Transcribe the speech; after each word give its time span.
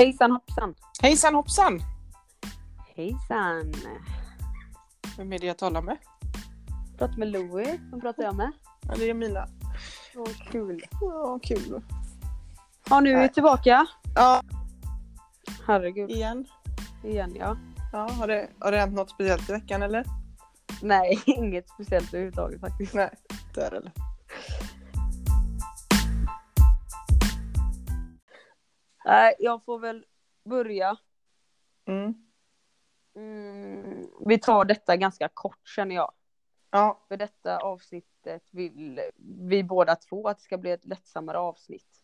Hejsan 0.00 0.30
hoppsan! 0.32 0.74
Hejsan 1.02 1.34
hoppsan! 1.34 1.80
Hejsan! 2.96 3.72
Vem 5.16 5.32
är 5.32 5.38
det 5.38 5.46
jag 5.46 5.58
talar 5.58 5.82
med? 5.82 5.96
Pratar 6.98 7.16
med 7.16 7.28
Louie. 7.28 7.80
Vem 7.90 8.00
pratar 8.00 8.22
jag 8.22 8.36
med? 8.36 8.52
Ja, 8.88 8.94
det 8.96 9.10
är 9.10 9.14
Mina. 9.14 9.48
Åh, 10.16 10.26
kul. 10.50 10.84
Ja, 11.00 11.38
kul. 11.42 11.82
Ja, 12.90 13.00
nu 13.00 13.12
är 13.12 13.22
vi 13.22 13.28
tillbaka. 13.28 13.86
Ja, 14.14 14.42
Herregud. 15.66 16.10
igen. 16.10 16.46
Igen 17.04 17.36
ja. 17.38 17.56
Ja, 17.92 17.98
har, 17.98 18.26
det, 18.26 18.48
har 18.58 18.72
det 18.72 18.78
hänt 18.78 18.94
något 18.94 19.10
speciellt 19.10 19.50
i 19.50 19.52
veckan 19.52 19.82
eller? 19.82 20.04
Nej, 20.82 21.22
inget 21.26 21.68
speciellt 21.68 22.14
överhuvudtaget 22.14 22.60
faktiskt. 22.60 22.94
Nej, 22.94 23.10
det 23.54 23.60
är 23.60 23.92
Nej, 29.10 29.34
jag 29.38 29.64
får 29.64 29.78
väl 29.78 30.06
börja. 30.44 30.96
Mm. 31.84 32.14
Mm, 33.14 34.06
vi 34.26 34.38
tar 34.38 34.64
detta 34.64 34.96
ganska 34.96 35.28
kort 35.28 35.68
känner 35.68 35.94
jag. 35.94 36.12
Ja, 36.70 37.04
För 37.08 37.16
detta 37.16 37.58
avsnittet 37.58 38.42
vill 38.50 39.00
vi 39.48 39.64
båda 39.64 39.96
två 39.96 40.28
att 40.28 40.38
det 40.38 40.44
ska 40.44 40.58
bli 40.58 40.70
ett 40.70 40.84
lättsammare 40.84 41.38
avsnitt. 41.38 42.02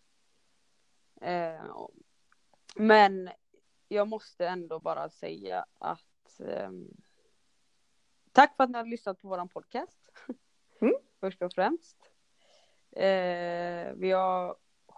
Eh, 1.21 1.87
men 2.77 3.31
jag 3.89 4.09
måste 4.09 4.49
ändå 4.49 4.81
bara 4.81 5.09
säga 5.09 5.67
att 5.79 6.41
ehm, 6.41 6.91
tack 8.33 8.57
för 8.57 8.65
att 8.65 8.71
ni 8.71 8.79
har 8.79 8.85
lyssnat 8.85 9.23
på 9.23 9.29
våran 9.29 9.49
podcast. 9.49 10.11
Mm. 10.81 10.95
Först 11.21 11.43
och 11.43 11.53
främst. 11.53 12.11
Eh, 12.91 13.93
vi 13.95 14.11
har 14.11 14.57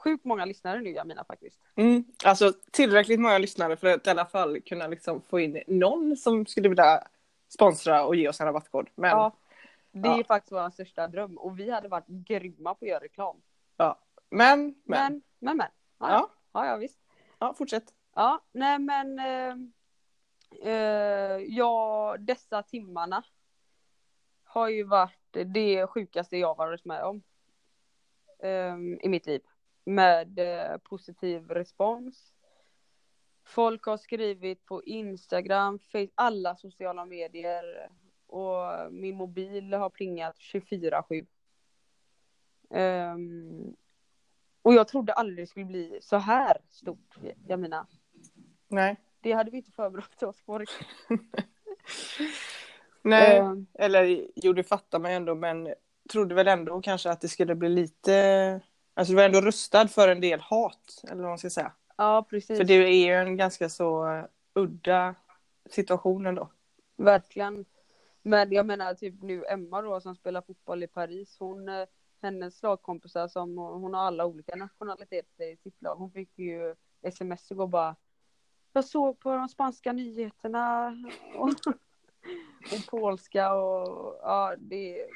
sjukt 0.09 0.25
många 0.25 0.45
lyssnare 0.45 0.81
nu 0.81 0.91
Jamina 0.91 1.25
faktiskt. 1.25 1.61
mm. 1.77 2.05
alltså 2.25 2.53
tillräckligt 2.71 3.21
många 3.21 3.39
lyssnare 3.39 3.77
för 3.77 3.87
att 3.89 4.07
i 4.07 4.11
alla 4.11 4.27
fall 4.27 4.61
kunna 4.61 4.87
liksom 4.87 5.23
få 5.23 5.41
in 5.41 5.63
någon 5.67 6.17
som 6.17 6.47
skulle 6.47 6.69
vilja 6.69 7.03
sponsra 7.49 8.05
och 8.05 8.17
ge 8.17 8.29
oss 8.29 8.41
en 8.41 8.47
rabattkod. 8.47 8.89
Men 8.95 9.11
Ja, 9.11 9.33
det 9.93 10.09
är 10.09 10.19
ja. 10.19 10.25
faktiskt 10.25 10.53
vår 10.53 10.71
största 10.71 11.09
dröm 11.09 11.39
och 11.39 11.59
vi 11.59 11.71
hade 11.71 11.89
varit 11.89 12.07
grymma 12.07 12.75
på 12.75 12.85
att 12.85 12.89
göra 12.89 13.05
reklam. 13.05 13.37
men, 13.77 13.95
men, 14.31 14.75
Men, 14.85 15.23
men, 15.39 15.57
men. 15.57 15.67
Ja, 15.99 16.09
Ja. 16.11 16.31
ja, 16.53 16.67
ja 16.67 16.77
visst. 16.77 16.99
ja, 17.39 17.55
fortsätt. 17.55 17.95
Ja, 18.15 18.41
nej 18.53 18.79
men 18.79 19.19
eh, 19.19 19.55
eh, 20.73 21.39
ja, 21.49 22.17
dessa 22.19 22.63
timmarna 22.63 23.23
har 24.45 24.69
ju 24.69 24.83
varit 24.85 25.37
det 25.47 25.87
sjukaste 25.87 26.37
jag 26.37 26.57
varit 26.57 26.85
med 26.85 27.03
om 27.03 27.23
eh, 28.39 28.77
i 29.01 29.09
mitt 29.09 29.27
liv. 29.27 29.41
Med 29.89 30.39
eh, 30.39 30.77
positiv 30.77 31.51
respons. 31.51 32.35
Folk 33.45 33.87
har 33.87 33.97
skrivit 33.97 34.65
på 34.65 34.85
Instagram, 34.85 35.79
Facebook, 35.79 36.13
alla 36.15 36.57
sociala 36.57 37.05
medier 37.05 37.91
och 38.27 38.93
min 38.93 39.17
mobil 39.17 39.75
har 39.75 39.91
plingat 39.91 40.37
24-7. 40.39 41.27
Ehm, 42.71 43.77
och 44.63 44.75
jag 44.75 44.89
trodde 44.89 45.13
aldrig 45.13 45.39
det 45.39 45.47
skulle 45.47 45.67
bli 45.67 45.99
så 46.03 46.17
här 46.17 46.57
stort, 46.69 47.17
jag 47.47 47.61
menar. 47.61 47.87
Nej. 48.69 48.97
Det 49.21 49.33
hade 49.33 49.51
vi 49.51 49.57
inte 49.57 49.73
förberett 49.73 50.23
oss 50.23 50.43
på. 50.43 50.59
Nej, 53.03 53.39
Ehm, 53.39 53.67
eller 53.75 54.27
jo 54.37 54.53
det 54.53 54.65
fattar 54.65 54.99
man 54.99 55.11
ju 55.11 55.17
ändå 55.17 55.35
men 55.35 55.75
trodde 56.13 56.35
väl 56.35 56.49
ändå 56.49 56.81
kanske 56.81 57.11
att 57.11 57.21
det 57.21 57.29
skulle 57.29 57.55
bli 57.55 57.69
lite, 57.69 58.61
alltså 58.99 59.13
du 59.13 59.17
var 59.17 59.25
ändå 59.25 59.41
rustad 59.41 59.89
för 59.89 60.09
en 60.09 60.21
del 60.21 60.41
hat 60.41 61.03
eller 61.05 61.23
vad 61.23 61.31
man 61.31 61.39
ska 61.39 61.51
säga. 61.51 61.73
ja, 61.97 62.27
precis. 62.31 62.59
För 62.59 62.65
det 62.65 62.75
är 62.75 63.07
ju 63.07 63.15
en 63.15 63.37
ganska 63.37 63.69
så 63.69 64.23
udda 64.55 65.15
situation 65.71 66.27
ändå. 66.27 66.51
Verkligen. 66.97 67.65
Men 68.23 68.53
jag 68.53 68.67
menar 68.67 68.95
typ 68.95 69.23
nu 69.23 69.45
Emma 69.45 69.83
då 69.83 70.01
som 70.01 70.15
spelar 70.15 70.43
fotboll 70.43 70.83
i 70.83 70.87
Paris. 70.87 71.37
Hon, 71.39 71.69
eh, 71.69 71.87
hennes 72.23 72.63
lagkompisar 72.63 73.29
som 73.29 73.59
hon 73.59 73.95
har 73.95 74.01
alla 74.01 74.27
olika 74.27 74.57
nationaliteter 74.57 75.53
i 75.53 75.57
sitt 75.57 75.83
lag. 75.83 75.95
Hon 75.95 76.11
fick 76.11 76.39
ju 76.39 76.75
sms 77.03 77.51
igår 77.51 77.67
bara. 77.67 77.97
Jag 78.73 78.85
såg 78.85 79.21
på 79.21 79.37
de 79.37 79.49
spanska 79.49 79.93
nyheterna. 79.93 80.89
Och, 81.35 81.49
och 82.73 82.87
polska 82.91 83.53
och 83.53 84.19
ja 84.23 84.55
det 84.59 85.07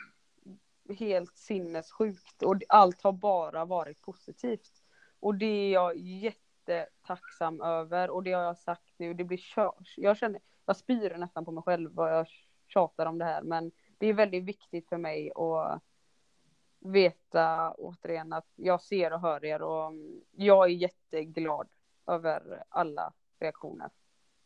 helt 0.99 1.37
sinnessjukt. 1.37 2.43
Och 2.43 2.63
allt 2.69 3.03
har 3.03 3.13
bara 3.13 3.65
varit 3.65 4.03
positivt. 4.03 4.83
Och 5.21 5.35
det 5.35 5.47
är 5.47 5.73
jag 5.73 5.97
jättetacksam 5.97 7.61
över. 7.61 8.11
Och 8.11 8.23
det 8.23 8.33
har 8.33 8.43
jag 8.43 8.59
sagt 8.59 8.93
nu. 8.97 9.15
Det 9.15 9.25
blir 9.25 9.39
kört. 9.39 9.95
Jag 9.97 10.17
känner 10.17 10.41
jag 10.67 10.77
spyr 10.77 11.17
nästan 11.17 11.45
på 11.45 11.53
mig 11.53 11.63
själv 11.63 11.91
vad 11.95 12.13
jag 12.13 12.27
tjatar 12.67 13.07
om 13.07 13.19
det 13.19 13.25
här 13.25 13.43
men 13.43 13.73
det 13.99 14.07
är 14.07 14.13
väldigt 14.13 14.45
viktigt 14.45 14.89
för 14.89 14.97
mig 14.97 15.33
att 15.35 15.83
veta 16.81 17.73
återigen 17.73 18.33
att 18.33 18.47
jag 18.57 18.83
ser 18.83 19.13
och 19.13 19.21
hör 19.21 19.45
er 19.45 19.63
och 19.63 19.93
jag 20.31 20.65
är 20.65 20.75
jätteglad 20.75 21.69
över 22.07 22.65
alla 22.69 23.13
reaktioner. 23.41 23.91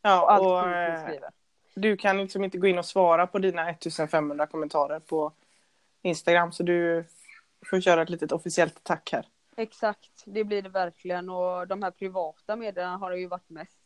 Ja, 0.01 0.21
Och 0.21 0.31
allt 0.31 0.45
och 0.45 0.69
ni 0.69 0.75
eh, 0.75 1.03
skriver. 1.03 1.31
du 1.75 1.97
kan 1.97 2.17
liksom 2.17 2.43
inte 2.43 2.57
gå 2.57 2.67
in 2.67 2.77
och 2.77 2.85
svara 2.85 3.27
på 3.27 3.39
dina 3.39 3.69
1500 3.69 4.47
kommentarer 4.47 4.99
på 4.99 5.31
Instagram 6.07 6.51
så 6.51 6.63
du 6.63 7.05
får 7.65 7.81
köra 7.81 8.01
ett 8.01 8.09
litet 8.09 8.31
officiellt 8.31 8.83
tack 8.83 9.09
här. 9.11 9.25
Exakt, 9.57 10.23
det 10.25 10.43
blir 10.43 10.61
det 10.61 10.69
verkligen 10.69 11.29
och 11.29 11.67
de 11.67 11.83
här 11.83 11.91
privata 11.91 12.55
medierna 12.55 12.97
har 12.97 13.11
det 13.11 13.17
ju 13.17 13.27
varit 13.27 13.49
mest. 13.49 13.79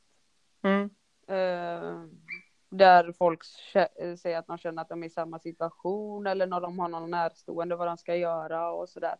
Mm. 0.63 0.89
Eh, 1.27 2.05
där 2.69 3.11
folk 3.11 3.41
kä- 3.73 4.15
säger 4.15 4.37
att 4.37 4.47
de 4.47 4.57
känner 4.57 4.81
att 4.81 4.89
de 4.89 5.03
är 5.03 5.07
i 5.07 5.09
samma 5.09 5.39
situation 5.39 6.27
eller 6.27 6.47
när 6.47 6.61
de 6.61 6.79
har 6.79 6.87
någon 6.87 7.11
närstående 7.11 7.75
vad 7.75 7.87
de 7.87 7.97
ska 7.97 8.15
göra 8.15 8.71
och 8.71 8.89
sådär. 8.89 9.17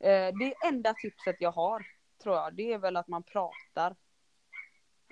Eh, 0.00 0.34
det 0.38 0.54
enda 0.66 0.94
tipset 0.94 1.36
jag 1.38 1.52
har 1.52 1.86
tror 2.22 2.36
jag 2.36 2.54
det 2.54 2.72
är 2.72 2.78
väl 2.78 2.96
att 2.96 3.08
man 3.08 3.22
pratar. 3.22 3.96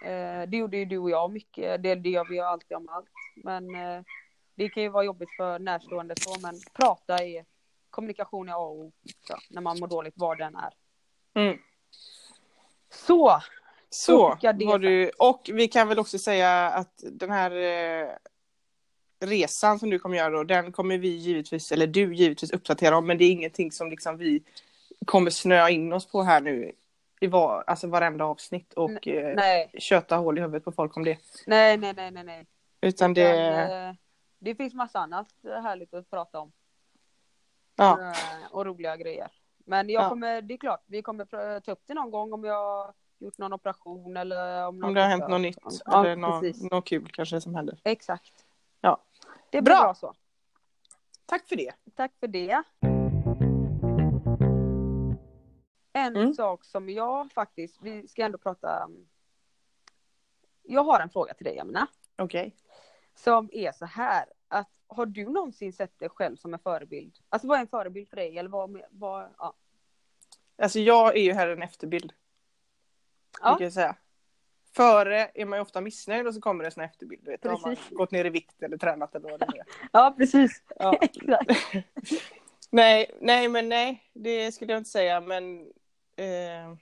Eh, 0.03 0.48
det 0.48 0.56
gjorde 0.56 0.76
ju 0.76 0.84
du 0.84 0.98
och 0.98 1.10
jag 1.10 1.32
mycket, 1.32 1.82
det, 1.82 1.94
det 1.94 2.10
gör 2.10 2.25
vi 2.28 2.34
ju 2.34 2.41
alltid 2.41 2.76
om 2.76 2.88
allt. 2.88 3.10
Men 3.37 3.75
eh, 3.75 4.03
det 4.58 4.69
kan 4.69 4.82
ju 4.82 4.88
vara 4.88 5.04
jobbigt 5.04 5.28
för 5.36 5.58
närstående 5.58 6.14
så 6.20 6.41
men 6.41 6.54
prata 6.72 7.24
är 7.24 7.44
kommunikation 7.91 8.48
är 8.48 8.52
A 8.52 8.56
och 8.56 8.78
O 8.78 8.92
när 9.50 9.60
man 9.60 9.78
mår 9.78 9.86
dåligt 9.86 10.14
var 10.16 10.36
den 10.36 10.56
är. 10.56 10.72
Mm. 11.34 11.58
Så! 12.91 13.42
Så 13.91 14.30
sagt. 14.30 14.58
du, 14.80 15.10
och 15.19 15.50
vi 15.52 15.69
kan 15.69 15.88
väl 15.88 15.98
också 15.98 16.19
säga 16.19 16.70
att 16.70 17.04
den 17.12 17.30
här 17.30 17.50
eh, 17.50 18.08
resan 19.20 19.78
som 19.78 19.91
du 19.91 19.98
kommer 19.98 20.16
göra 20.16 20.30
då, 20.30 20.44
den 20.44 20.72
kommer 20.72 20.98
vi 20.98 21.08
givetvis, 21.08 21.72
eller 21.72 21.86
du 21.86 22.14
givetvis 22.14 22.50
uppdatera 22.52 22.96
om, 22.96 23.06
men 23.06 23.19
det 23.19 23.25
är 23.25 23.30
ingenting 23.30 23.72
som 23.72 23.90
liksom 23.90 24.16
vi 24.16 24.42
kommer 25.06 25.30
snöa 25.30 25.70
in 25.70 25.92
oss 25.92 26.06
på 26.06 26.22
här 26.22 26.40
nu 26.40 26.72
i 27.20 27.26
var, 27.26 27.64
alltså 27.66 27.86
varenda 27.86 28.25
avsnitt 28.25 28.72
och 28.72 29.08
eh, 29.08 29.69
köta 29.78 30.16
hål 30.16 30.38
i 30.38 30.40
huvudet 30.40 30.64
på 30.64 30.72
folk 30.72 30.96
om 30.96 31.04
det. 31.04 31.19
nej, 31.46 31.76
nej, 31.76 31.94
nej, 31.96 32.10
nej. 32.10 32.25
nej. 32.25 32.46
Utan 32.80 33.14
det, 33.14 33.25
Men, 33.25 33.88
eh, 33.88 33.94
det 34.38 34.54
finns 34.54 34.75
massa 34.75 34.99
annat 34.99 35.28
härligt 35.43 35.94
att 35.94 36.10
prata 36.10 36.41
om. 36.41 36.53
ja, 37.76 38.00
Eh, 38.00 38.53
Och 38.53 38.66
roliga 38.66 38.97
grejer. 38.97 39.31
Men 39.59 39.88
jag 39.91 40.03
Ja. 40.04 40.09
kommer, 40.09 40.43
det 40.43 40.54
är 40.54 40.59
klart, 40.59 40.82
vi 40.87 41.03
kommer 41.03 41.60
ta 41.60 41.72
upp 41.72 41.82
det 41.87 41.94
någon 41.94 42.10
gång 42.10 42.32
om 42.32 42.44
jag 42.44 42.54
har 42.84 42.94
gjort 43.19 43.38
någon 43.38 43.53
operation 43.53 44.16
eller 44.16 44.66
om, 44.66 44.84
om 44.84 44.94
det 44.94 45.00
har 45.00 45.09
hänt 45.09 45.28
något 45.28 45.41
nytt 45.41 45.59
Ja, 45.84 46.04
eller 46.06 46.16
något, 46.16 46.71
något 46.72 46.84
kul 46.84 47.09
kanske 47.12 47.41
som 47.41 47.54
händer. 47.54 47.81
Exakt. 47.84 48.44
Ja. 48.81 49.03
Det 49.50 49.62
blir 49.62 49.75
Bra. 49.75 49.82
bra. 49.82 49.94
så. 49.94 50.15
Tack 51.26 51.49
för 51.49 51.56
det. 51.56 51.72
Tack 51.94 52.12
för 52.20 52.26
det. 52.28 52.62
En 55.93 56.17
Mm. 56.17 56.35
sak 56.35 56.64
som 56.64 56.88
jag 56.88 57.32
faktiskt, 57.32 57.79
vi 57.82 58.08
ska 58.08 58.23
ändå 58.25 58.38
prata 58.38 58.88
Jag 60.62 60.85
har 60.85 61.00
en 61.00 61.11
fråga 61.11 61.35
till 61.35 61.44
dig 61.44 61.58
Amina. 61.58 61.87
Okej. 62.17 62.56
Som 63.19 63.49
är 63.53 63.73
så 63.73 63.85
här 63.85 64.25
att 64.49 64.69
har 64.87 65.06
du 65.06 65.25
någonsin 65.25 65.73
sett 65.73 65.99
dig 65.99 66.09
själv 66.09 66.37
som 66.37 66.55
en 66.55 66.61
förebild? 66.61 67.19
Alltså 67.29 67.49
vad 67.49 67.56
är 67.56 67.61
en 67.61 67.69
förebild 67.69 68.09
för 68.09 68.17
dig? 68.17 68.38
Eller 68.38 68.50
vad, 68.50 68.82
vad 68.91 69.29
ja. 69.38 69.55
Alltså 70.62 70.79
jag 70.79 71.17
är 71.17 71.23
ju 71.23 71.32
här 71.32 71.49
en 71.49 71.62
efterbild. 71.62 72.12
Ja. 73.41 73.50
Brukar 73.50 73.65
jag 73.65 73.73
säga. 73.73 73.97
Före 74.73 75.31
är 75.35 75.44
man 75.44 75.59
ju 75.59 75.62
ofta 75.62 75.81
missnöjd 75.81 76.26
och 76.26 76.35
så 76.35 76.41
kommer 76.41 76.65
det 76.65 76.76
en 76.76 76.85
efterbild. 76.85 77.25
Du 77.25 77.31
vet, 77.31 77.43
Då 77.43 77.49
har 77.49 77.59
man 77.59 77.75
Precis. 77.75 77.91
gått 77.91 78.11
ner 78.11 78.25
i 78.25 78.31
vikt 78.31 78.62
eller 78.62 78.76
tränat 78.79 79.15
eller 79.15 79.31
vad 79.31 79.41
det 79.41 79.47
är. 79.47 79.64
ja, 79.93 80.14
precis. 80.19 80.62
Ja. 80.76 81.00
Nej, 82.71 83.11
nej 83.21 83.49
men 83.49 83.69
nej, 83.69 84.11
det 84.12 84.53
skulle 84.53 84.73
jag 84.73 84.81
inte 84.81 84.91
säga 84.91 85.21
men 85.21 85.61
eh, 86.17 86.75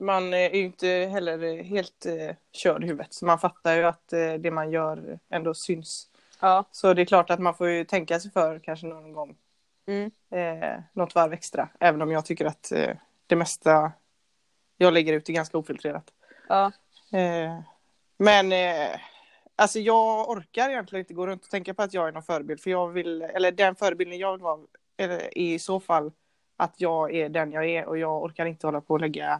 man 0.00 0.34
är 0.34 0.50
ju 0.50 0.62
inte 0.64 0.88
heller 0.88 1.62
helt 1.62 2.06
eh, 2.06 2.36
körd 2.52 2.84
i 2.84 2.86
huvudet 2.86 3.12
så 3.14 3.24
man 3.26 3.38
fattar 3.38 3.76
ju 3.76 3.84
att 3.84 4.12
eh, 4.12 4.32
det 4.34 4.50
man 4.50 4.70
gör 4.70 5.18
ändå 5.30 5.54
syns. 5.54 6.06
Ja. 6.40 6.64
Så 6.70 6.94
det 6.94 7.02
är 7.02 7.06
klart 7.06 7.30
att 7.30 7.40
man 7.40 7.54
får 7.54 7.68
ju 7.68 7.84
tänka 7.84 8.20
sig 8.20 8.30
för 8.30 8.58
kanske 8.58 8.86
någon 8.86 9.12
gång 9.12 9.36
Mm. 9.86 10.10
eh, 10.30 10.80
något 10.92 11.14
varv 11.14 11.32
extra 11.32 11.68
även 11.80 12.02
om 12.02 12.10
jag 12.10 12.24
tycker 12.24 12.44
att 12.44 12.72
eh, 12.72 12.96
det 13.26 13.36
mesta 13.36 13.92
jag 14.76 14.92
lägger 14.92 15.12
ut 15.12 15.24
det 15.24 15.32
ganska 15.32 15.58
ofiltrerat. 15.58 16.12
Ja. 16.48 16.72
Eh, 17.12 17.60
men 18.16 18.52
eh, 18.52 19.00
alltså 19.56 19.78
jag 19.78 20.30
orkar 20.30 20.70
egentligen 20.70 21.00
inte 21.00 21.14
gå 21.14 21.26
runt 21.26 21.44
och 21.44 21.50
tänka 21.50 21.74
på 21.74 21.82
att 21.82 21.94
jag 21.94 22.08
är 22.08 22.12
någon 22.12 22.22
förebild. 22.22 22.60
För 22.60 22.70
jag 22.70 22.88
vill, 22.88 23.22
eller 23.22 23.52
den 23.52 23.74
förebilden 23.74 24.18
jag 24.18 24.32
vill 24.32 24.40
vara 24.40 24.60
är 24.96 25.38
i 25.38 25.58
så 25.58 25.80
fall 25.80 26.12
att 26.56 26.74
jag 26.76 27.14
är 27.14 27.28
den 27.28 27.52
jag 27.52 27.66
är 27.68 27.86
och 27.86 27.98
jag 27.98 28.22
orkar 28.22 28.46
inte 28.46 28.66
hålla 28.66 28.80
på 28.80 28.94
och 28.94 29.00
lägga 29.00 29.32
eh, 29.32 29.38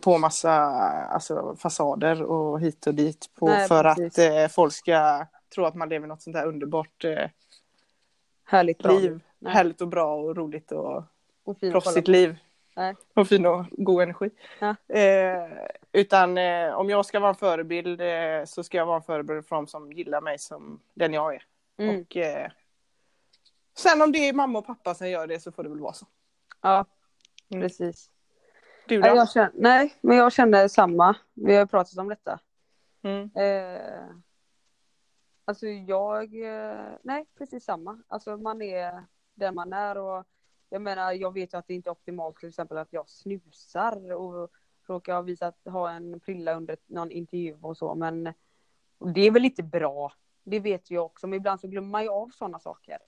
på 0.00 0.18
massa 0.18 0.52
alltså, 0.52 1.56
fasader 1.58 2.22
och 2.22 2.60
hit 2.60 2.86
och 2.86 2.94
dit 2.94 3.30
på, 3.34 3.46
Nej, 3.46 3.68
för 3.68 3.84
precis. 3.94 4.18
att 4.18 4.32
eh, 4.32 4.48
folk 4.48 4.72
ska 4.72 5.26
tro 5.54 5.64
att 5.64 5.74
man 5.74 5.88
lever 5.88 6.06
något 6.06 6.22
sånt 6.22 6.36
här 6.36 6.46
underbart 6.46 7.04
eh, 7.04 7.28
Härligt 8.44 8.78
bra. 8.78 8.92
liv. 8.92 9.20
Nej. 9.38 9.52
Härligt 9.52 9.80
och 9.80 9.88
bra 9.88 10.14
och 10.14 10.36
roligt 10.36 10.72
och 10.72 11.02
Och 11.44 11.60
proffsigt 11.60 12.08
liv. 12.08 12.38
Nej. 12.76 12.94
Och 13.14 13.28
fin 13.28 13.46
och 13.46 13.64
god 13.70 14.02
energi. 14.02 14.30
Ja. 14.60 14.76
Eh, 14.98 15.48
utan 15.92 16.38
eh, 16.38 16.72
om 16.74 16.90
jag 16.90 17.06
ska 17.06 17.20
vara 17.20 17.28
en 17.30 17.34
förebild 17.36 18.00
eh, 18.00 18.44
så 18.44 18.64
ska 18.64 18.76
jag 18.76 18.86
vara 18.86 18.96
en 18.96 19.02
förebild 19.02 19.46
för 19.46 19.56
de 19.56 19.66
som 19.66 19.92
gillar 19.92 20.20
mig 20.20 20.38
som 20.38 20.80
den 20.94 21.12
jag 21.12 21.34
är. 21.34 21.42
Mm. 21.78 22.00
Och 22.00 22.16
eh, 22.16 22.50
sen 23.78 24.02
om 24.02 24.12
det 24.12 24.18
är 24.18 24.32
mamma 24.32 24.58
och 24.58 24.66
pappa 24.66 24.94
som 24.94 25.08
gör 25.10 25.26
det 25.26 25.40
så 25.40 25.52
får 25.52 25.62
det 25.62 25.68
väl 25.68 25.80
vara 25.80 25.92
så. 25.92 26.06
Ja, 26.62 26.84
Mm. 27.50 27.62
precis. 27.62 28.10
Du 28.88 28.98
Nej, 29.00 29.10
då? 29.10 29.16
jag 29.16 29.30
känner, 29.30 29.50
nej, 29.54 29.94
men 30.00 30.16
jag 30.16 30.32
känner 30.32 30.68
samma. 30.68 31.16
Vi 31.34 31.54
har 31.54 31.60
ju 31.60 31.66
pratat 31.66 31.98
om 31.98 32.08
detta. 32.08 32.40
Mm. 33.02 33.30
Eh, 33.34 34.14
alltså 35.44 35.66
jag, 35.66 36.34
eh, 36.34 36.88
nej 37.02 37.26
precis 37.38 37.64
samma. 37.64 38.02
Alltså 38.08 38.36
man 38.36 38.62
är 38.62 39.04
den 39.34 39.54
man 39.54 39.72
är 39.72 39.98
och 39.98 40.24
jag 40.68 40.82
menar 40.82 41.12
jag 41.12 41.34
vet 41.34 41.54
ju 41.54 41.58
att 41.58 41.66
det 41.66 41.74
inte 41.74 41.90
är 41.90 41.92
optimalt 41.92 42.36
till 42.36 42.48
exempel 42.48 42.78
att 42.78 42.92
jag 42.92 43.08
snusar 43.08 44.12
och 44.12 44.50
råkar 44.86 45.14
ha 45.14 45.22
visat 45.22 45.58
ha 45.64 45.90
en 45.90 46.20
prilla 46.20 46.54
under 46.54 46.76
någon 46.86 47.10
intervju 47.10 47.58
och 47.62 47.76
så 47.76 47.94
men 47.94 48.24
det 49.14 49.20
är 49.20 49.30
väl 49.30 49.44
inte 49.44 49.62
bra. 49.62 50.12
Det 50.42 50.60
vet 50.60 50.90
jag 50.90 51.04
också 51.04 51.26
men 51.26 51.36
ibland 51.36 51.60
så 51.60 51.68
glömmer 51.68 51.88
man 51.88 52.02
ju 52.02 52.08
av 52.08 52.28
sådana 52.28 52.58
saker. 52.58 52.98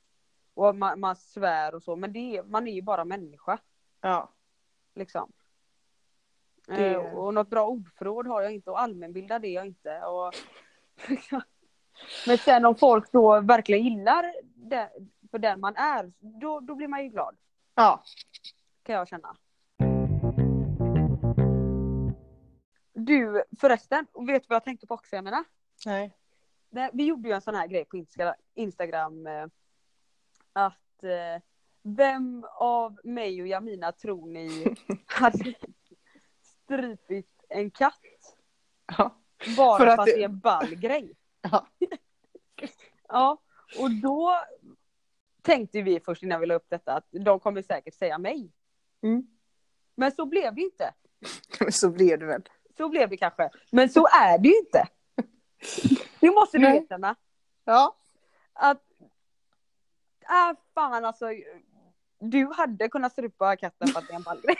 Och 0.55 0.77
man, 0.77 1.00
man 1.00 1.17
svär 1.17 1.75
och 1.75 1.82
så 1.82 1.97
men 1.97 2.12
det 2.12 2.37
är, 2.37 2.43
man 2.43 2.69
är 2.69 2.73
ju 2.73 2.82
bara 2.82 3.05
människa 3.05 3.59
Ja. 4.00 4.29
liksom. 4.94 5.32
Det- 6.76 6.94
Eh, 6.94 7.14
och 7.19 7.34
något 7.34 7.50
bra 7.50 7.67
ordförråd 7.67 8.26
har 8.26 8.43
jag 8.43 8.52
inte 8.55 8.70
och 8.70 8.81
allmänbildad 8.81 9.44
är 9.44 9.49
jag 9.55 9.67
inte. 9.67 10.00
Och... 10.02 10.32
Men 12.26 12.38
sen 12.38 12.64
om 12.64 12.75
folk 12.75 13.12
då 13.12 13.40
verkligen 13.40 13.84
gillar 13.84 14.34
det, 14.55 14.90
för 15.31 15.38
den 15.38 15.61
man 15.61 15.76
är, 15.76 16.12
då, 16.40 16.61
då 16.61 16.75
blir 16.75 16.88
man 16.88 17.02
ju 17.05 17.08
glad. 17.08 17.37
ja. 17.75 18.02
Kan 18.82 18.94
jag 18.94 19.08
känna. 19.08 19.37
Du 22.93 23.43
förresten, 23.61 24.06
vet 24.26 24.43
du 24.43 24.46
vad 24.49 24.56
jag 24.56 24.64
tänkte 24.64 24.87
på 24.87 24.94
också 24.94 25.17
menar? 25.25 25.44
Nej. 25.87 26.17
Nej, 26.70 26.90
Vi 26.93 27.05
gjorde 27.05 27.28
ju 27.28 27.34
en 27.34 27.40
sån 27.40 27.55
här 27.55 27.67
grej 27.67 27.84
på 27.84 27.96
Insta- 27.96 28.34
Instagram. 28.55 29.26
eh, 29.26 29.46
Att 30.52 31.02
eh, 31.05 31.43
vem 31.82 32.44
av 32.55 33.00
mig 33.05 33.43
och 33.43 33.49
Jamina 33.49 33.93
tror 33.93 34.26
ni 34.26 34.75
hade 35.06 35.55
strypit 36.70 37.44
en 37.49 37.70
katt? 37.70 38.00
Ja. 38.99 39.17
Bara 39.56 39.78
För 39.78 39.84
för 39.84 39.93
att 39.93 39.99
att, 39.99 40.06
det- 40.06 40.12
det 40.12 40.20
är 40.20 40.25
en 40.25 40.38
ball 40.38 40.75
grej. 40.75 41.17
Ja. 41.50 41.67
Ja, 43.08 43.38
och 43.78 43.90
då 44.02 44.40
tänkte 45.43 45.82
vi 45.82 46.00
först 46.00 46.22
innan 46.22 46.40
vi 46.40 46.46
la 46.46 46.55
upp 46.55 46.67
detta 46.69 46.93
att 46.94 47.06
de 47.11 47.40
kommer 47.40 47.62
säkert 47.62 47.94
säga 47.94 48.19
mig. 48.19 48.50
Mm. 49.02 49.26
Men 49.94 50.12
så 50.12 50.26
blev 50.26 50.55
det 50.55 50.61
inte. 50.61 50.94
så 51.70 51.90
blev 51.90 52.19
det 52.19 52.26
väl. 52.26 52.43
Så 52.76 52.88
blev 52.88 53.08
det 53.11 53.17
kanske. 53.17 53.50
Men 53.72 53.88
så 53.88 54.06
är 54.06 54.38
det 54.38 54.49
ju 54.49 54.58
inte. 54.58 54.88
Det 56.20 56.31
måste 56.31 56.58
du 56.58 56.67
erkänna. 56.67 57.17
Ja. 57.64 57.96
Att, 58.52 58.82
äh, 60.22 60.58
fan 60.75 61.05
alltså. 61.05 61.26
Du 62.19 62.46
hade 62.52 62.88
kunnat 62.88 63.12
strypa 63.12 63.56
katten 63.56 63.88
för 63.88 63.99
att 64.00 64.06
det 64.06 64.12
är 64.12 64.17
en 64.17 64.22
ballgrej. 64.22 64.56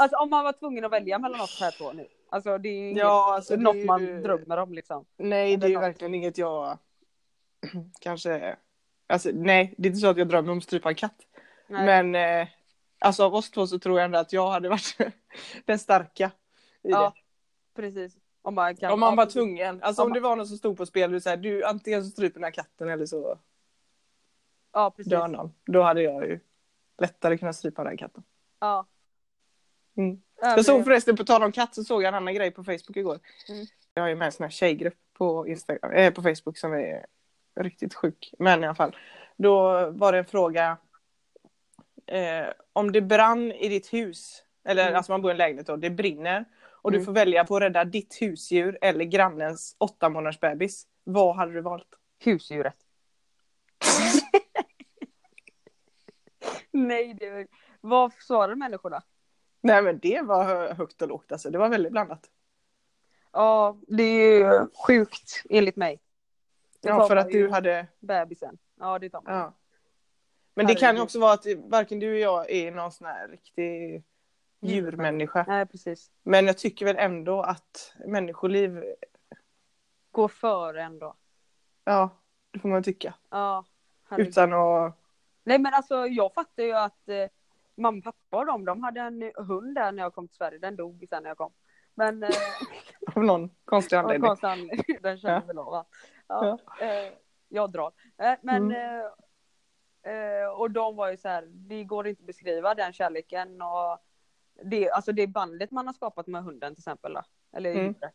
Alltså 0.00 0.16
om 0.16 0.30
man 0.30 0.44
var 0.44 0.52
tvungen 0.52 0.84
att 0.84 0.92
välja 0.92 1.18
mellan 1.18 1.40
oss 1.40 1.60
här 1.60 1.70
två 1.70 1.92
nu. 1.92 2.06
Alltså 2.28 2.58
det 2.58 2.68
är 2.68 2.72
ju 2.80 2.88
inget, 2.88 2.98
Ja, 3.02 3.34
alltså 3.34 3.56
något 3.56 3.76
ju- 3.76 3.84
man 3.84 4.22
drömmer 4.22 4.56
om 4.56 4.74
liksom. 4.74 5.04
Nej, 5.16 5.56
det 5.56 5.66
är 5.66 5.70
ju 5.70 5.78
verkligen 5.78 6.14
inget 6.14 6.38
jag 6.38 6.78
kanske... 8.00 8.56
Alltså 9.06 9.30
nej, 9.34 9.74
det 9.78 9.86
är 9.86 9.90
inte 9.90 10.00
så 10.00 10.06
att 10.06 10.16
jag 10.18 10.28
drömmer 10.28 10.52
om 10.52 10.58
att 10.58 10.64
strypa 10.64 10.88
en 10.88 10.94
katt. 10.94 11.16
Nej. 11.68 11.86
Men 11.86 12.14
eh, 12.42 12.48
alltså 12.98 13.24
av 13.24 13.34
oss 13.34 13.50
två 13.50 13.66
så 13.66 13.78
tror 13.78 13.98
jag 13.98 14.04
ändå 14.04 14.18
att 14.18 14.32
jag 14.32 14.50
hade 14.50 14.68
varit 14.68 14.96
den 15.64 15.78
starka 15.78 16.30
i 16.82 16.90
Ja, 16.90 17.12
det. 17.14 17.82
precis. 17.82 18.16
Om 18.42 18.54
man, 18.54 18.76
kan, 18.76 18.92
Om 18.92 19.00
man 19.00 19.16
var 19.16 19.26
tvungen. 19.26 19.82
Alltså 19.82 20.02
Om 20.02 20.06
om 20.06 20.08
man- 20.10 20.14
det 20.14 20.20
var 20.20 20.36
något 20.36 20.48
som 20.48 20.56
stod 20.56 20.76
på 20.76 20.86
spel, 20.86 21.12
du, 21.12 21.20
så 21.20 21.30
här, 21.30 21.36
du 21.36 21.64
antingen 21.64 22.04
så 22.04 22.10
stryper 22.10 22.34
den 22.34 22.44
här 22.44 22.50
katten 22.50 22.88
eller 22.88 23.06
så 23.06 23.38
Ja, 24.72 24.90
precis. 24.90 25.10
dör 25.10 25.28
någon. 25.28 25.54
Då 25.64 25.82
hade 25.82 26.02
jag 26.02 26.24
ju 26.26 26.40
lättare 26.98 27.38
kunnat 27.38 27.56
strypa 27.56 27.82
den 27.84 27.90
här 27.92 27.96
katten. 27.96 28.22
Ja. 28.60 28.86
Mm. 30.00 30.22
Ja, 30.40 30.56
Jag 30.56 30.64
såg 30.64 30.84
förresten, 30.84 31.16
på 31.16 31.24
tal 31.24 31.42
om 31.42 31.52
katt, 31.52 31.74
så 31.74 31.84
såg 31.84 32.02
jag 32.02 32.08
en 32.08 32.14
annan 32.14 32.34
grej 32.34 32.50
på 32.50 32.64
Facebook 32.64 32.96
igår. 32.96 33.18
Mm. 33.48 33.66
Jag 33.94 34.02
har 34.02 34.08
ju 34.08 34.14
med 34.16 34.26
en 34.26 34.32
sån 34.32 34.44
här 34.44 34.50
tjejgrupp 34.50 34.94
på, 35.12 35.48
Instagram, 35.48 35.92
eh, 35.92 36.12
på 36.12 36.22
Facebook 36.22 36.58
som 36.58 36.72
är 36.72 37.06
riktigt 37.60 37.94
sjuk. 37.94 38.34
Men 38.38 38.62
i 38.62 38.66
alla 38.66 38.74
fall. 38.74 38.96
Då 39.36 39.86
var 39.90 40.12
det 40.12 40.18
en 40.18 40.24
fråga. 40.24 40.76
Eh, 42.06 42.46
om 42.72 42.92
det 42.92 43.00
brann 43.00 43.52
i 43.52 43.68
ditt 43.68 43.92
hus, 43.92 44.44
eller 44.64 44.82
Mm. 44.82 44.96
alltså 44.96 45.12
man 45.12 45.22
bor 45.22 45.30
i 45.30 45.32
en 45.32 45.38
lägenhet 45.38 45.66
då, 45.66 45.76
det 45.76 45.90
brinner. 45.90 46.44
Och 46.82 46.90
du 46.90 46.96
Mm. 46.96 47.06
får 47.06 47.12
välja 47.12 47.44
på 47.44 47.56
att 47.56 47.62
rädda 47.62 47.84
ditt 47.84 48.22
husdjur 48.22 48.78
eller 48.80 49.04
grannens 49.04 49.76
åtta 49.78 50.08
månaders 50.08 50.40
bebis. 50.40 50.86
Vad 51.04 51.36
hade 51.36 51.52
du 51.52 51.60
valt? 51.60 51.88
Husdjuret. 52.24 52.76
Nej, 56.70 57.14
det 57.14 57.30
var... 57.30 57.46
Vad 57.80 58.12
svarade 58.12 58.56
människorna? 58.56 59.02
Nej 59.60 59.82
men 59.82 59.98
det 59.98 60.20
var 60.22 60.44
hö- 60.44 60.74
högt 60.74 61.02
och 61.02 61.08
lågt 61.08 61.32
alltså. 61.32 61.50
Det 61.50 61.58
var 61.58 61.68
väldigt 61.68 61.92
blandat. 61.92 62.30
Ja, 63.32 63.76
det 63.88 64.02
är 64.02 64.38
ju 64.38 64.68
sjukt 64.86 65.42
enligt 65.50 65.76
mig. 65.76 66.00
Det 66.80 66.88
Ja 66.88 67.08
för 67.08 67.16
att 67.16 67.30
du 67.30 67.50
hade 67.50 67.86
Bebisen. 68.00 68.58
Ja, 68.80 68.98
det 68.98 69.10
tar 69.10 69.22
man. 69.22 69.34
Ja. 69.34 69.52
Men 70.54 70.66
det 70.66 70.74
kan 70.74 70.96
ju 70.96 71.02
också 71.02 71.20
vara 71.20 71.32
att 71.32 71.46
varken 71.64 71.98
du 71.98 72.12
och 72.12 72.18
jag 72.18 72.50
är 72.50 72.70
någon 72.70 72.92
sån 72.92 73.06
här 73.06 73.28
riktig 73.28 74.02
djurmänniska. 74.60 75.44
Nej, 75.48 75.66
precis. 75.66 76.10
Men 76.22 76.46
jag 76.46 76.58
tycker 76.58 76.86
väl 76.86 76.96
ändå 76.98 77.42
att 77.42 77.94
människoliv, 78.06 78.84
Gå 80.10 80.28
före 80.28 80.82
ändå. 80.82 81.14
ja, 81.84 82.10
det 82.50 82.58
får 82.58 82.68
man 82.68 82.82
tycka. 82.82 83.14
Ja. 83.30 83.64
herregud. 84.08 84.28
Utan 84.28 84.52
att, 84.52 84.94
Nej, 85.44 85.58
men 85.58 85.74
alltså 85.74 86.06
jag 86.06 86.34
fattar 86.34 86.62
ju 86.62 86.72
att 86.72 87.08
eh, 87.08 87.26
mamma, 87.80 88.02
pappa 88.02 88.36
och 88.36 88.46
de, 88.46 88.64
de 88.64 88.82
hade 88.82 89.00
en 89.00 89.32
hund 89.36 89.74
där 89.74 89.92
när 89.92 90.02
jag 90.02 90.14
kom 90.14 90.28
till 90.28 90.36
Sverige. 90.36 90.58
Den 90.58 90.76
dog 90.76 91.06
sen 91.08 91.22
när 91.22 91.30
jag 91.30 91.36
kom. 91.38 91.52
Men 91.94 92.22
eh, 92.22 92.28
av 93.16 93.24
någon 93.24 93.50
konstig 93.64 93.96
anledning. 93.96 94.28
konstig 94.28 94.46
anledning. 94.46 94.84
Den 95.02 95.18
känner 95.18 95.34
Ja. 95.40 95.46
väl 95.46 95.58
av 95.58 95.64
va? 95.70 95.84
Ja. 96.28 96.58
Eh, 96.80 97.12
jag 97.48 97.72
drar. 97.72 97.92
Eh, 98.18 98.34
men 98.42 98.64
Mm. 98.72 99.00
eh, 100.04 100.42
eh, 100.42 100.48
och 100.48 100.70
de 100.70 100.96
var 100.96 101.10
ju 101.10 101.16
så 101.16 101.28
här, 101.28 101.42
det 101.46 101.84
går 101.84 102.06
inte 102.06 102.20
att 102.22 102.26
beskriva 102.26 102.74
den 102.74 102.92
kärleken 102.92 103.62
och 103.62 103.98
det, 104.64 104.90
alltså 104.90 105.12
det 105.12 105.26
bandet 105.26 105.70
man 105.70 105.86
har 105.86 105.94
skapat 105.94 106.26
med 106.26 106.42
hunden 106.44 106.74
till 106.74 106.80
exempel. 106.80 107.12
Då, 107.14 107.22
eller 107.56 107.70
Mm. 107.70 107.82
djuret. 107.84 108.14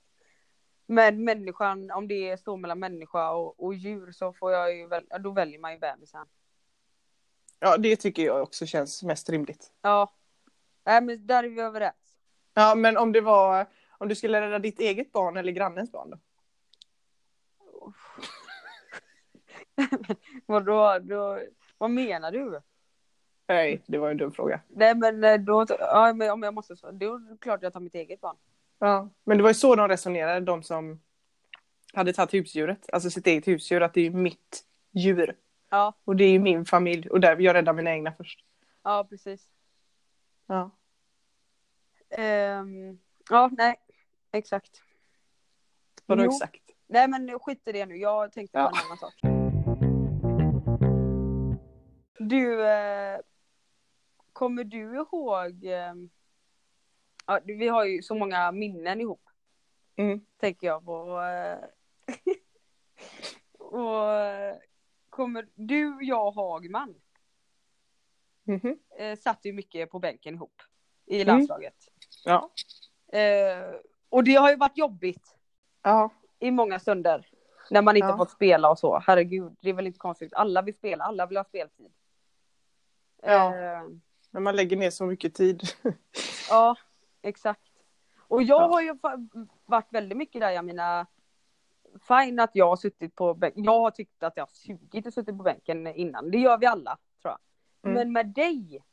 Men 0.88 1.24
människan, 1.24 1.92
om 1.92 2.08
det 2.08 2.38
står 2.40 2.58
mellan 2.58 2.80
människa 2.80 3.32
och, 3.32 3.64
och 3.64 3.74
djur 3.74 4.12
så 4.12 4.34
får 4.34 4.52
jag 4.52 4.76
ju 4.76 4.88
väl, 4.88 5.08
då 5.20 5.32
väljer 5.32 5.60
man 5.60 5.74
ju 5.74 5.80
bebisen. 5.80 6.26
Ja, 7.66 7.78
det 7.78 7.96
tycker 7.96 8.26
jag 8.26 8.44
också 8.44 8.66
känns 8.66 9.04
mest 9.04 9.30
rimligt. 9.30 9.72
Ja. 9.82 10.14
Nej 10.86 11.02
men 11.02 11.28
där 11.28 11.44
är 11.44 11.48
vi 11.48 11.62
överens. 11.62 11.96
Ja, 12.54 12.76
men 12.76 12.98
om 12.98 13.12
det 13.12 13.22
var, 13.22 13.66
om 13.98 14.08
du 14.08 14.16
skulle 14.16 14.42
rädda 14.42 14.60
ditt 14.60 14.80
eget 14.80 15.12
barn 15.12 15.38
eller 15.38 15.52
grannens 15.52 15.92
barn 15.92 16.10
då? 16.10 16.18
Vadå, 20.46 21.00
då, 21.00 21.40
vad 21.78 21.90
menar 21.90 22.32
du? 22.32 22.62
Nej, 23.48 23.84
det 23.86 23.98
var 23.98 24.12
en 24.12 24.18
dum 24.18 24.32
fråga. 24.32 24.62
Nej 24.68 24.96
men 24.96 25.24
eh, 25.24 25.38
då, 25.38 25.66
ja, 25.70 26.14
men 26.14 26.32
om 26.32 26.44
jag 26.44 26.54
måste 26.54 26.76
svara, 26.76 26.92
då 26.92 27.16
är 27.16 27.20
det 27.20 27.38
klart 27.38 27.64
jag 27.64 27.74
tar 27.74 27.80
mitt 27.80 27.96
eget 27.96 28.22
barn. 28.22 28.36
Ja, 28.80 29.10
men 29.24 29.38
det 29.38 29.44
var 29.44 29.50
ju 29.50 29.54
så 29.54 29.76
de 29.76 29.88
resonerade, 29.88 30.40
de 30.46 30.64
som 30.64 31.02
hade 31.94 32.14
tagit 32.14 32.34
husdjuret, 32.34 32.90
alltså 32.94 33.10
sitt 33.10 33.28
eget 33.28 33.48
husdjur, 33.48 33.82
att 33.82 33.94
det 33.94 34.06
är 34.06 34.12
mitt 34.12 34.64
djur. 34.92 35.36
Ja, 35.70 35.94
Och 36.06 36.16
det 36.16 36.24
är 36.24 36.32
ju 36.32 36.40
min 36.40 36.66
familj 36.66 37.10
och 37.10 37.20
där 37.20 37.38
jag 37.40 37.54
räddar 37.54 37.74
mina 37.74 37.92
egna 37.92 38.12
först. 38.14 38.46
ja 38.84 39.08
precis. 39.10 39.48
Ja. 40.48 40.72
Ehm, 42.10 43.00
ja, 43.30 43.50
nej, 43.58 43.76
exakt. 44.32 44.82
Vadå 46.06 46.24
Jo. 46.24 46.32
exakt? 46.32 46.62
Nej 46.88 47.08
men 47.08 47.40
skit 47.40 47.68
i 47.68 47.72
det 47.72 47.86
nu, 47.86 47.98
jag 47.98 48.32
tänkte 48.32 48.58
på 48.58 48.60
Ja. 48.60 48.70
en 48.70 48.86
annan 48.86 48.98
sak. 48.98 49.14
Du, 52.20 52.68
eh, 52.68 53.20
kommer 54.34 54.64
du 54.64 54.96
ihåg, 54.96 55.66
eh, 55.66 55.94
ja, 57.26 57.40
vi 57.44 57.68
har 57.68 57.86
ju 57.86 58.02
så 58.02 58.16
många 58.16 58.52
minnen 58.52 59.02
ihop, 59.02 59.22
Mm. 59.96 60.26
tänker 60.38 60.68
jag 60.68 60.86
på. 60.86 61.22
eh, 61.22 61.58
och 63.60 64.10
eh, 64.12 64.56
kommer 65.16 65.48
du, 65.56 65.98
jag 66.02 66.32
Hagman 66.32 66.96
Mhm. 68.44 68.80
eh, 68.98 69.18
satt 69.20 69.46
ju 69.46 69.54
mycket 69.54 69.92
på 69.92 70.00
bänken 70.00 70.36
ihop 70.36 70.62
i 71.06 71.22
Mm. 71.22 71.28
landslaget. 71.28 71.76
Ja. 72.26 72.52
Eh, 73.20 73.76
och 74.10 74.24
det 74.24 74.36
har 74.36 74.50
ju 74.50 74.56
varit 74.56 74.78
jobbigt 74.78 75.36
Ja. 75.82 76.10
i 76.40 76.52
många 76.52 76.80
stunder. 76.80 77.28
När 77.72 77.82
man 77.82 77.96
inte 77.98 78.08
Ja. 78.08 78.18
fått 78.18 78.32
spela 78.32 78.70
och 78.70 78.80
så. 78.80 79.00
Herregud, 79.00 79.56
det 79.62 79.70
är 79.70 79.74
väl 79.74 79.88
inte 79.88 80.00
konstigt. 80.00 80.34
Alla 80.34 80.62
vill 80.62 80.74
spela, 80.76 81.04
alla 81.04 81.26
vill 81.26 81.38
ha 81.38 81.44
speltid. 81.44 81.94
Ja. 83.22 83.56
Eh, 83.56 83.84
Men 84.32 84.44
man 84.44 84.56
lägger 84.56 84.78
ner 84.78 84.90
så 84.90 85.06
mycket 85.06 85.34
tid. 85.36 85.62
ja, 86.50 86.76
exakt. 87.22 87.62
Och 88.28 88.44
jag 88.44 88.62
Ja. 88.62 88.68
har 88.68 88.82
ju 88.82 88.98
varit 89.66 89.88
väldigt 89.94 90.18
mycket 90.18 90.42
där, 90.42 90.52
jag 90.52 90.66
menar. 90.66 91.06
Fine 92.02 92.40
att 92.40 92.52
jag 92.54 92.68
har 92.70 92.76
suttit 92.76 93.16
på 93.16 93.34
bänken. 93.34 93.64
Jag 93.64 93.80
har 93.80 93.92
tyckt 93.92 94.24
att 94.24 94.34
jag 94.36 94.44
har 94.44 94.52
sugit 94.54 95.06
och 95.08 95.14
suttit 95.14 95.38
på 95.38 95.44
bänken 95.44 95.88
innan. 95.88 96.32
Det 96.32 96.38
gör 96.38 96.58
vi 96.58 96.66
alla, 96.66 96.98
tror 97.22 97.32
jag. 97.32 97.40
Mm. 97.92 97.94
Men 97.94 98.14
med 98.14 98.28
dig 98.34 98.84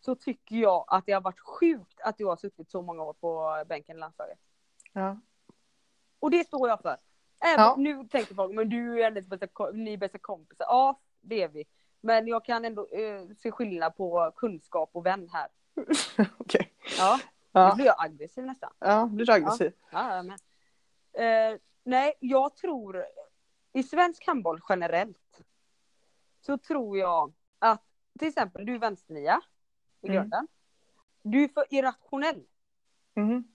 så 0.00 0.14
tycker 0.14 0.56
jag 0.56 0.84
att 0.88 1.06
det 1.06 1.12
har 1.12 1.20
varit 1.20 1.40
sjukt 1.40 2.00
att 2.00 2.18
du 2.18 2.24
har 2.26 2.36
suttit 2.36 2.70
så 2.70 2.82
många 2.82 3.02
år 3.02 3.12
på 3.12 3.64
bänken 3.68 3.96
i 3.96 4.00
landslaget. 4.00 4.38
Ja. 4.92 5.20
Och 6.20 6.30
det 6.30 6.46
står 6.46 6.68
jag 6.68 6.80
för. 6.80 6.96
Även, 7.40 7.64
Ja. 7.64 7.74
Nu 7.78 8.04
tänker 8.08 8.34
folk, 8.34 8.54
men 8.54 8.68
du 8.68 9.00
är 9.00 9.04
hennes 9.04 9.26
bästa, 9.26 9.70
ni 9.72 9.92
är 9.92 9.96
bästa 9.96 10.18
kompisar. 10.18 10.64
Ja, 10.68 11.00
det 11.20 11.42
är 11.42 11.48
vi. 11.48 11.64
Men 12.00 12.26
jag 12.26 12.44
kan 12.44 12.64
ändå 12.64 12.86
eh, 12.86 13.28
se 13.36 13.50
skillnad 13.50 13.96
på 13.96 14.32
kunskap 14.36 14.90
och 14.92 15.06
vän 15.06 15.28
här. 15.32 15.48
Okej. 16.38 16.72
Ja, 16.98 17.18
nu 17.22 17.60
Ja. 17.60 17.72
blir 17.74 17.86
jag 17.86 17.94
aggressiv 17.98 18.44
nästan. 18.44 18.70
Ja, 18.78 19.06
blir 19.06 19.26
du 19.26 19.32
aggressiv? 19.32 19.72
Ja, 19.92 20.16
ja, 20.16 20.22
men. 20.22 20.38
Eh, 21.52 21.58
nej, 21.88 22.12
jag 22.20 22.56
tror 22.56 23.04
i 23.72 23.82
svensk 23.82 24.26
handboll 24.26 24.60
generellt 24.68 25.40
så 26.40 26.58
tror 26.58 26.98
jag 26.98 27.32
att 27.58 27.84
till 28.18 28.28
exempel 28.28 28.66
du 28.66 28.74
är 28.74 28.78
vänsternia 28.78 29.40
i 30.00 30.06
Mm. 30.06 30.16
grunden. 30.16 30.48
Du 31.22 31.44
är 31.44 31.48
för 31.48 31.64
irrationell. 31.70 32.46
Mhm. 33.14 33.48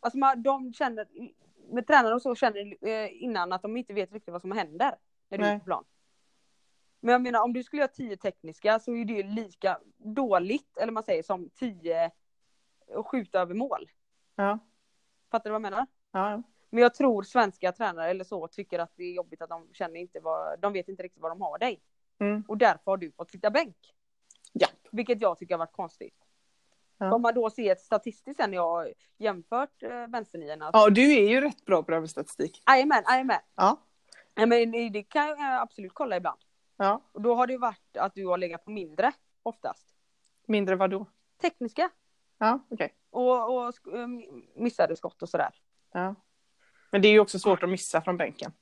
Alltså 0.00 0.18
man, 0.18 0.42
de 0.42 0.72
känner, 0.72 1.06
med 1.72 1.86
tränare 1.86 2.14
och 2.14 2.22
så 2.22 2.34
känner 2.34 2.88
eh, 2.88 3.22
innan 3.22 3.52
att 3.52 3.62
de 3.62 3.76
inte 3.76 3.92
vet 3.94 4.12
riktigt 4.12 4.32
vad 4.32 4.40
som 4.40 4.52
händer 4.52 4.96
när 5.28 5.38
du 5.38 5.44
är 5.44 5.48
Nej. 5.50 5.58
på 5.58 5.64
plan. 5.64 5.84
Men 7.00 7.12
jag 7.12 7.22
menar 7.22 7.42
om 7.42 7.52
du 7.52 7.62
skulle 7.62 7.82
göra 7.82 7.92
10 7.92 8.16
tekniska 8.16 8.78
så 8.78 8.94
är 8.94 9.04
det 9.04 9.12
ju 9.12 9.22
lika 9.22 9.80
dåligt, 9.96 10.76
eller 10.76 10.92
man 10.92 11.02
säger 11.02 11.22
som 11.22 11.50
10 11.50 12.10
och 12.86 13.08
skjuta 13.10 13.40
över 13.40 13.54
mål. 13.54 13.90
Ja. 14.34 14.58
Fattar 15.30 15.44
du 15.44 15.50
vad 15.50 15.54
jag 15.54 15.72
menar? 15.72 15.86
Ja. 16.12 16.42
Men 16.70 16.82
jag 16.82 16.94
tror 16.94 17.22
svenska 17.22 17.72
tränare 17.72 18.10
eller 18.10 18.24
så 18.24 18.48
tycker 18.48 18.78
att 18.78 18.92
det 18.96 19.04
är 19.04 19.12
jobbigt 19.12 19.42
att 19.42 19.48
de 19.48 19.68
känner 19.72 20.00
inte 20.00 20.20
vad, 20.20 20.60
de 20.60 20.72
vet 20.72 20.88
inte 20.88 21.02
riktigt 21.02 21.22
vad 21.22 21.30
de 21.30 21.40
har 21.40 21.58
dig. 21.58 21.80
Mm. 22.20 22.44
Och 22.48 22.58
därför 22.58 22.90
har 22.90 22.96
du 22.96 23.12
fått 23.12 23.30
sitta 23.30 23.50
bänk. 23.50 23.76
Ja. 24.52 24.68
Vilket 24.92 25.20
jag 25.20 25.38
tycker 25.38 25.54
har 25.54 25.58
varit 25.58 25.72
konstigt. 25.72 26.14
Ja. 26.98 27.14
Om 27.14 27.22
man 27.22 27.34
då 27.34 27.50
ser 27.50 27.74
statistiskt 27.74 28.40
sen 28.40 28.52
jag 28.52 28.62
har 28.68 28.92
jämfört 29.18 29.82
eh, 29.82 30.06
vänsterniorna. 30.06 30.70
ja, 30.72 30.90
du 30.90 31.12
är 31.16 31.28
ju 31.28 31.40
rätt 31.40 31.64
bra 31.64 31.82
på 31.82 31.90
det 31.90 31.96
här 31.96 32.00
med 32.00 32.10
statistik. 32.10 32.62
Jajamän, 32.66 33.02
jajamän. 33.08 33.40
Ja. 33.54 33.76
Ja, 34.34 34.46
men 34.46 34.72
det 34.92 35.02
kan 35.02 35.28
jag 35.28 35.62
absolut 35.62 35.92
kolla 35.94 36.16
ibland. 36.16 36.38
Ja. 36.76 37.00
Och 37.12 37.22
då 37.22 37.34
har 37.34 37.46
det 37.46 37.58
varit 37.58 37.96
att 37.96 38.14
du 38.14 38.26
har 38.26 38.38
legat 38.38 38.64
på 38.64 38.70
mindre 38.70 39.12
oftast. 39.42 39.94
Mindre 40.46 40.76
vad 40.76 40.90
då? 40.90 41.06
Tekniska. 41.40 41.90
Ja, 42.38 42.60
okej. 42.70 42.94
Och, 43.10 43.56
och 43.56 43.70
sk- 43.70 43.90
um, 43.92 44.42
missade 44.54 44.96
skott 44.96 45.22
och 45.22 45.28
sådär. 45.28 45.54
Ja. 45.92 46.14
Men 46.90 47.02
det 47.02 47.08
är 47.08 47.12
ju 47.12 47.20
också 47.20 47.38
svårt 47.38 47.62
att 47.62 47.68
missa 47.70 48.00
från 48.00 48.16
bänken. 48.16 48.52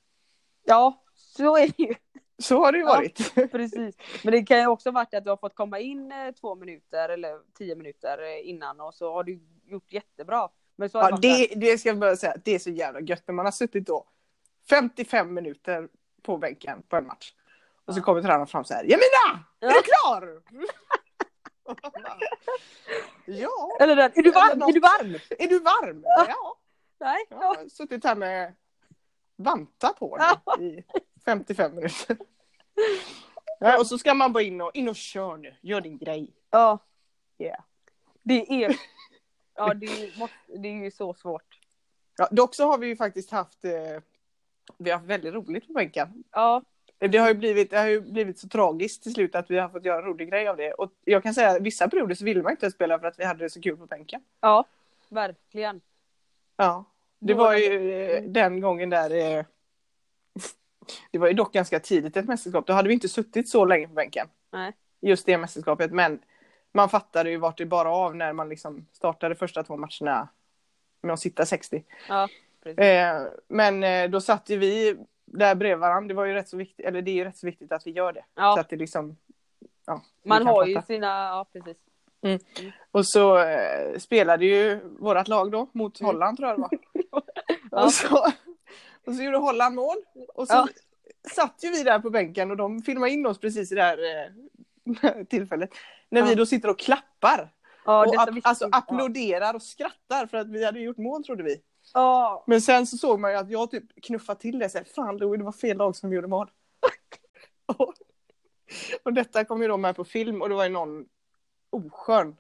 Ja, 0.64 1.02
så 1.14 1.56
är 1.56 1.68
det 1.76 1.82
ju. 1.82 1.94
Så 2.38 2.58
har 2.58 2.72
det 2.72 2.78
ju 2.78 2.84
Ja. 2.84 2.88
varit. 2.94 3.34
Precis. 3.52 3.96
Men 4.24 4.32
det 4.32 4.42
kan 4.42 4.58
ju 4.60 4.66
också 4.66 4.90
varit 4.90 5.14
att 5.14 5.24
du 5.24 5.30
har 5.30 5.36
fått 5.36 5.54
komma 5.54 5.78
in 5.78 6.12
eh, 6.12 6.30
två 6.40 6.54
minuter 6.54 7.08
eller 7.08 7.40
tio 7.58 7.74
minuter 7.76 8.22
eh, 8.22 8.48
innan 8.48 8.80
och 8.80 8.94
så 8.94 9.12
har 9.12 9.24
du 9.24 9.40
gjort 9.64 9.92
jättebra. 9.92 10.48
Men 10.76 10.90
så 10.90 10.98
Ja, 10.98 11.18
det, 11.22 11.46
det 11.56 11.78
ska 11.78 11.88
jag 11.88 11.98
bara 11.98 12.16
säga, 12.16 12.36
det 12.44 12.54
är 12.54 12.58
så 12.58 12.70
jävla 12.70 13.00
gött 13.00 13.22
när 13.26 13.34
man 13.34 13.44
har 13.44 13.52
suttit 13.52 13.86
då 13.86 14.06
55 14.70 15.34
minuter 15.34 15.88
på 16.22 16.38
bänken 16.38 16.82
på 16.88 16.96
en 16.96 17.06
match. 17.06 17.32
Och 17.84 17.94
så 17.94 18.00
Ja. 18.00 18.04
kommer 18.04 18.22
tränaren 18.22 18.46
fram 18.46 18.64
så 18.64 18.74
här, 18.74 18.82
Jamina! 18.84 19.44
Är 19.60 19.66
Ja. 19.66 19.72
du 19.72 19.82
klar? 19.82 20.42
Ja, 23.26 23.76
Eller 23.80 23.96
den, 23.96 24.10
är 24.14 24.22
du 24.22 24.30
varm? 24.30 24.62
Är 24.62 24.72
du 24.72 24.80
varm? 24.80 25.14
är 25.38 25.46
du 25.48 25.58
varm? 25.60 26.02
Ja. 26.04 26.56
Nej? 27.00 27.24
Jag 27.30 27.42
Ja. 27.42 27.46
har 27.58 27.68
suttit 27.68 28.04
här 28.04 28.14
med 28.16 28.54
vantar 29.36 29.92
på 29.92 30.18
nu 30.58 30.64
i 30.66 30.84
55 31.24 31.74
minuter. 31.74 32.16
Ja, 33.58 33.78
och 33.80 33.86
så 33.86 33.98
ska 33.98 34.14
man 34.14 34.32
bara 34.32 34.42
in 34.42 34.60
och, 34.60 34.70
in 34.74 34.88
och 34.88 34.96
kör 34.96 35.36
nu, 35.36 35.54
gör 35.60 35.80
din 35.80 35.98
grej. 35.98 36.30
ja. 36.50 36.78
Yeah. 37.38 37.60
Det 38.22 38.64
är... 38.64 38.76
Ja, 39.54 39.74
det 39.74 39.86
är, 39.86 40.30
det 40.58 40.68
är 40.68 40.72
ju 40.72 40.90
så 40.90 41.14
svårt. 41.14 41.60
Ja, 42.18 42.28
dock 42.30 42.54
så 42.54 42.66
har 42.66 42.78
vi 42.78 42.86
ju 42.86 42.96
faktiskt 42.96 43.30
haft, 43.30 43.64
eh, 43.64 44.02
vi 44.78 44.90
har 44.90 44.98
haft 44.98 45.08
väldigt 45.10 45.34
roligt 45.34 45.66
på 45.66 45.72
bänken. 45.72 46.24
Ja, 46.32 46.62
Det 46.98 47.18
har 47.18 47.28
ju 47.28 47.34
blivit, 47.34 47.70
det 47.70 47.78
har 47.78 47.86
ju 47.86 48.00
blivit 48.00 48.38
så 48.38 48.48
tragiskt 48.48 49.02
till 49.02 49.14
slut 49.14 49.34
att 49.34 49.50
vi 49.50 49.58
har 49.58 49.68
fått 49.68 49.84
göra 49.84 49.98
en 49.98 50.04
rolig 50.04 50.30
grej 50.30 50.48
av 50.48 50.56
det. 50.56 50.72
Och 50.72 50.92
jag 51.04 51.22
kan 51.22 51.34
säga 51.34 51.50
att 51.50 51.62
vissa 51.62 51.88
perioder 51.88 52.14
så 52.14 52.24
ville 52.24 52.42
man 52.42 52.52
inte 52.52 52.70
spela 52.70 52.98
för 52.98 53.06
att 53.06 53.18
vi 53.18 53.24
hade 53.24 53.44
det 53.44 53.50
så 53.50 53.60
kul 53.60 53.76
på 53.76 53.86
bänken. 53.86 54.22
ja. 54.40 54.64
Verkligen. 55.08 55.80
Ja. 56.56 56.84
Det 57.18 57.34
var 57.34 57.54
ju 57.54 57.92
eh, 58.02 58.22
den 58.22 58.60
gången 58.60 58.90
där 58.90 59.10
eh, 59.38 59.44
Det 61.10 61.18
var 61.18 61.28
ju 61.28 61.34
dock 61.34 61.52
ganska 61.52 61.80
tidigt 61.80 62.16
ett 62.16 62.28
mästerskap. 62.28 62.66
Då 62.66 62.72
hade 62.72 62.88
vi 62.88 62.94
inte 62.94 63.08
suttit 63.08 63.48
så 63.48 63.64
länge 63.64 63.88
på 63.88 63.94
bänken. 63.94 64.28
Nej. 64.52 64.72
Just 65.00 65.26
det 65.26 65.38
mästerskapet. 65.38 65.92
Men 65.92 66.22
man 66.72 66.88
fattade 66.88 67.30
ju 67.30 67.36
vart 67.36 67.58
det 67.58 67.66
bara 67.66 67.90
av 67.90 68.16
när 68.16 68.32
man 68.32 68.48
liksom 68.48 68.86
startade 68.92 69.34
första 69.34 69.62
två 69.62 69.76
matcherna 69.76 70.28
med 71.02 71.12
att 71.12 71.20
sitta 71.20 71.46
60. 71.46 71.84
Ja. 72.08 72.28
Eh, 72.76 73.22
men 73.48 74.10
då 74.10 74.20
satt 74.20 74.50
ju 74.50 74.56
vi 74.56 74.96
där 75.24 75.54
bredvid 75.54 75.78
varandra. 75.80 76.08
Det 76.08 76.14
var 76.14 76.24
ju 76.24 76.34
rätt 76.34 76.48
så 76.48 76.56
viktigt, 76.56 76.86
eller 76.86 77.02
det 77.02 77.10
är 77.10 77.14
ju 77.14 77.24
rätt 77.24 77.36
så 77.36 77.46
viktigt 77.46 77.72
att 77.72 77.86
vi 77.86 77.90
gör 77.90 78.12
det. 78.12 78.20
Så 78.20 78.40
Ja, 78.40 78.60
att 78.60 78.68
det 78.68 78.76
liksom, 78.76 79.16
ja, 79.86 80.02
man 80.22 80.46
har 80.46 80.66
ju 80.66 80.74
fatta. 80.74 80.86
sina, 80.86 81.06
ja 81.06 81.46
precis. 81.52 81.76
Och 82.90 83.06
så 83.06 83.38
eh, 83.38 83.98
spelade 83.98 84.44
ju 84.46 84.80
vårat 84.98 85.28
lag 85.28 85.50
då 85.52 85.70
mot 85.72 86.00
Mm. 86.00 86.12
Holland 86.14 86.36
tror 86.36 86.48
jag 86.48 86.56
det 86.58 86.62
var. 86.62 86.70
Ja. 87.70 87.84
och, 87.84 87.92
så, 87.92 88.16
och 89.06 89.14
så 89.14 89.22
gjorde 89.22 89.36
Holland 89.38 89.74
mål. 89.74 89.96
Och 90.34 90.48
så 90.48 90.54
Ja. 90.54 90.68
satt 91.34 91.64
ju 91.64 91.70
vi 91.70 91.82
där 91.82 91.98
på 91.98 92.10
bänken 92.10 92.50
och 92.50 92.56
de 92.56 92.82
filmade 92.82 93.12
in 93.12 93.26
oss 93.26 93.38
precis 93.38 93.72
i 93.72 93.74
det 93.74 93.82
här 93.82 93.98
eh, 93.98 95.24
tillfället. 95.28 95.70
När 96.08 96.22
vi 96.22 96.28
Ja. 96.30 96.34
då 96.36 96.46
sitter 96.46 96.70
och 96.70 96.78
klappar. 96.78 97.52
Ja, 97.84 98.00
och 98.00 98.12
detta 98.12 98.22
ap- 98.30 98.34
visste 98.34 98.48
alltså 98.48 98.68
applåderar 98.72 99.54
och 99.54 99.62
skrattar 99.62 100.26
för 100.26 100.36
att 100.38 100.48
vi 100.48 100.64
hade 100.64 100.80
gjort 100.80 100.96
mål 100.96 101.24
trodde 101.24 101.42
vi. 101.42 101.56
Ja, 101.94 102.44
Men 102.46 102.60
sen 102.60 102.86
så 102.86 102.96
såg 102.96 103.20
man 103.20 103.30
ju 103.30 103.36
att 103.36 103.50
jag 103.50 103.70
typ 103.70 103.84
knuffade 104.02 104.40
till 104.40 104.58
det. 104.58 104.68
Så 104.68 104.78
här, 104.78 104.84
Fan 104.84 105.16
Louie, 105.16 105.38
det 105.38 105.44
var 105.44 105.52
fel 105.52 105.76
lag 105.76 105.96
som 105.96 106.12
gjorde 106.12 106.26
mål. 106.28 106.50
och, 107.66 107.94
och 109.02 109.12
detta 109.12 109.44
kom 109.44 109.62
ju 109.62 109.68
då 109.68 109.76
med 109.76 109.96
på 109.96 110.04
film 110.04 110.42
och 110.42 110.48
det 110.48 110.54
var 110.54 110.64
ju 110.64 110.70
någon 110.70 111.04
oskön 111.76 112.36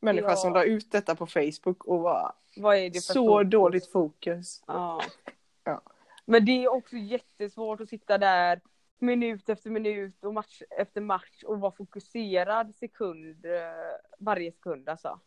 människa 0.00 0.28
Ja. 0.30 0.36
som 0.36 0.52
la 0.52 0.64
ut 0.64 0.92
detta 0.92 1.14
på 1.14 1.26
Facebook 1.26 1.84
och 1.84 2.00
var 2.00 2.32
vad 2.56 2.76
är 2.76 2.90
det 2.90 3.06
för 3.06 3.12
så 3.14 3.26
fokus? 3.38 3.50
dåligt 3.50 3.92
fokus. 3.92 4.62
Ja. 4.66 5.02
Ja. 5.64 5.82
Men 6.24 6.44
det 6.44 6.64
är 6.64 6.68
också 6.72 6.96
jättesvårt 6.96 7.80
att 7.80 7.88
sitta 7.88 8.18
där 8.18 8.60
minut 8.98 9.48
efter 9.48 9.70
minut 9.70 10.24
och 10.24 10.34
match 10.34 10.62
efter 10.70 11.00
match 11.00 11.42
och 11.46 11.60
vara 11.60 11.72
fokuserad 11.72 12.74
sekund, 12.74 13.44
eh, 13.46 13.52
varje 14.18 14.52
sekund 14.52 14.88
alltså. 14.88 15.20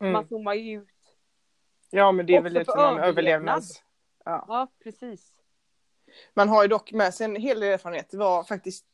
Mm. 0.00 0.12
Man 0.12 0.26
zoomar 0.28 0.54
ju 0.54 0.78
ut. 0.82 0.88
Ja 1.90 2.12
men 2.12 2.26
det 2.26 2.32
är 2.32 2.38
Också 2.38 2.44
väl 2.44 2.52
lite 2.52 2.72
överlevnad. 2.72 3.08
överlevnads... 3.08 3.82
Ja. 4.24 4.44
Ja, 4.48 4.66
precis. 4.82 5.32
Man 6.34 6.48
har 6.48 6.62
ju 6.62 6.68
dock 6.68 6.92
med 6.92 7.14
sig 7.14 7.24
en 7.24 7.36
hel 7.36 7.60
del 7.60 7.72
erfarenhet. 7.72 8.10
Det 8.10 8.16
var 8.16 8.44
faktiskt, 8.44 8.86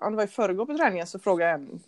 ja, 0.00 0.10
det 0.10 0.16
var 0.16 0.24
i 0.24 0.26
förrgår 0.26 0.66
på 0.66 0.76
träningen 0.76 1.06
så 1.06 1.18
frågade 1.18 1.52
en 1.52 1.82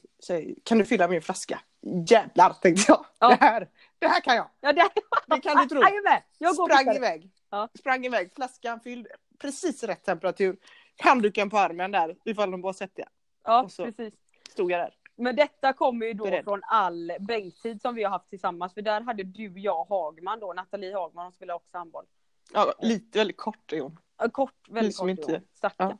kan 0.64 0.79
du 0.79 0.85
fylla 0.85 1.09
min 1.09 1.23
flaska? 1.23 1.61
Jävlar 2.09 2.52
tänkte 2.52 2.85
jag. 2.88 3.05
Ja. 3.19 3.29
Det, 3.29 3.37
här, 3.45 3.69
det 3.99 4.07
här 4.07 4.21
kan 4.21 4.37
jag. 4.37 4.49
Ja, 4.61 4.73
det... 4.73 4.88
Det 5.26 5.41
kan 5.41 5.57
du 5.57 5.69
tro. 5.69 5.81
Jag 6.38 6.57
går 6.57 6.69
Sprang 6.69 6.97
iväg. 6.97 7.31
Ja. 7.50 7.69
Sprang 7.79 8.05
iväg, 8.07 8.33
flaskan 8.35 8.81
fylld, 8.81 9.07
precis 9.38 9.83
rätt 9.83 10.05
temperatur. 10.05 10.57
Handduken 10.99 11.50
på 11.50 11.59
armen 11.59 11.91
där, 11.91 12.17
ifall 12.25 12.50
de 12.50 12.62
bara 12.62 12.73
sett 12.73 12.97
det. 12.97 13.09
Ja, 13.45 13.62
Och 13.62 13.73
så- 13.73 13.85
precis. 13.85 14.14
Stod 14.50 14.71
jag 14.71 14.81
där. 14.81 14.95
Men 15.17 15.37
detta 15.37 15.73
kommer 15.73 16.07
ju 16.07 16.12
då 16.12 16.25
Beredd. 16.25 16.45
från 16.45 16.61
all 16.64 17.12
bänktid 17.21 17.83
som 17.83 17.95
vi 17.95 18.02
har 18.02 18.11
haft 18.11 18.31
tillsammans. 18.31 18.75
För 18.75 18.83
där 18.83 19.00
hade 19.00 19.23
du, 19.23 19.61
jag, 19.61 19.85
Hagman 19.85 20.41
då, 20.41 20.52
Nathalie 20.52 20.95
Hagman, 20.95 21.25
hon 21.25 21.33
spelade 21.33 21.57
också 21.57 21.79
handboll. 21.79 22.05
Ja, 22.52 22.75
lite 22.79 23.19
väldigt 23.19 23.37
kort 23.37 23.73
är 23.73 23.81
hon. 23.81 23.99
Kort, 24.33 24.69
väldigt 24.69 24.97
kort. 24.97 25.11
Inte... 25.11 25.43
Stackarn. 25.55 25.99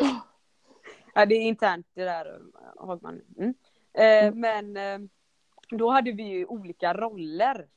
Ja. 0.00 0.20
Det 1.26 1.34
är 1.34 1.40
internt 1.40 1.86
det 1.94 2.04
där, 2.04 2.34
eh, 2.34 2.86
Hagman. 2.86 3.20
Mm. 3.38 3.54
Eh, 3.94 4.34
Men, 4.34 4.76
eh, 4.76 5.08
då 5.70 5.90
hade 5.90 6.12
vi 6.12 6.22
ju 6.22 6.46
olika 6.46 6.94
roller 6.94 7.68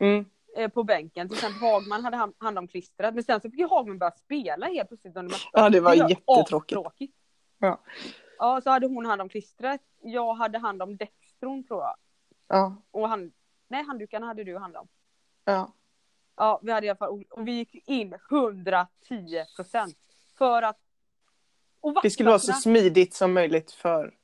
Mm. 0.00 0.24
eh, 0.56 0.68
på 0.70 0.84
bänken. 0.84 1.28
Till 1.28 1.36
exempel 1.36 1.60
Hagman 1.60 2.04
hade 2.04 2.16
hand, 2.16 2.34
hand 2.38 2.58
om 2.58 2.68
klistret, 2.68 3.14
men 3.14 3.24
sen 3.24 3.40
så 3.40 3.50
fick 3.50 3.60
ju 3.60 3.68
Hagman 3.68 3.98
börja 3.98 4.10
spela 4.10 4.66
helt 4.66 4.88
plötsligt 4.88 5.16
under 5.16 5.30
matchen. 5.32 5.50
Ja, 5.52 5.68
det 5.70 5.80
var 5.80 5.96
Det 5.96 6.02
var 6.02 6.10
jättetråkigt. 6.10 7.14
Ja. 7.58 7.80
Ja, 8.38 8.60
så 8.60 8.70
hade 8.70 8.86
hon 8.86 9.06
hand 9.06 9.20
om 9.22 9.28
klistret. 9.28 9.82
Jag 10.00 10.34
hade 10.34 10.58
hand 10.58 10.82
om 10.82 10.96
dextron 10.96 11.64
tror 11.64 11.80
jag. 11.82 11.94
Ja, 12.48 12.76
Och 12.90 13.08
han, 13.08 13.32
nej, 13.68 13.84
handdukarna 13.84 14.26
hade 14.26 14.44
du 14.44 14.58
hand 14.58 14.76
om. 14.76 14.88
ja. 15.44 15.72
Ja, 16.40 16.60
vi 16.62 16.72
hade 16.72 16.86
i 16.86 16.90
alla 16.90 16.96
fall, 16.96 17.24
och 17.30 17.48
vi 17.48 17.52
gick 17.52 17.88
in 17.88 18.14
110 18.30 19.44
procent. 19.56 19.96
För 20.38 20.62
att... 20.62 20.78
Det 22.02 22.10
skulle 22.10 22.28
vara 22.28 22.38
så 22.38 22.52
smidigt 22.52 23.14
som 23.14 23.32
möjligt 23.32 23.72
för 23.72 24.14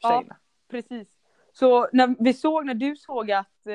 Ja. 0.00 0.08
tjejerna. 0.10 0.36
Precis. 0.70 1.08
Så 1.52 1.88
när 1.92 2.14
vi 2.18 2.34
såg, 2.34 2.66
när 2.66 2.74
du 2.74 2.96
såg 2.96 3.30
att 3.30 3.66
eh, 3.66 3.74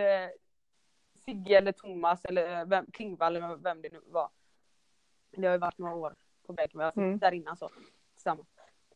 Sigge 1.26 1.58
eller 1.58 1.72
Thomas 1.72 2.26
eller 2.26 2.66
vem, 2.66 2.86
Klingvall 2.94 3.36
eller 3.36 3.56
vem 3.56 3.82
det 3.82 3.90
nu 3.94 4.02
var. 4.06 4.30
Det 5.32 5.46
har 5.48 5.54
ju 5.54 5.60
varit 5.60 5.78
några 5.78 5.96
år 5.96 6.16
på 6.48 6.54
väg, 6.54 6.72
suttit 6.72 6.98
Mm. 6.98 7.18
där 7.20 7.32
innan 7.32 7.58
så. 7.58 7.70
Tillsammans. 8.14 8.48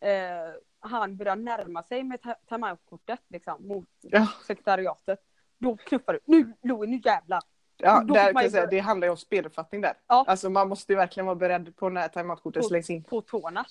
Eh, 0.01 0.53
han 0.79 1.17
började 1.17 1.41
närma 1.41 1.83
sig 1.83 2.03
med 2.03 2.19
timeout-kortet 2.49 3.19
liksom 3.27 3.67
mot 3.67 3.87
Ja. 4.01 4.27
sekretariatet. 4.47 5.19
Då 5.57 5.77
knuffade 5.77 6.19
du. 6.25 6.37
Nu 6.37 6.53
Louie, 6.63 6.89
nu 6.91 7.01
jävlar. 7.05 7.41
Ja, 7.77 8.03
där 8.03 8.33
kan 8.33 8.41
jag 8.43 8.51
säga, 8.51 8.65
det 8.65 8.79
handlar 8.79 9.07
ju 9.07 9.11
om 9.11 9.17
speluppfattning 9.17 9.81
där. 9.81 9.93
Ja. 10.07 10.25
Alltså 10.27 10.49
man 10.49 10.69
måste 10.69 10.91
ju 10.93 10.97
verkligen 10.97 11.25
vara 11.25 11.35
beredd 11.35 11.75
på 11.75 11.89
när 11.89 12.07
timeoutkortet 12.07 12.65
slängs 12.65 12.89
in. 12.89 13.03
På 13.03 13.21
tårna. 13.21 13.65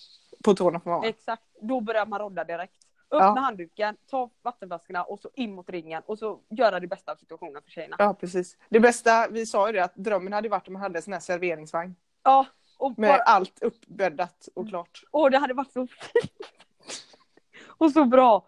På 0.45 0.55
tårna 0.55 0.81
får 0.81 0.91
man 0.91 1.01
vara. 1.01 1.09
Exakt. 1.09 1.43
Då 1.61 1.81
börjar 1.81 2.07
man 2.07 2.19
rodda 2.21 2.45
direkt. 2.45 2.75
Upp 3.13 3.21
Ja. 3.21 3.35
med 3.35 3.43
handduken, 3.43 3.97
ta 4.11 4.31
vattenflaskorna 4.43 5.03
och 5.05 5.21
så 5.21 5.31
in 5.35 5.55
mot 5.55 5.71
ringen 5.71 6.03
och 6.07 6.19
så 6.19 6.41
göra 6.49 6.81
det 6.81 6.87
bästa 6.87 7.13
av 7.13 7.17
situationen 7.17 7.63
för 7.63 7.71
tjejerna. 7.71 7.97
Ja, 7.99 8.15
precis. 8.15 8.57
Det 8.69 8.81
bästa, 8.81 9.29
vi 9.31 9.47
sa 9.47 9.67
ju 9.67 9.73
det, 9.73 9.85
att 9.85 9.95
drömmen 9.95 10.33
hade 10.33 10.49
varit 10.49 10.67
om 10.69 10.73
man 10.73 10.83
hade 10.83 10.99
en 10.99 11.03
sån 11.03 11.13
här 11.13 11.21
serveringsvagn. 11.21 11.95
Ja, 12.23 12.47
och, 12.79 12.99
Med 12.99 13.11
bara, 13.11 13.23
allt 13.23 13.63
uppbäddat 13.63 14.49
och 14.55 14.69
klart. 14.69 15.03
och 15.11 15.31
det 15.31 15.39
hade 15.39 15.55
varit 15.55 15.73
så 15.73 15.87
fint. 15.87 16.33
och 17.69 17.91
så 17.93 18.05
bra. 18.05 18.47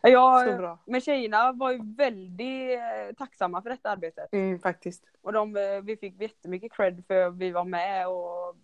Jag, 0.00 0.48
Så 0.50 0.56
bra. 0.56 0.78
Men 0.86 1.00
tjejerna 1.00 1.52
var 1.52 1.70
ju 1.72 1.94
väldigt 1.96 2.78
eh, 2.78 3.14
tacksamma 3.18 3.62
för 3.62 3.70
detta 3.70 3.90
arbetet. 3.90 4.32
Mm, 4.32 4.58
faktiskt. 4.58 5.04
Och 5.22 5.32
de, 5.32 5.56
eh, 5.56 5.80
vi 5.82 5.96
fick 5.96 6.20
jättemycket 6.20 6.72
cred 6.72 7.04
för 7.06 7.26
att 7.26 7.34
vi 7.36 7.50
var 7.50 7.64
med 7.64 8.08
och 8.08 8.56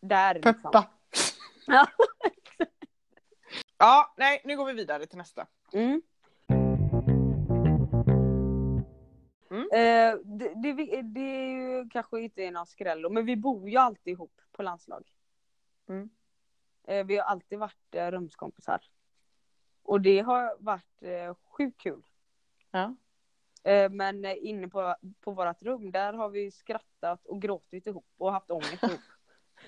där. 0.00 0.34
Liksom. 0.34 0.70
Ja. 1.68 1.86
Ja, 3.78 4.14
nej, 4.16 4.40
nu 4.44 4.56
går 4.56 4.66
vi 4.66 4.72
vidare 4.72 5.06
till 5.06 5.18
nästa. 5.18 5.46
Mm. 5.72 6.02
Mm. 9.50 9.68
Eh, 9.72 10.18
det, 10.24 10.54
det, 10.54 11.02
det 11.02 11.20
är 11.20 11.48
ju 11.48 11.88
kanske 11.88 12.20
inte 12.20 12.50
någon 12.50 12.66
skräll, 12.66 13.10
men 13.10 13.26
vi 13.26 13.36
bor 13.36 13.68
ju 13.68 13.76
alltid 13.76 14.12
ihop 14.12 14.40
på 14.52 14.62
landslag. 14.62 15.12
Mm. 15.88 16.10
Eh, 16.84 17.06
vi 17.06 17.16
har 17.16 17.24
alltid 17.24 17.58
varit 17.58 17.94
eh, 17.94 18.10
rumskompisar. 18.10 18.80
Och 19.82 20.00
det 20.00 20.20
har 20.20 20.56
varit 20.58 21.02
eh, 21.02 21.34
sjukt 21.44 21.80
kul. 21.80 22.02
Ja. 22.70 22.96
Eh, 23.62 23.90
men 23.90 24.24
inne 24.24 24.68
på, 24.68 24.96
på 25.20 25.30
vårt 25.30 25.62
rum, 25.62 25.90
där 25.90 26.12
har 26.12 26.28
vi 26.28 26.50
skrattat 26.50 27.26
och 27.26 27.42
gråtit 27.42 27.86
ihop 27.86 28.06
och 28.18 28.32
haft 28.32 28.50
ångest 28.50 28.82
ihop. 28.82 29.00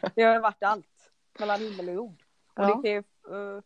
Det 0.15 0.23
har 0.23 0.41
varit 0.41 0.63
allt 0.63 1.00
mellan 1.41 1.61
himmel 1.61 1.89
och 1.89 1.95
jord. 1.95 2.23
Och 2.55 2.63
Ja. 2.65 2.67
det, 2.67 2.83
kan 2.83 2.91
ju, 2.93 2.99
eh, 3.57 3.63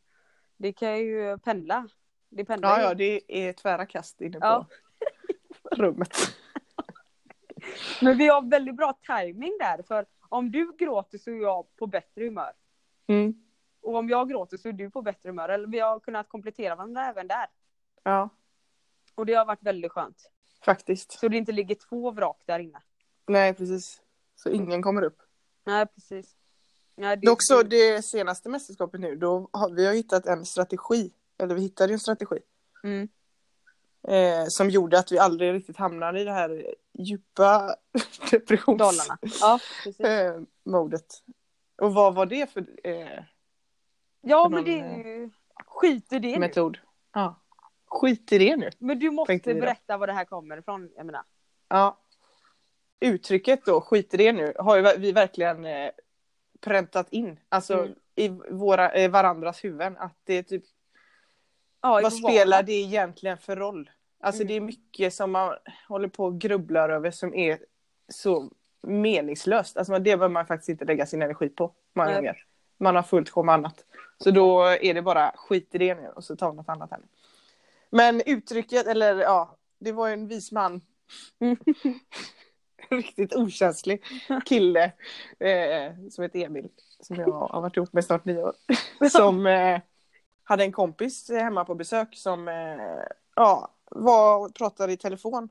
det 0.57 0.73
kan 0.73 0.99
ju 0.99 1.39
pendla. 1.39 1.89
Det 2.29 2.45
pendlar 2.45 2.71
Ja, 2.71 2.79
ju. 2.79 2.83
ja, 2.85 2.95
det 2.95 3.21
är 3.49 3.53
tvära 3.53 3.87
kast 3.87 4.21
inne 4.21 4.41
på 4.41 4.47
Ja. 4.47 4.67
rummet. 5.77 6.13
Men 8.03 8.19
vi 8.19 8.27
har 8.29 8.43
väldigt 8.51 8.77
bra 8.77 8.99
timing 9.07 9.57
där 9.61 9.83
för 9.83 10.07
om 10.29 10.51
du 10.51 10.73
gråter 10.79 11.19
så 11.19 11.31
är 11.31 11.35
jag 11.43 11.77
på 11.77 11.87
bättre 11.87 12.25
humör. 12.25 12.53
Mm. 13.07 13.35
Och 13.83 13.95
om 13.97 14.09
jag 14.09 14.29
gråter 14.29 14.57
så 14.57 14.69
är 14.69 14.73
du 14.73 14.91
på 14.91 15.03
bättre 15.03 15.29
humör. 15.29 15.49
Eller 15.49 15.69
vi 15.69 15.79
har 15.81 16.01
kunnat 16.01 16.29
komplettera 16.29 16.75
varandra 16.77 17.07
även 17.07 17.29
där. 17.29 17.47
Ja, 18.03 18.29
Och 19.15 19.27
det 19.27 19.35
har 19.35 19.45
varit 19.45 19.63
väldigt 19.63 19.93
skönt. 19.93 20.31
faktiskt. 20.65 21.13
Så 21.13 21.29
det 21.29 21.37
inte 21.37 21.53
ligger 21.53 21.75
två 21.75 22.11
vrak 22.11 22.43
där 22.47 22.59
inne. 22.59 22.83
Nej, 23.27 23.55
precis. 23.55 24.03
Så 24.35 24.51
ingen 24.51 24.83
kommer 24.83 25.03
upp. 25.03 25.23
Nej 25.67 25.87
precis. 25.87 26.37
Nej, 26.97 27.17
det, 27.17 27.27
Dock 27.27 27.39
så 27.41 27.63
det 27.63 28.05
senaste 28.05 28.49
mästerskapet 28.49 29.01
nu, 29.01 29.17
då 29.17 29.49
har 29.53 29.71
vi 29.71 29.87
har 29.87 29.95
hittat 29.95 30.27
en 30.27 30.45
strategi. 30.45 31.13
Eller 31.39 31.55
vi 31.55 31.61
hittade 31.61 31.93
en 31.93 31.99
strategi. 31.99 32.39
Mm. 32.85 33.09
Eh, 34.09 34.45
som 34.49 34.71
gjorde 34.71 34.99
att 34.99 35.13
vi 35.13 35.19
aldrig 35.19 35.53
riktigt 35.53 35.77
hamnade 35.77 36.21
i 36.21 36.25
det 36.25 36.33
här 36.33 36.75
djupa 36.93 37.77
depressions... 38.31 38.79
Dalarna. 38.79 39.19
Ja. 39.41 39.59
Eh, 40.09 40.41
modet. 40.65 41.07
Och 41.77 41.95
vad 41.95 42.15
var 42.15 42.27
det 42.27 42.53
för 42.53 42.67
eh, 42.85 43.25
Ja 44.21 44.45
för 44.45 44.51
men 44.51 44.65
det 44.65 44.81
är 44.81 44.99
ju... 44.99 45.31
Skit 45.67 46.13
i 46.13 46.19
det 46.19 46.33
nu. 46.33 46.39
metod? 46.39 46.79
Ja. 47.13 47.41
Skit 47.87 48.33
i 48.33 48.39
det 48.39 48.57
nu. 48.57 48.71
Men 48.79 48.99
du 48.99 49.11
måste 49.11 49.55
berätta 49.55 49.97
var 49.97 50.07
det 50.07 50.13
här 50.13 50.25
kommer 50.25 50.57
ifrån. 50.57 50.91
Jag 50.97 51.07
menar. 51.07 51.23
Ja. 51.69 51.99
Uttrycket 53.01 53.65
då, 53.65 53.81
skit 53.81 54.15
i 54.15 54.17
det 54.17 54.33
nu, 54.33 54.55
har 54.59 54.99
vi 54.99 55.13
verkligen 55.13 55.65
eh, 55.65 55.91
präntat 56.65 57.07
in. 57.11 57.41
Alltså 57.49 57.75
Mm. 57.79 57.95
i 58.15 58.29
våra, 58.51 58.91
eh, 58.93 59.11
varandras 59.11 59.65
huvuden. 59.65 59.97
Att 59.99 60.17
det 60.25 60.35
är 60.35 60.43
typ, 60.43 60.65
Ja, 61.83 62.01
i 62.01 62.03
vad 62.03 62.13
spelar 62.13 62.63
det 62.63 62.73
egentligen 62.73 63.39
för 63.39 63.57
roll? 63.57 63.91
Alltså 64.21 64.43
Mm. 64.43 64.49
det 64.49 64.55
är 64.57 64.61
mycket 64.61 65.15
som 65.15 65.31
man 65.31 65.55
håller 65.89 66.09
på 66.09 66.25
och 66.25 66.39
grubblar 66.41 66.89
över 66.89 67.11
som 67.11 67.35
är 67.35 67.59
så 68.09 68.51
meningslöst. 68.83 69.77
Alltså 69.77 69.93
det 69.93 70.01
behöver 70.01 70.29
man 70.29 70.47
faktiskt 70.47 70.69
inte 70.69 70.85
lägga 70.85 71.07
sin 71.07 71.23
energi 71.23 71.49
på 71.49 71.73
många 71.95 72.07
Nej. 72.07 72.17
gånger. 72.17 72.45
Man 72.79 72.97
har 72.97 73.03
fullt 73.03 73.31
sjå 73.31 73.43
med 73.43 73.53
annat. 73.55 73.85
Så 74.19 74.31
då 74.31 74.63
är 74.63 74.95
det 74.95 75.03
bara 75.03 75.33
skit 75.37 75.75
i 75.75 75.79
det 75.79 75.95
nu 75.95 76.09
och 76.09 76.25
så 76.25 76.37
tar 76.37 76.51
vi 76.51 76.57
något 76.57 76.69
annat 76.69 76.91
här. 76.91 77.01
Men 77.91 78.23
uttrycket, 78.27 78.87
eller 78.87 79.21
ja, 79.21 79.57
det 79.79 79.93
var 79.93 80.07
ju 80.09 80.13
en 80.13 80.29
vis 80.29 80.53
man. 80.53 80.81
Riktigt 82.97 83.35
okänslig 83.35 84.03
kille 84.45 84.85
eh, 85.39 86.09
som 86.11 86.23
heter 86.23 86.39
Emil. 86.39 86.69
Som 87.01 87.17
jag 87.17 87.31
har 87.31 87.61
varit 87.61 87.77
ihop 87.77 87.93
med 87.93 88.05
snart 88.05 88.25
nio 88.25 88.43
år. 88.43 88.55
Som 89.11 89.47
eh, 89.47 89.81
hade 90.45 90.65
en 90.65 90.73
kompis 90.73 91.31
hemma 91.31 91.65
på 91.65 91.75
besök 91.75 92.17
som 92.17 92.49
eh, 92.49 93.05
ja, 93.37 93.71
var, 93.91 94.49
pratade 94.49 94.93
i 94.93 94.97
telefon. 94.97 95.49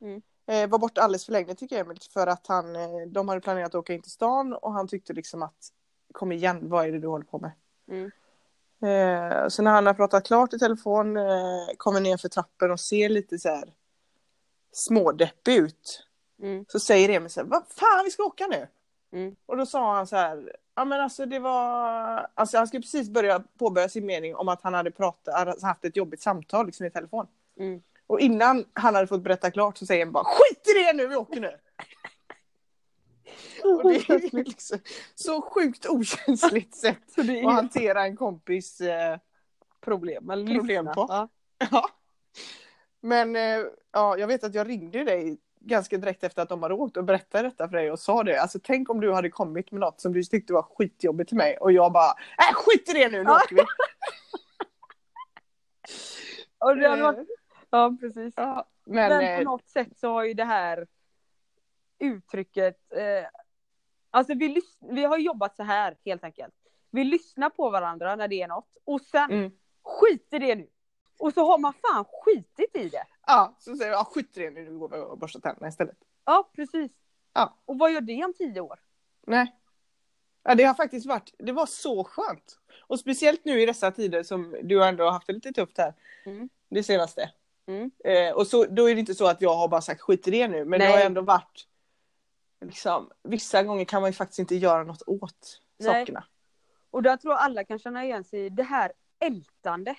Mm. 0.00 0.22
Eh, 0.46 0.70
var 0.70 0.78
borta 0.78 1.02
alldeles 1.02 1.24
för 1.24 1.32
länge 1.32 1.54
tycker 1.54 1.80
Emil. 1.80 1.98
För 2.12 2.26
att 2.26 2.46
han, 2.46 2.76
eh, 2.76 3.06
de 3.08 3.28
hade 3.28 3.40
planerat 3.40 3.68
att 3.68 3.74
åka 3.74 3.94
in 3.94 4.02
till 4.02 4.10
stan 4.10 4.52
och 4.52 4.72
han 4.72 4.88
tyckte 4.88 5.12
liksom 5.12 5.42
att 5.42 5.72
kom 6.12 6.32
igen, 6.32 6.68
vad 6.68 6.86
är 6.86 6.92
det 6.92 6.98
du 6.98 7.08
håller 7.08 7.24
på 7.24 7.38
med? 7.38 7.52
Mm. 7.88 8.10
Eh, 8.82 9.48
så 9.48 9.62
när 9.62 9.70
han 9.70 9.86
har 9.86 9.94
pratat 9.94 10.26
klart 10.26 10.54
i 10.54 10.58
telefon 10.58 11.16
kommer 11.76 12.00
ner 12.00 12.16
för 12.16 12.28
trappen 12.28 12.70
och 12.70 12.80
ser 12.80 13.08
lite 13.08 13.38
så 13.38 13.48
här 13.48 13.74
smådeppig 14.72 15.56
ut. 15.56 16.06
Mm. 16.42 16.64
Så 16.68 16.80
säger 16.80 17.08
Emil 17.08 17.30
så 17.30 17.40
här, 17.40 17.46
vad 17.46 17.62
fan 17.68 18.04
vi 18.04 18.10
ska 18.10 18.22
åka 18.22 18.46
nu? 18.46 18.68
Mm. 19.12 19.36
Och 19.46 19.56
då 19.56 19.66
sa 19.66 19.94
han 19.94 20.06
så 20.06 20.16
här, 20.16 20.52
ja 20.74 20.84
men 20.84 21.00
alltså 21.00 21.26
det 21.26 21.38
var, 21.38 22.26
alltså 22.34 22.58
han 22.58 22.66
skulle 22.66 22.82
precis 22.82 23.08
börja 23.08 23.42
påbörja 23.58 23.88
sin 23.88 24.06
mening 24.06 24.34
om 24.34 24.48
att 24.48 24.62
han 24.62 24.74
hade 24.74 24.90
pratat, 24.90 25.62
haft 25.62 25.84
ett 25.84 25.96
jobbigt 25.96 26.22
samtal 26.22 26.66
liksom 26.66 26.86
i 26.86 26.90
telefon. 26.90 27.26
Mm. 27.58 27.82
Och 28.06 28.20
innan 28.20 28.64
han 28.72 28.94
hade 28.94 29.06
fått 29.06 29.22
berätta 29.22 29.50
klart 29.50 29.78
så 29.78 29.86
säger 29.86 30.04
han 30.04 30.12
bara, 30.12 30.24
skit 30.24 30.76
i 30.76 30.78
det 30.78 30.92
nu, 30.92 31.06
vi 31.06 31.16
åker 31.16 31.40
nu! 31.40 31.56
Och 33.64 33.92
det 33.92 33.96
är 33.96 34.44
liksom 34.44 34.78
så 35.14 35.42
sjukt 35.42 35.86
okänsligt 35.86 36.74
sätt 36.80 37.18
att 37.18 37.54
hantera 37.54 38.04
en 38.04 38.16
kompis 38.16 38.80
eh, 38.80 39.18
problem. 39.80 40.30
Eller 40.30 40.54
problem 40.54 40.86
på. 40.86 41.06
Ja. 41.08 41.28
Ja. 41.70 41.88
Men 43.00 43.36
eh, 43.36 43.64
ja, 43.92 44.18
jag 44.18 44.26
vet 44.26 44.44
att 44.44 44.54
jag 44.54 44.68
ringde 44.68 45.04
dig 45.04 45.38
ganska 45.66 45.98
direkt 45.98 46.24
efter 46.24 46.42
att 46.42 46.48
de 46.48 46.62
hade 46.62 46.74
åkt 46.74 46.96
och 46.96 47.04
berättade 47.04 47.48
detta 47.48 47.68
för 47.68 47.76
dig 47.76 47.90
och 47.90 47.98
sa 47.98 48.22
det. 48.22 48.40
Alltså 48.42 48.58
tänk 48.62 48.90
om 48.90 49.00
du 49.00 49.12
hade 49.12 49.30
kommit 49.30 49.72
med 49.72 49.80
något 49.80 50.00
som 50.00 50.12
du 50.12 50.22
tyckte 50.22 50.52
var 50.52 50.62
skitjobbigt 50.62 51.28
till 51.28 51.36
mig 51.36 51.56
och 51.56 51.72
jag 51.72 51.92
bara, 51.92 52.10
äh 52.10 52.54
skit 52.54 52.88
i 52.88 52.92
det 52.92 53.08
nu, 53.08 53.24
nu 53.24 53.30
åker 53.30 53.54
vi. 53.56 53.62
Och 56.58 56.76
det 56.76 56.88
hade 56.88 57.02
varit... 57.02 57.28
Ja 57.70 57.96
precis. 58.00 58.34
Ja, 58.36 58.68
men, 58.84 59.08
Men, 59.08 59.24
eh, 59.24 59.38
på 59.38 59.44
något 59.44 59.68
sätt 59.68 59.98
så 59.98 60.12
har 60.12 60.24
ju 60.24 60.34
det 60.34 60.44
här 60.44 60.86
uttrycket, 61.98 62.92
eh, 62.92 63.28
alltså 64.10 64.34
vi, 64.34 64.48
lys- 64.48 64.94
vi 64.94 65.04
har 65.04 65.18
jobbat 65.18 65.56
så 65.56 65.62
här 65.62 65.96
helt 66.04 66.24
enkelt. 66.24 66.54
Vi 66.90 67.04
lyssnar 67.04 67.50
på 67.50 67.70
varandra 67.70 68.16
när 68.16 68.28
det 68.28 68.42
är 68.42 68.48
något 68.48 68.76
och 68.84 69.00
sen 69.00 69.30
mm, 69.30 69.50
skit 69.82 70.28
i 70.30 70.38
det 70.38 70.54
nu. 70.54 70.68
Och 71.18 71.32
så 71.32 71.46
har 71.46 71.58
man 71.58 71.72
fan 71.72 72.04
skitit 72.04 72.76
i 72.76 72.88
det. 72.88 73.04
Ja, 73.26 73.56
så 73.58 73.76
säger 73.76 73.90
jag, 73.90 74.00
ja, 74.00 74.04
skit 74.04 74.36
i 74.36 74.40
det 74.40 74.50
nu, 74.50 74.64
nu 74.64 74.78
går 74.78 74.88
vi 74.88 74.98
och 74.98 75.18
borstar 75.18 75.40
tänderna 75.40 75.68
istället. 75.68 75.96
Ja 76.24 76.50
precis. 76.56 76.92
Ja. 77.32 77.56
Och 77.64 77.78
vad 77.78 77.92
gör 77.92 78.00
det 78.00 78.24
om 78.24 78.34
tio 78.34 78.60
år? 78.60 78.78
Nej. 79.26 79.56
Ja, 80.42 80.54
det 80.54 80.64
har 80.64 80.74
faktiskt 80.74 81.06
varit, 81.06 81.34
det 81.38 81.52
var 81.52 81.66
så 81.66 82.04
skönt. 82.04 82.58
Och 82.80 83.00
speciellt 83.00 83.44
nu 83.44 83.62
i 83.62 83.66
dessa 83.66 83.90
tider 83.90 84.22
som 84.22 84.56
du 84.62 84.84
ändå 84.84 85.04
har 85.04 85.12
haft 85.12 85.26
det 85.26 85.32
lite 85.32 85.52
tufft 85.52 85.78
här. 85.78 85.94
Mm. 86.24 86.48
Det 86.68 86.82
senaste. 86.82 87.30
Mm. 87.66 87.90
Eh, 88.04 88.34
och 88.34 88.46
så, 88.46 88.64
då 88.64 88.90
är 88.90 88.94
det 88.94 89.00
inte 89.00 89.14
så 89.14 89.26
att 89.26 89.40
jag 89.40 89.54
har 89.54 89.68
bara 89.68 89.80
sagt 89.80 90.00
skit 90.00 90.28
i 90.28 90.30
det 90.30 90.48
nu, 90.48 90.64
men 90.64 90.80
det 90.80 90.86
Nej. 90.86 90.96
har 90.96 91.06
ändå 91.06 91.20
varit 91.20 91.66
liksom, 92.60 93.10
vissa 93.22 93.62
gånger 93.62 93.84
kan 93.84 94.00
man 94.00 94.10
ju 94.10 94.14
faktiskt 94.14 94.38
inte 94.38 94.56
göra 94.56 94.84
något 94.84 95.02
åt 95.06 95.62
Nej. 95.78 95.92
sakerna. 95.92 96.24
Och 96.90 97.02
där 97.02 97.16
tror 97.16 97.32
jag 97.34 97.40
alla 97.40 97.64
kan 97.64 97.78
känna 97.78 98.04
igen 98.04 98.24
sig 98.24 98.46
i 98.46 98.48
det 98.48 98.62
här 98.62 98.92
ältande 99.20 99.94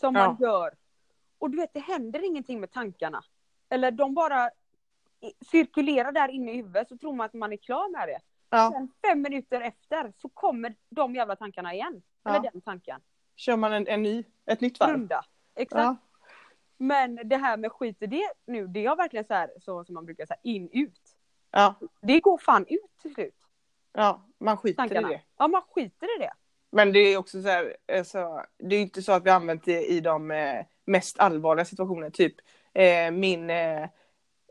som 0.00 0.14
man 0.14 0.36
gör. 0.40 0.74
Och 1.44 1.50
du 1.50 1.56
vet, 1.56 1.74
det 1.74 1.80
händer 1.80 2.24
ingenting 2.24 2.60
med 2.60 2.70
tankarna. 2.70 3.24
Eller 3.68 3.90
de 3.90 4.14
bara 4.14 4.50
cirkulerar 5.50 6.12
där 6.12 6.28
inne 6.28 6.52
i 6.52 6.56
huvudet 6.56 6.88
så 6.88 6.98
tror 6.98 7.12
man 7.12 7.26
att 7.26 7.32
man 7.32 7.52
är 7.52 7.56
klar 7.56 7.90
med 7.98 8.08
det. 8.08 8.20
Ja. 8.50 8.70
Sen 8.72 8.92
fem 9.06 9.22
minuter 9.22 9.60
efter 9.60 10.12
så 10.16 10.28
kommer 10.28 10.74
de 10.90 11.14
jävla 11.14 11.36
tankarna 11.36 11.74
igen. 11.74 12.02
Ja. 12.22 12.30
Eller 12.30 12.50
den 12.50 12.60
tanken. 12.60 13.00
Kör 13.36 13.56
man 13.56 13.72
en, 13.72 13.86
en 13.86 14.02
ny, 14.02 14.24
ett 14.46 14.60
nytt 14.60 14.80
varv. 14.80 14.92
Runda. 14.92 15.24
Exakt. 15.54 15.82
Ja. 15.82 15.96
Men 16.76 17.20
det 17.24 17.36
här 17.36 17.56
med 17.56 17.72
skit 17.72 18.02
i 18.02 18.06
det 18.06 18.32
nu, 18.46 18.66
det 18.66 18.86
har 18.86 18.96
verkligen 18.96 19.24
så 19.24 19.34
här, 19.34 19.50
så 19.60 19.84
som 19.84 19.94
man 19.94 20.04
brukar 20.04 20.26
säga, 20.26 20.40
in 20.42 20.68
ut. 20.72 21.16
Ja. 21.50 21.74
Det 22.00 22.20
går 22.20 22.38
fan 22.38 22.66
ut 22.68 22.98
till 23.02 23.14
slut. 23.14 23.46
ja, 23.92 24.22
man 24.38 24.56
skiter 24.56 24.76
Tankarna. 24.76 25.10
i 25.10 25.14
det. 25.14 25.22
Ja, 25.36 25.48
man 25.48 25.62
skiter 25.62 26.16
i 26.16 26.18
det. 26.18 26.32
Men 26.74 26.92
det 26.92 26.98
är 26.98 27.16
också 27.16 27.42
så 27.42 27.48
här, 27.48 27.76
alltså, 27.92 28.44
det 28.58 28.76
är 28.76 28.80
inte 28.80 29.02
så 29.02 29.12
att 29.12 29.26
vi 29.26 29.30
använt 29.30 29.64
det 29.64 29.86
i 29.86 30.00
de 30.00 30.30
eh, 30.30 30.64
mest 30.84 31.18
allvarliga 31.18 31.64
situationerna. 31.64 32.10
Typ 32.10 32.34
eh, 32.72 33.10
min, 33.10 33.50
eh, 33.50 33.88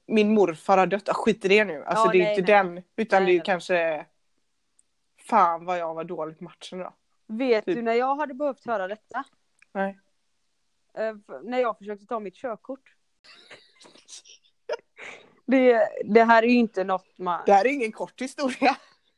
min 0.06 0.34
morfar 0.34 0.78
har 0.78 0.88
dött, 0.88 1.10
ah, 1.10 1.14
skit 1.14 1.46
i 1.46 1.48
det 1.48 1.66
nu. 1.66 1.84
Alltså 1.84 2.06
Ja, 2.06 2.12
det 2.12 2.18
är 2.18 2.24
nej, 2.24 2.40
inte 2.40 2.52
nej. 2.54 2.64
den, 2.64 2.84
utan 2.96 3.24
Nej, 3.24 3.34
det 3.34 3.40
är 3.40 3.46
kanske 3.46 4.06
Fan 5.24 5.66
vad 5.66 5.78
jag 5.78 5.94
var 5.94 6.04
dålig 6.04 6.38
på 6.38 6.44
matchen 6.44 6.80
då. 6.80 6.94
Vet 7.28 7.66
Typ. 7.66 7.76
du 7.76 7.82
när 7.82 7.94
jag 7.94 8.16
hade 8.16 8.34
behövt 8.34 8.66
höra 8.66 8.88
detta? 8.88 9.24
Nej. 9.72 10.00
Eh, 10.98 11.16
när 11.44 11.60
jag 11.60 11.78
försökte 11.78 12.06
ta 12.06 12.20
mitt 12.20 12.36
körkort. 12.36 12.96
Det, 15.46 15.90
det 16.06 16.24
här 16.24 16.44
är 16.44 16.48
ju 16.48 16.56
inte 16.56 16.84
något 16.84 17.18
man... 17.18 17.42
Det 17.46 17.54
här 17.54 17.66
är 17.66 17.70
ingen 17.70 17.92
kort 17.92 18.22
historia. 18.22 18.78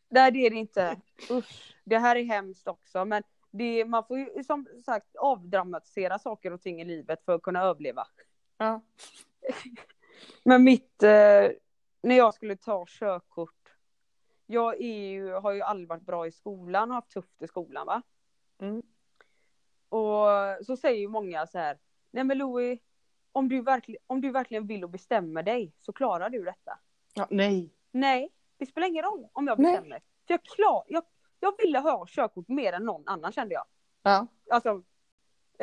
Nej 0.09 0.31
det 0.31 0.45
är 0.45 0.49
det 0.49 0.55
inte. 0.55 1.01
Usch. 1.31 1.74
Det 1.85 1.97
här 1.97 2.15
är 2.15 2.23
hemskt 2.23 2.67
också 2.67 3.05
men 3.05 3.23
det, 3.51 3.85
man 3.85 4.05
får 4.05 4.19
ju 4.19 4.43
som 4.43 4.67
sagt 4.85 5.15
avdramatisera 5.15 6.19
saker 6.19 6.53
och 6.53 6.61
ting 6.61 6.81
i 6.81 6.85
livet 6.85 7.25
för 7.25 7.35
att 7.35 7.41
kunna 7.41 7.61
överleva. 7.61 8.07
Ja. 8.57 8.81
Men 10.43 10.63
mitt, 10.63 11.03
eh, 11.03 11.49
när 12.01 12.15
jag 12.17 12.33
skulle 12.33 12.55
ta 12.55 12.85
körkort. 12.87 13.51
Jag 14.45 14.81
ju, 14.81 15.31
har 15.31 15.51
ju 15.51 15.61
aldrig 15.61 15.87
varit 15.89 16.05
bra 16.05 16.27
i 16.27 16.31
skolan 16.31 16.89
och 16.89 16.95
haft 16.95 17.09
tufft 17.09 17.41
i 17.41 17.47
skolan 17.47 17.87
va. 17.87 18.01
Mm. 18.59 18.83
Och 19.89 20.65
så 20.65 20.77
säger 20.77 20.99
ju 20.99 21.07
många 21.07 21.47
så 21.47 21.57
här. 21.57 21.77
Nej 22.11 22.23
men 22.23 22.37
Louis, 22.37 22.79
om 23.31 23.49
du, 23.49 23.65
om 24.07 24.21
du 24.21 24.31
verkligen 24.31 24.67
vill 24.67 24.83
och 24.83 24.89
bestämmer 24.89 25.43
dig 25.43 25.73
så 25.81 25.93
klarar 25.93 26.29
du 26.29 26.43
detta. 26.43 26.79
ja. 27.13 27.27
Nej. 27.29 27.69
Nej, 27.91 28.29
det 28.57 28.65
spelar 28.65 28.87
ingen 28.87 29.03
roll 29.03 29.27
om 29.33 29.47
jag 29.47 29.59
Nej. 29.59 29.71
bestämmer. 29.71 29.99
För 29.99 30.33
jag, 30.33 30.43
klar, 30.43 30.83
jag, 30.87 31.03
jag 31.45 31.57
ville 31.57 31.79
ha 31.79 32.05
körkort 32.07 32.47
mer 32.47 32.73
än 32.73 32.83
någon 32.85 33.03
annan 33.07 33.31
kände 33.31 33.53
jag. 33.53 33.65
Ja. 34.03 34.27
Alltså, 34.49 34.83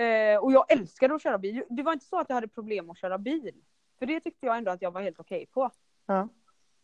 eh, 0.03 0.37
och 0.39 0.53
jag 0.53 0.73
älskade 0.73 1.15
att 1.15 1.23
köra 1.23 1.39
bil. 1.39 1.65
Det 1.69 1.83
var 1.83 1.93
inte 1.93 2.07
så 2.07 2.19
att 2.19 2.29
jag 2.29 2.35
hade 2.35 2.49
problem 2.49 2.91
att 2.91 2.99
köra 2.99 3.19
bil. 3.19 3.55
För 3.99 4.07
det 4.07 4.21
tyckte 4.21 4.47
jag 4.47 4.57
ändå 4.59 4.71
att 4.71 4.83
jag 4.83 4.91
var 4.91 5.01
helt 5.03 5.21
okej 5.21 5.47
på. 5.47 5.71
Ja. 6.07 6.29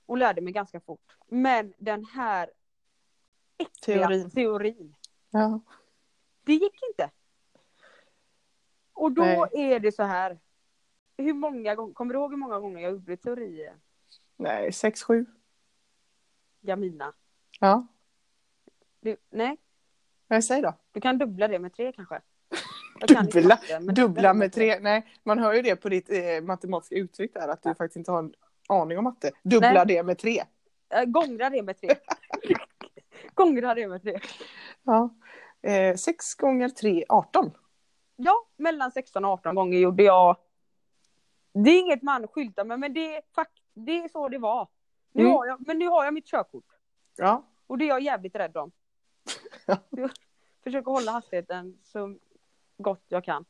Och 0.07 0.19
lärde 0.19 0.41
mig 0.41 0.53
ganska 0.53 0.81
fort. 0.81 1.17
Men 1.27 1.75
den 1.79 2.05
här 2.05 2.51
äckliga 3.59 4.07
Teorin. 4.09 4.31
teorin 4.31 4.95
Ja. 5.31 5.61
det 6.43 6.53
gick 6.53 6.83
inte. 6.91 7.11
Och 8.93 9.13
då 9.13 9.23
Nej. 9.23 9.73
är 9.75 9.81
det 9.81 9.93
så 9.93 10.03
här. 10.03 10.39
Hur 11.17 11.35
många 11.35 11.75
gånger, 11.75 11.95
kommer 11.95 12.15
du 12.15 12.21
ihåg 12.21 12.31
hur 12.31 12.39
många 12.39 12.61
gånger 12.61 12.81
jag 12.83 12.93
gjorde 12.93 13.17
teorier? 13.17 13.75
Nej, 14.37 14.73
sex, 14.73 15.03
sju. 15.03 15.27
Jamina. 16.61 17.13
Ja. 17.61 17.87
Du, 19.01 19.17
nej, 19.31 19.57
Vad 20.29 20.45
säger 20.45 20.63
då? 20.63 20.75
du 20.93 21.01
kan 21.01 21.19
dubbla 21.19 21.49
det 21.49 21.59
med 21.59 21.73
tre 21.75 21.93
kanske. 21.93 22.21
Kan 23.09 23.25
inte 23.25 23.41
Dubbla, 23.41 23.59
men 23.81 23.95
dubbla 23.95 24.35
med 24.35 24.53
tre. 24.53 24.79
Nej, 24.81 25.07
man 25.23 25.39
hör 25.39 25.55
ju 25.55 25.63
det 25.63 25.77
på 25.77 25.89
ditt 25.89 26.11
eh, 26.11 26.43
matematiska 26.43 26.95
uttryck 26.95 27.35
där 27.35 27.49
att 27.49 27.63
du 27.63 27.75
faktiskt 27.75 27.97
inte 27.97 28.11
har 28.11 28.19
en 28.19 28.35
aning 28.69 28.99
om 28.99 29.05
matte. 29.05 29.31
Dubbla 29.43 29.73
Nej. 29.73 29.85
det 29.87 30.03
med 30.03 30.19
tre. 30.19 30.43
Äh, 30.95 31.05
gångra 31.05 31.51
det 31.51 31.63
med 31.63 31.81
tre. 31.81 31.89
gångra 33.35 33.75
det 33.75 33.89
med 33.89 34.03
tre. 34.03 34.19
Ja. 34.83 35.15
Eh, 35.63 35.97
sex 35.97 36.35
gånger 36.35 36.69
tre, 36.69 37.05
18. 37.09 37.51
Ja, 38.17 38.47
mellan 38.57 38.93
16 38.93 39.25
och 39.25 39.31
18 39.31 39.55
gånger 39.55 39.79
gjorde 39.79 40.03
jag. 40.03 40.37
Det 41.53 41.71
är 41.71 41.79
inget 41.79 42.03
man 42.03 42.29
skyltar 42.29 42.65
med, 42.65 42.81
men 42.81 42.95
det 42.95 43.17
är, 43.17 43.23
det 43.75 43.99
är 43.99 44.09
så 44.09 44.29
det 44.29 44.39
var. 44.39 44.69
Nu 45.13 45.23
Mm. 45.23 45.33
har 45.35 45.47
jag, 45.47 45.67
men 45.67 45.79
nu 45.79 45.89
har 45.89 46.05
jag 46.05 46.15
mitt 46.15 46.27
körkort. 46.27 46.65
Ja. 47.17 47.45
Och 47.67 47.79
det 47.79 47.85
är 47.85 47.89
jag 47.89 48.01
jävligt 48.01 48.35
rädd 48.37 48.57
om. 48.57 48.71
Jag 49.91 50.11
försöker 50.65 50.91
hålla 50.91 51.13
hastigheten 51.13 51.79
så 51.83 52.17
gott 52.79 53.05
jag 53.09 53.25
kan. 53.25 53.45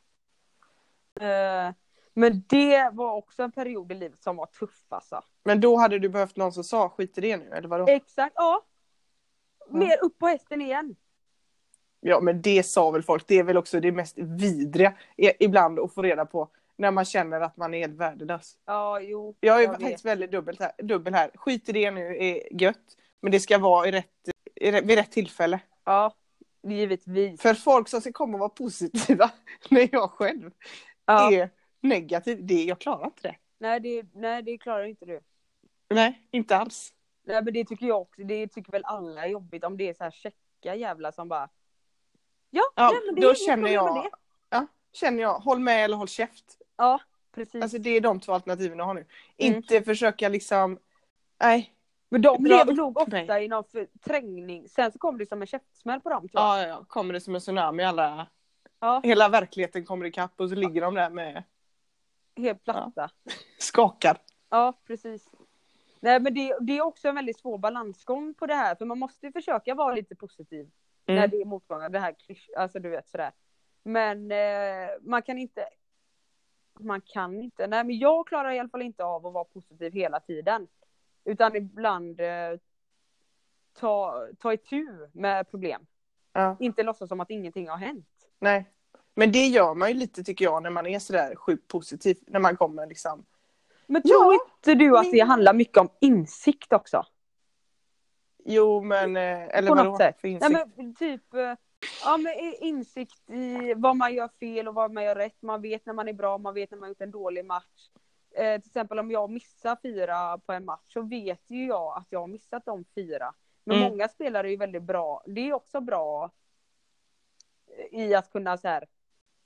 Eh, 1.21 1.75
Men 2.15 2.45
det 2.49 2.91
var 2.93 3.13
också 3.13 3.43
en 3.43 3.53
period 3.53 3.93
i 3.93 3.95
livet 3.95 4.23
som 4.23 4.37
var 4.37 4.47
tuff 4.47 4.85
alltså. 4.89 5.23
Men 5.45 5.61
då 5.61 5.77
hade 5.77 5.99
du 5.99 6.09
behövt 6.09 6.37
någon 6.37 6.53
som 6.53 6.65
sa 6.65 6.89
skit 6.89 7.19
i 7.19 7.21
det 7.21 7.37
nu, 7.37 7.51
eller 7.53 7.69
vadå? 7.69 7.87
Exakt, 7.89 8.33
ja. 8.37 8.65
Mer 9.69 10.05
upp 10.05 10.19
på 10.19 10.27
hästen 10.27 10.63
igen. 10.63 10.97
Ja, 12.01 12.21
men 12.21 12.43
det 12.43 12.63
sa 12.63 12.91
väl 12.91 13.03
folk. 13.03 13.27
Det 13.27 13.39
är 13.39 13.43
väl 13.43 13.57
också 13.57 13.81
det 13.81 13.93
mest 13.93 14.19
vidriga 14.19 14.95
ibland 15.17 15.79
att 15.81 15.95
få 15.95 16.03
reda 16.03 16.27
på 16.27 16.49
när 16.77 16.91
man 16.91 17.05
känner 17.05 17.41
att 17.41 17.57
man 17.57 17.75
är 17.75 17.79
helt 17.79 17.97
värdelös. 17.97 18.57
Ja, 18.65 19.01
jo. 19.01 19.35
Jag 19.41 19.59
är 19.59 19.63
Jag 19.63 19.71
faktiskt 19.71 20.05
vet. 20.05 20.05
väldigt 20.05 20.31
dubbelt 20.31 20.61
här, 20.61 20.73
dubbel 20.79 21.15
här. 21.15 21.31
Skit 21.35 21.69
i 21.69 21.73
det 21.73 21.91
nu 21.91 22.17
är 22.17 22.61
gött. 22.63 22.97
Men 23.21 23.33
det 23.33 23.41
ska 23.41 23.59
vara 23.59 23.89
i 23.89 23.93
rätt, 23.93 24.29
vid 24.61 24.91
rätt 24.91 25.13
tillfälle. 25.13 25.61
Ja, 25.85 26.15
givetvis. 26.63 27.43
För 27.43 27.55
folk 27.55 27.89
som 27.89 28.01
ska 28.01 28.13
komma 28.13 28.33
och 28.35 28.41
vara 28.41 28.49
positiva 28.49 29.31
när 29.71 29.89
jag 29.93 30.11
själv 30.11 30.51
Ja. 31.07 31.33
är 31.33 31.51
negativ, 31.81 32.47
det, 32.47 32.65
jag 32.65 32.79
klarar 32.81 33.05
inte 33.05 33.29
det. 33.29 33.37
Nej, 33.59 33.81
det, 33.81 34.03
nej, 34.15 34.43
det 34.43 34.59
klarar 34.59 34.85
inte 34.85 35.05
du. 35.07 35.21
Nej, 35.91 36.29
inte 36.31 36.57
alls. 36.57 36.93
Nej, 37.25 37.43
men 37.45 37.55
det 37.55 37.65
tycker 37.65 37.87
jag 37.87 38.01
också. 38.01 38.23
Det 38.23 38.49
tycker 38.49 38.73
väl 38.73 38.85
alla 38.85 39.25
är 39.25 39.29
jobbigt 39.29 39.65
om 39.65 39.77
det 39.77 39.89
är 39.89 39.95
så 39.95 40.05
här 40.05 40.11
checka 40.11 40.75
jävlar 40.75 41.11
som 41.13 41.29
bara. 41.29 41.49
Ja, 42.51 42.63
Ja, 42.75 42.91
nej, 42.91 43.01
men 43.07 43.15
det 43.15 43.21
är 43.21 43.23
då 43.23 43.29
inget 43.29 43.47
känner 43.47 43.71
jag, 43.71 44.07
ja, 44.51 44.67
känner 44.93 45.23
jag, 45.23 45.35
håll 45.39 45.59
med 45.59 45.85
eller 45.85 45.97
håll 45.97 46.09
käft. 46.09 46.45
Ja, 46.77 47.01
precis. 47.35 47.63
Alltså 47.63 47.79
det 47.79 47.91
är 47.91 48.01
de 48.01 48.21
två 48.21 48.33
alternativen 48.33 48.79
jag 48.79 48.85
har 48.87 48.95
nu. 48.95 49.01
Mm. 49.01 49.57
Inte 49.57 49.83
försöka 49.83 50.29
liksom, 50.29 50.79
nej. 51.41 51.75
Men 52.09 52.23
de 52.23 52.29
upp 52.71 52.77
nog 52.77 52.97
ofta 52.99 53.11
mig. 53.11 53.45
i 53.45 53.49
någon 53.49 53.65
förträngning. 53.65 54.69
Sen 54.69 54.93
så 54.93 54.99
kommer 54.99 55.19
det 55.19 55.27
som 55.27 55.41
en 55.41 55.47
käftsmäll 55.47 56.01
på 56.01 56.11
dem. 56.11 56.29
Ja, 56.33 56.61
ja, 56.61 56.67
ja, 56.69 56.85
kommer 56.89 57.15
det 57.15 57.21
som 57.21 57.35
en 57.35 57.41
tsunami, 57.41 57.85
alla, 57.85 58.27
Ja, 58.81 59.01
hela 59.05 59.29
verkligheten 59.29 59.85
kommer 59.85 60.07
ikapp 60.07 60.41
och 60.41 60.49
så 60.49 60.55
ligger 60.55 60.81
de 60.81 60.95
där 60.95 61.11
med 61.11 61.43
helt 62.37 62.65
platta. 62.65 63.11
skakar. 63.59 64.19
Ja, 64.51 64.73
precis. 64.87 65.29
Nej, 66.01 66.21
men 66.21 66.35
det, 66.35 66.57
det 66.61 66.79
är 66.79 66.83
också 66.83 67.09
en 67.09 67.15
väldigt 67.15 67.39
svår 67.39 67.59
balansgång 67.59 68.35
på 68.35 68.47
det 68.47 68.55
här. 68.55 68.75
För 68.75 68.85
man 68.85 68.99
måste 68.99 69.27
ju 69.27 69.33
försöka 69.33 69.75
vara 69.75 69.95
lite 69.95 70.17
positiv. 70.17 70.71
När 71.07 71.17
Mm. 71.17 71.31
det 71.31 71.37
är 71.41 71.45
motgångar. 71.45 71.89
Det 71.89 71.99
här 71.99 72.15
alltså 72.57 72.79
du 72.79 72.89
vet 72.89 73.09
sådär. 73.09 73.33
Men 73.83 74.33
eh, 74.33 74.89
man 75.01 75.23
kan 75.23 75.39
inte. 75.39 75.69
Man 76.81 77.01
kan 77.01 77.41
inte. 77.41 77.67
Nej, 77.67 77.85
men 77.85 77.99
jag 77.99 78.27
klarar 78.27 78.51
i 78.53 78.59
alla 78.59 78.69
fall 78.69 78.83
inte 78.83 79.05
av 79.05 79.27
att 79.27 79.33
vara 79.33 79.45
positiv 79.45 79.93
hela 79.93 80.21
tiden. 80.21 80.69
Utan 81.29 81.57
ibland 81.57 82.21
eh, 82.21 82.59
ta, 83.81 84.27
ta 84.39 84.53
itu 84.53 84.87
med 85.13 85.51
problem. 85.51 85.87
Ja, 86.33 86.57
Inte 86.61 86.83
låtsas 86.83 87.09
som 87.09 87.21
att 87.21 87.31
ingenting 87.31 87.69
har 87.69 87.77
hänt. 87.77 88.07
nej. 88.39 88.71
Men 89.15 89.33
det 89.33 89.47
gör 89.47 89.75
man 89.75 89.89
ju 89.89 89.95
lite 89.95 90.25
tycker 90.25 90.45
jag 90.45 90.63
när 90.63 90.71
man 90.71 90.87
är 90.87 90.99
sådär 90.99 91.35
sjukt 91.37 91.69
positiv. 91.69 92.17
När 92.27 92.41
man 92.41 92.57
kommer 92.57 92.87
liksom. 92.87 93.25
Men 93.87 94.03
tror 94.03 94.35
Ja, 94.35 94.39
inte 94.57 94.75
du 94.85 94.99
att 94.99 95.05
det 95.11 95.19
men- 95.19 95.27
handlar 95.29 95.55
mycket 95.55 95.77
om 95.79 95.89
insikt 96.01 96.73
också? 96.73 97.05
Jo 98.45 98.81
men, 98.83 99.17
eh, 99.17 99.23
eller 99.59 99.69
På 99.69 99.75
vadå? 99.75 99.91
något 99.91 99.99
sätt. 99.99 100.21
För 100.21 100.29
Nej 100.29 100.35
insikt? 100.37 100.77
men 100.77 100.95
typ 100.95 101.35
eh, 101.35 101.55
ja, 102.05 102.17
men 102.17 102.35
insikt 102.61 103.31
i 103.31 103.75
vad 103.77 103.97
man 103.97 104.15
gör 104.15 104.29
fel 104.41 104.69
och 104.69 104.75
vad 104.75 104.93
man 104.93 105.05
gör 105.05 105.15
rätt. 105.15 105.43
Man 105.43 105.63
vet 105.63 105.87
när 105.87 105.93
man 105.95 106.09
är 106.09 106.13
bra, 106.13 106.39
man 106.39 106.55
vet 106.55 106.71
när 106.71 106.79
man 106.79 106.83
har 106.87 106.89
gjort 106.89 107.01
en 107.01 107.11
dålig 107.11 107.45
match. 107.45 107.91
Eh, 108.31 108.61
till 108.61 108.69
exempel 108.69 108.99
om 108.99 109.11
jag 109.11 109.31
missar 109.31 109.77
fyra 109.83 110.39
på 110.39 110.53
en 110.53 110.65
match 110.65 110.93
så 110.93 111.03
vet 111.03 111.51
ju 111.51 111.67
jag 111.67 111.97
att 111.99 112.07
jag 112.11 112.21
har 112.21 112.27
missat 112.27 112.65
de 112.65 112.85
fyra. 112.95 113.35
Men 113.65 113.77
Mm. 113.77 113.91
många 113.91 114.09
spelare 114.09 114.47
är 114.49 114.51
ju 114.51 114.57
väldigt 114.57 114.83
bra. 114.83 115.23
Det 115.27 115.41
är 115.49 115.53
också 115.53 115.81
bra 115.81 116.31
i 117.91 118.15
att 118.15 118.31
kunna 118.31 118.57
så 118.57 118.69
här. 118.69 118.87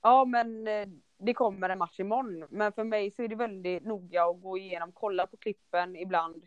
Ja 0.01 0.25
men 0.25 0.67
eh, 0.67 0.87
det 1.17 1.33
kommer 1.33 1.69
en 1.69 1.77
match 1.77 1.99
imorgon. 1.99 2.47
Men 2.49 2.71
för 2.71 2.83
mig 2.83 3.11
så 3.11 3.23
är 3.23 3.27
det 3.27 3.35
väldigt 3.35 3.85
noga 3.85 4.23
att 4.23 4.41
gå 4.41 4.57
igenom, 4.57 4.91
kolla 4.91 5.27
på 5.27 5.37
klippen 5.37 5.95
ibland. 5.95 6.45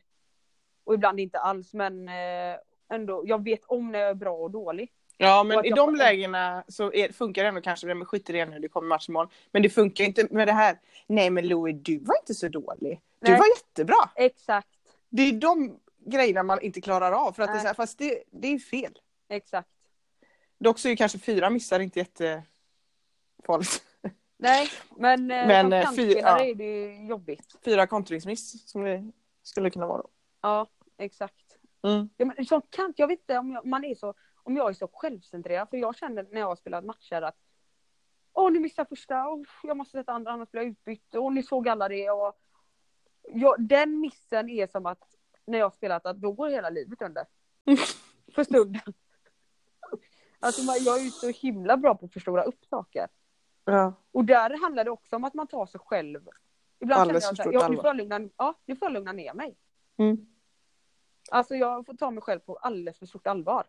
Och 0.85 0.95
ibland 0.95 1.21
inte 1.21 1.39
alls 1.39 1.75
men 1.75 2.09
eh, 2.09 2.57
ändå, 2.89 3.23
jag 3.27 3.45
vet 3.45 3.65
om 3.65 3.93
när 3.93 3.99
jag 3.99 4.11
är 4.11 4.15
bra 4.15 4.37
och 4.37 4.51
dålig. 4.51 4.93
Ja, 5.19 5.43
men 5.45 5.65
i 5.65 5.71
de 5.71 5.95
lägena 5.95 6.65
så 6.69 6.93
är, 6.93 7.13
funkar 7.13 7.43
det 7.43 7.49
ändå 7.49 7.61
kanske, 7.61 7.87
men 7.87 8.05
skit 8.05 8.31
i 8.31 8.33
det 8.33 8.45
nu, 8.47 8.59
det 8.59 8.69
kommer 8.69 8.89
match 8.89 9.09
imorgon. 9.09 9.31
Men 9.51 9.63
det 9.63 9.69
funkar 9.71 10.05
inte 10.05 10.27
med 10.31 10.49
det 10.49 10.53
här. 10.53 10.79
Nej 11.07 11.31
men 11.31 11.49
Louis, 11.49 11.77
du 11.83 11.99
var 11.99 12.17
inte 12.19 12.35
så 12.35 12.49
dålig. 12.49 13.01
Du 13.21 13.31
Nej. 13.31 13.39
var 13.41 13.47
jättebra. 13.57 14.11
Exakt, 14.15 14.69
Det 15.09 15.23
är 15.23 15.33
de 15.33 15.81
grejerna 16.07 16.43
man 16.43 16.61
inte 16.61 16.81
klarar 16.81 17.13
av. 17.13 17.33
För 17.33 17.43
att 17.43 17.49
det 17.53 17.57
är 17.59 17.61
så 17.61 17.67
här, 17.67 17.75
fast 17.75 17.99
det, 17.99 18.23
det 18.31 18.49
är 18.49 18.59
fel. 18.59 18.99
exakt. 19.29 19.69
Dock 20.59 20.79
så 20.79 20.89
är 20.89 20.91
ju 20.91 20.97
kanske 20.97 21.19
fyra 21.19 21.51
missar 21.51 21.81
inte 21.81 21.99
jättefarligt. 21.99 23.83
Nej, 24.39 24.69
men, 24.97 25.31
eh, 25.31 25.47
Men, 25.47 25.65
som 25.65 25.73
eh, 25.73 25.81
fy- 25.81 25.85
kantspelare 25.85 26.39
ja. 26.45 26.51
är 26.51 26.55
det 26.55 26.65
ju 26.65 27.07
jobbigt. 27.07 27.57
Fyra 27.65 27.87
kontringsmiss 27.87 28.69
som 28.71 28.83
det 28.85 29.11
skulle 29.43 29.71
kunna 29.71 29.87
vara. 29.87 30.03
då. 30.03 30.09
Ja, 30.43 30.67
exakt. 30.99 31.35
Mm. 31.85 32.09
Ja, 32.17 32.27
men 32.27 32.47
som 32.47 32.63
kant, 32.71 32.99
jag 32.99 33.07
vet 33.09 33.21
inte 33.21 33.39
om 33.39 33.51
jag, 33.53 33.67
man 33.67 33.85
är 33.85 33.95
så, 33.95 34.15
om 34.47 34.57
jag 34.57 34.69
är 34.69 34.73
så 34.73 34.89
självcentrerad, 34.93 35.71
för 35.71 35.77
jag 35.77 35.97
känner 35.97 36.27
när 36.31 36.41
jag 36.41 36.47
har 36.47 36.57
spelat 36.57 36.85
matcher 36.85 37.23
att 37.23 37.37
Åh, 38.33 38.53
ni 38.53 38.59
missar 38.59 38.85
första, 38.85 39.29
oh, 39.29 39.47
jag 39.63 39.77
måste 39.77 39.99
sätta 39.99 40.13
andra, 40.13 40.33
annars 40.33 40.51
blir 40.51 40.63
jag 40.63 40.71
utbytt, 40.71 41.15
och 41.15 41.33
ni 41.33 41.43
såg 41.43 41.69
alla 41.69 41.89
det. 41.89 42.11
Och, 42.11 42.35
ja, 43.23 43.57
den 43.59 44.01
missen 44.01 44.49
är 44.49 44.67
som 44.67 44.87
att 44.87 45.03
när 45.45 45.59
jag 45.59 45.67
har 45.67 45.71
spelat, 45.71 46.07
att 46.07 46.17
då 46.17 46.33
går 46.33 46.49
hela 46.49 46.71
livet 46.71 47.03
under. 47.03 47.27
För 48.35 48.45
stunden. 48.45 48.93
Alltså 50.41 50.63
man, 50.63 50.77
jag 50.81 50.99
är 50.99 51.03
ju 51.03 51.11
så 51.11 51.29
himla 51.29 51.77
bra 51.77 51.95
på 51.95 52.07
att 52.07 52.13
förstora 52.13 52.43
upp 52.43 52.65
saker. 52.65 53.09
Ja. 53.65 53.93
Och 54.13 54.25
där 54.25 54.63
handlar 54.63 54.85
det 54.85 54.91
också 54.91 55.17
om 55.17 55.25
att 55.25 55.35
man 55.35 55.47
tar 55.47 55.67
sig 55.67 55.81
själv. 55.81 56.29
Ibland 56.79 57.01
Alldeles 57.01 57.37
känner 57.37 57.53
jag 57.53 57.61
här, 57.61 57.69
ja, 57.69 57.69
nu 57.69 57.77
får 57.77 57.87
jag 57.87 57.97
lugna, 57.97 58.29
ja, 58.37 58.55
nu 58.65 58.77
får 58.77 58.87
jag 58.87 58.93
lugna 58.93 59.13
ner 59.13 59.35
mig. 59.35 59.57
Mm. 59.97 60.27
Alltså 61.31 61.55
jag 61.55 61.87
får 61.87 61.95
ta 61.95 62.11
mig 62.11 62.23
själv 62.23 62.41
på 62.41 62.57
alldeles 62.57 62.99
för 62.99 63.07
stort 63.07 63.27
allvar. 63.27 63.67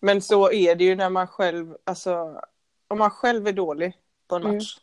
Men 0.00 0.22
så 0.22 0.52
är 0.52 0.74
det 0.74 0.84
ju 0.84 0.96
när 0.96 1.10
man 1.10 1.26
själv, 1.26 1.76
alltså 1.84 2.40
om 2.88 2.98
man 2.98 3.10
själv 3.10 3.46
är 3.46 3.52
dålig 3.52 3.98
på 4.26 4.36
en 4.36 4.42
Mm. 4.42 4.54
match. 4.54 4.78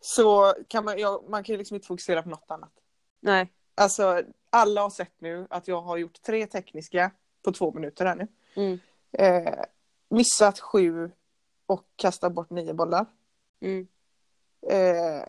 Så 0.00 0.54
kan 0.68 0.84
man, 0.84 0.98
ja, 0.98 1.22
man 1.28 1.44
kan 1.44 1.52
ju 1.52 1.58
liksom 1.58 1.74
inte 1.74 1.86
fokusera 1.86 2.22
på 2.22 2.28
något 2.28 2.50
annat. 2.50 2.72
Nej. 3.20 3.52
Alltså 3.74 4.22
alla 4.50 4.80
har 4.82 4.90
sett 4.90 5.12
nu 5.18 5.46
att 5.50 5.68
jag 5.68 5.80
har 5.80 5.96
gjort 5.96 6.22
tre 6.22 6.46
tekniska 6.46 7.10
på 7.42 7.52
två 7.52 7.72
minuter 7.72 8.06
här 8.06 8.14
nu. 8.16 8.28
Mm. 8.54 8.78
Eh, 9.12 9.64
missat 10.08 10.60
sju 10.60 11.10
och 11.66 11.84
kastat 11.96 12.32
bort 12.32 12.50
nio 12.50 12.74
bollar. 12.74 13.06
Mm. 13.60 13.88
Eh, 14.68 15.24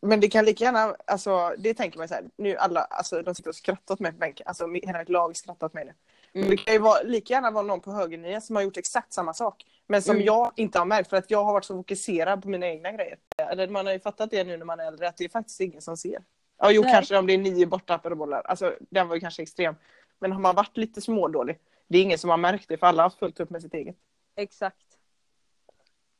men 0.00 0.20
det 0.20 0.28
kan 0.28 0.44
lika 0.44 0.64
gärna, 0.64 0.96
alltså 1.06 1.54
det 1.58 1.74
tänker 1.74 1.98
man 1.98 2.08
så 2.08 2.14
här, 2.14 2.24
nu 2.36 2.56
alla, 2.56 2.80
alltså 2.80 3.22
de 3.22 3.34
sitter 3.34 3.50
och 3.50 3.56
skrattar 3.56 3.94
åt 3.94 4.00
mig 4.00 4.12
på 4.12 4.18
bänken, 4.18 4.46
alltså 4.46 4.66
hela 4.66 4.98
mitt 4.98 5.08
lag 5.08 5.36
skrattar 5.36 5.66
åt 5.66 5.72
mig 5.72 5.84
nu. 5.84 5.94
Mm. 6.34 6.50
Det 6.50 6.56
kan 6.56 6.74
ju 6.74 6.78
vara, 6.80 7.02
lika 7.02 7.34
gärna 7.34 7.50
vara 7.50 7.62
någon 7.62 7.80
på 7.80 7.92
högernia 7.92 8.40
som 8.40 8.56
har 8.56 8.62
gjort 8.62 8.76
exakt 8.76 9.12
samma 9.12 9.34
sak. 9.34 9.64
Men 9.86 10.02
som 10.02 10.14
Mm. 10.16 10.26
jag 10.26 10.52
inte 10.56 10.78
har 10.78 10.86
märkt 10.86 11.10
för 11.10 11.16
att 11.16 11.30
jag 11.30 11.44
har 11.44 11.52
varit 11.52 11.64
så 11.64 11.76
fokuserad 11.76 12.42
på 12.42 12.48
mina 12.48 12.66
egna 12.66 12.92
grejer. 12.92 13.18
Eller 13.50 13.68
man 13.68 13.86
har 13.86 13.92
ju 13.92 14.00
fattat 14.00 14.30
det 14.30 14.44
nu 14.44 14.56
när 14.56 14.64
man 14.64 14.80
är 14.80 14.84
äldre 14.86 15.08
att 15.08 15.16
det 15.16 15.24
är 15.24 15.28
faktiskt 15.28 15.60
ingen 15.60 15.82
som 15.82 15.96
ser. 15.96 16.24
Ja 16.58 16.70
jo 16.70 16.82
Nej. 16.82 16.92
kanske 16.92 17.18
om 17.18 17.26
det 17.26 17.32
är 17.32 17.38
nio 17.38 17.66
borttappade 17.66 18.14
bollar, 18.16 18.40
alltså 18.42 18.74
den 18.90 19.08
var 19.08 19.14
ju 19.14 19.20
kanske 19.20 19.42
extrem. 19.42 19.74
Men 20.18 20.32
har 20.32 20.40
man 20.40 20.54
varit 20.54 20.76
lite 20.76 21.00
smådålig, 21.00 21.58
det 21.88 21.98
är 21.98 22.02
ingen 22.02 22.18
som 22.18 22.30
har 22.30 22.36
märkt 22.36 22.68
det 22.68 22.76
för 22.78 22.86
alla 22.86 23.02
har 23.02 23.10
fullt 23.10 23.40
upp 23.40 23.50
med 23.50 23.62
sitt 23.62 23.74
eget. 23.74 23.96
Exakt. 24.36 24.86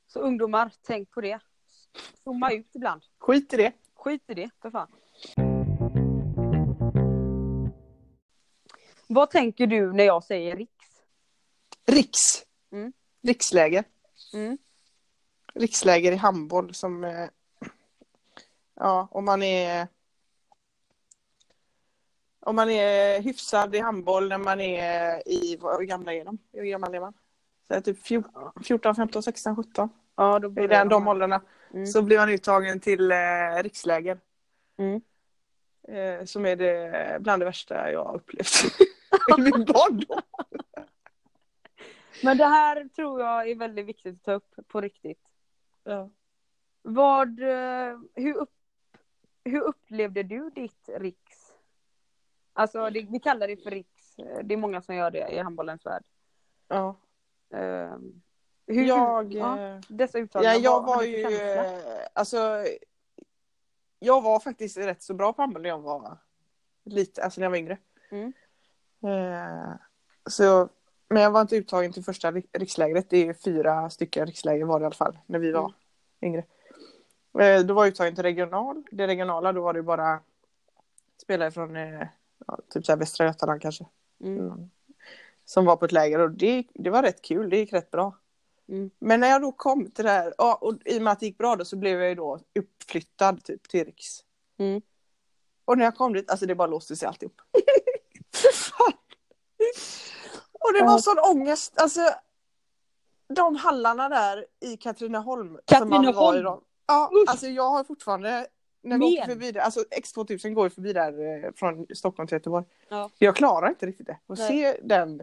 Så 0.07 0.21
ungdomar, 0.21 0.71
tänk 0.87 1.11
på 1.11 1.21
det. 1.21 1.39
Zooma 2.25 2.53
ut 2.53 2.71
ibland. 2.75 3.03
Skit 3.19 3.55
i 3.55 3.57
det. 3.57 3.73
Skit 3.95 4.23
i 4.29 4.35
det, 4.35 4.51
för 4.63 4.71
fan. 4.71 4.89
Vad 9.15 9.31
tänker 9.31 9.67
du 9.67 9.93
när 9.93 10.05
jag 10.05 10.25
säger 10.25 10.57
riks? 10.57 10.73
Riks. 11.87 12.21
Mm. 12.73 12.93
Riksläger. 13.23 13.85
Mm. 14.35 14.59
riksläger 15.55 16.13
i 16.13 16.17
handboll 16.17 16.75
som 16.75 17.05
eh, 17.05 17.29
ja, 18.75 19.09
om 19.11 19.25
man 19.25 19.43
är 19.43 19.89
om 22.41 22.57
man 22.57 22.71
är 22.71 23.21
hyfsad 23.21 23.75
i 23.75 23.79
handboll 23.79 24.29
när 24.29 24.39
man 24.39 24.61
är 24.61 25.29
i, 25.29 25.59
hur 25.79 25.85
gamla 25.85 26.15
är 26.15 26.25
de? 26.25 26.39
Hur 26.53 26.65
gammal 26.65 26.95
är 26.95 27.01
man? 27.01 27.13
Så 27.69 27.75
här, 27.75 27.81
typ 27.81 28.07
14, 28.07 28.53
14, 28.65 28.95
15, 28.95 29.23
16, 29.23 29.57
17. 29.57 29.89
Ja, 30.17 30.39
då 30.39 30.63
I 30.63 30.67
den, 30.67 30.89
de 30.89 31.09
åldrarna. 31.09 31.43
Mm. 31.75 31.87
Så 31.87 32.03
blir 32.03 32.19
man 32.19 32.29
uttagen 32.29 32.81
till 32.81 33.11
eh, 33.11 33.17
riksläger. 33.63 34.21
Mm. 34.79 35.01
Eh, 35.89 36.25
som 36.25 36.47
är 36.47 36.57
det 36.57 37.19
bland 37.21 37.43
det 37.43 37.47
värsta 37.47 37.93
jag 37.93 38.05
har 38.05 38.17
upplevt 38.17 38.49
i 39.39 39.41
min 39.41 39.65
barndom. 39.65 40.21
Men 42.25 42.39
det 42.39 42.45
här 42.45 42.89
tror 42.89 43.21
jag 43.21 43.51
är 43.51 43.55
väldigt 43.55 43.87
viktigt 43.87 44.15
att 44.15 44.23
ta 44.23 44.33
upp 44.33 44.69
på 44.69 44.81
riktigt. 44.81 45.29
Ja. 45.85 46.11
Vad, 46.83 47.41
eh, 47.41 47.99
hur, 48.15 48.37
upp, 48.37 48.55
hur 49.45 49.61
upplevde 49.61 50.23
du 50.23 50.51
ditt 50.51 50.89
riks? 50.97 51.53
Alltså 52.53 52.91
det, 52.91 53.07
vi 53.11 53.21
kallar 53.21 53.49
det 53.49 53.57
för 53.57 53.71
riks. 53.71 54.17
Det 54.43 54.55
är 54.55 54.57
många 54.57 54.83
som 54.83 54.95
gör 54.95 55.11
det 55.11 55.29
i 55.29 55.39
handbollens 55.39 55.87
värld. 55.87 56.05
Ja. 56.69 56.97
Eh, 57.55 57.97
hur, 58.67 58.85
Jag, 58.85 59.33
ja, 59.35 59.61
eh, 59.61 59.81
dessa 59.89 60.19
uttalanden. 60.19 60.53
Ja, 60.55 60.61
jag 60.61 60.87
var 60.87 61.03
du 61.03 61.07
ju, 61.07 61.23
känsla? 61.23 61.65
eh, 61.65 62.07
alltså, 62.13 62.65
jag 63.99 64.23
var 64.23 64.41
faktiskt 64.41 64.77
rätt 64.77 65.03
så 65.03 65.15
bra 65.15 65.33
på 65.33 65.43
handboll 65.43 65.63
när 65.63 65.69
jag 65.69 65.79
var 65.79 66.19
lite, 66.85 67.25
alltså 67.25 67.41
när 67.41 67.45
jag 67.45 67.51
var 67.51 67.59
yngre. 67.59 67.79
Mm. 68.11 68.33
Eh, 69.03 69.75
så, 70.27 70.69
men 71.09 71.23
jag 71.23 71.31
var 71.31 71.41
inte 71.41 71.57
uttagen 71.57 71.93
till 71.93 72.05
första 72.05 72.31
rik- 72.33 72.51
rikslägret, 72.59 73.11
det 73.11 73.29
är 73.29 73.35
fyra 73.35 73.91
stycken 73.91 74.27
riksläger 74.27 74.65
var 74.65 74.81
det 74.81 74.83
i 74.83 74.87
alla 74.87 74.95
fall, 74.95 75.19
när 75.27 75.39
vi 75.39 75.53
var 75.53 75.61
Mm. 75.61 75.75
yngre. 76.23 76.45
Eh, 77.39 77.61
då 77.63 77.75
var 77.75 77.85
jag 77.85 77.93
uttagen 77.93 78.15
till 78.15 78.23
regional, 78.25 78.83
det 78.91 79.07
regionala 79.07 79.53
då 79.53 79.63
var 79.63 79.73
det 79.73 79.83
bara 79.83 80.21
spelare 81.23 81.51
från 81.51 81.77
eh, 81.77 82.07
ja, 82.47 82.59
typ 82.71 82.87
så 82.87 82.93
här 82.93 82.97
Västra 82.99 83.27
Götaland 83.27 83.63
kanske. 83.63 83.87
Mm. 84.25 84.39
Mm. 84.47 84.71
Som 85.45 85.65
var 85.65 85.77
på 85.77 85.85
ett 85.85 85.93
läger 85.93 86.19
och 86.19 86.31
det, 86.31 86.65
det 86.75 86.91
var 86.91 87.03
rätt 87.03 87.23
kul, 87.23 87.51
det 87.51 87.57
gick 87.57 87.73
rätt 87.73 87.91
bra. 87.91 88.17
Mm. 88.69 88.91
Men 88.99 89.21
när 89.21 89.29
jag 89.29 89.43
då 89.43 89.53
kom 89.53 89.91
till 89.91 90.05
det 90.05 90.11
här, 90.11 90.35
ja, 90.39 90.55
och 90.61 90.75
i 90.85 90.99
och 90.99 91.03
med 91.03 91.13
att 91.13 91.21
det 91.21 91.27
gick 91.27 91.39
bra 91.39 91.57
då 91.57 91.65
så 91.65 91.77
blev 91.77 92.01
jag 92.01 92.09
ju 92.09 92.15
då 92.15 92.41
uppflyttad 92.55 93.45
typ 93.45 93.69
till 93.69 93.85
Riks. 93.85 94.25
Mm. 94.59 94.83
Och 95.65 95.79
när 95.79 95.85
jag 95.85 95.97
kom 95.97 96.13
dit, 96.13 96.31
alltså 96.31 96.47
det 96.47 96.55
bara 96.55 96.67
låste 96.67 96.97
sig 96.97 97.09
alltihop. 97.09 97.41
Och 100.65 100.73
det 100.79 100.85
var 100.85 100.93
Ja. 100.93 100.99
sån 100.99 101.19
ångest, 101.19 101.73
alltså 101.81 102.01
de 103.29 103.57
hallarna 103.57 104.09
där 104.09 104.47
i 104.61 104.77
Katrineholm. 104.77 105.59
som 105.79 105.89
man 105.89 106.05
var 106.05 106.11
i 106.11 106.13
Katrineholm? 106.13 106.61
Ja, 106.87 107.11
Usch. 107.15 107.31
alltså 107.31 107.47
jag 107.47 107.71
har 107.71 107.85
fortfarande 107.85 108.47
när 108.83 108.99
vi 108.99 109.05
åker 109.19 109.27
förbi 109.29 109.53
där, 109.53 109.61
alltså 109.61 109.81
X2000 109.81 110.53
går 110.55 110.67
ju 110.67 110.71
förbi 110.71 110.93
där 110.93 111.45
eh, 111.45 111.53
från 111.53 111.87
Stockholm 111.95 112.27
till 112.27 112.35
Göteborg. 112.37 112.65
Ja. 112.89 113.11
Jag 113.19 113.37
klarar 113.37 113.69
inte 113.69 113.87
riktigt 113.87 114.07
det. 114.07 114.19
Och 114.27 114.39
Nej. 114.39 114.49
se 114.49 114.81
den 114.83 115.23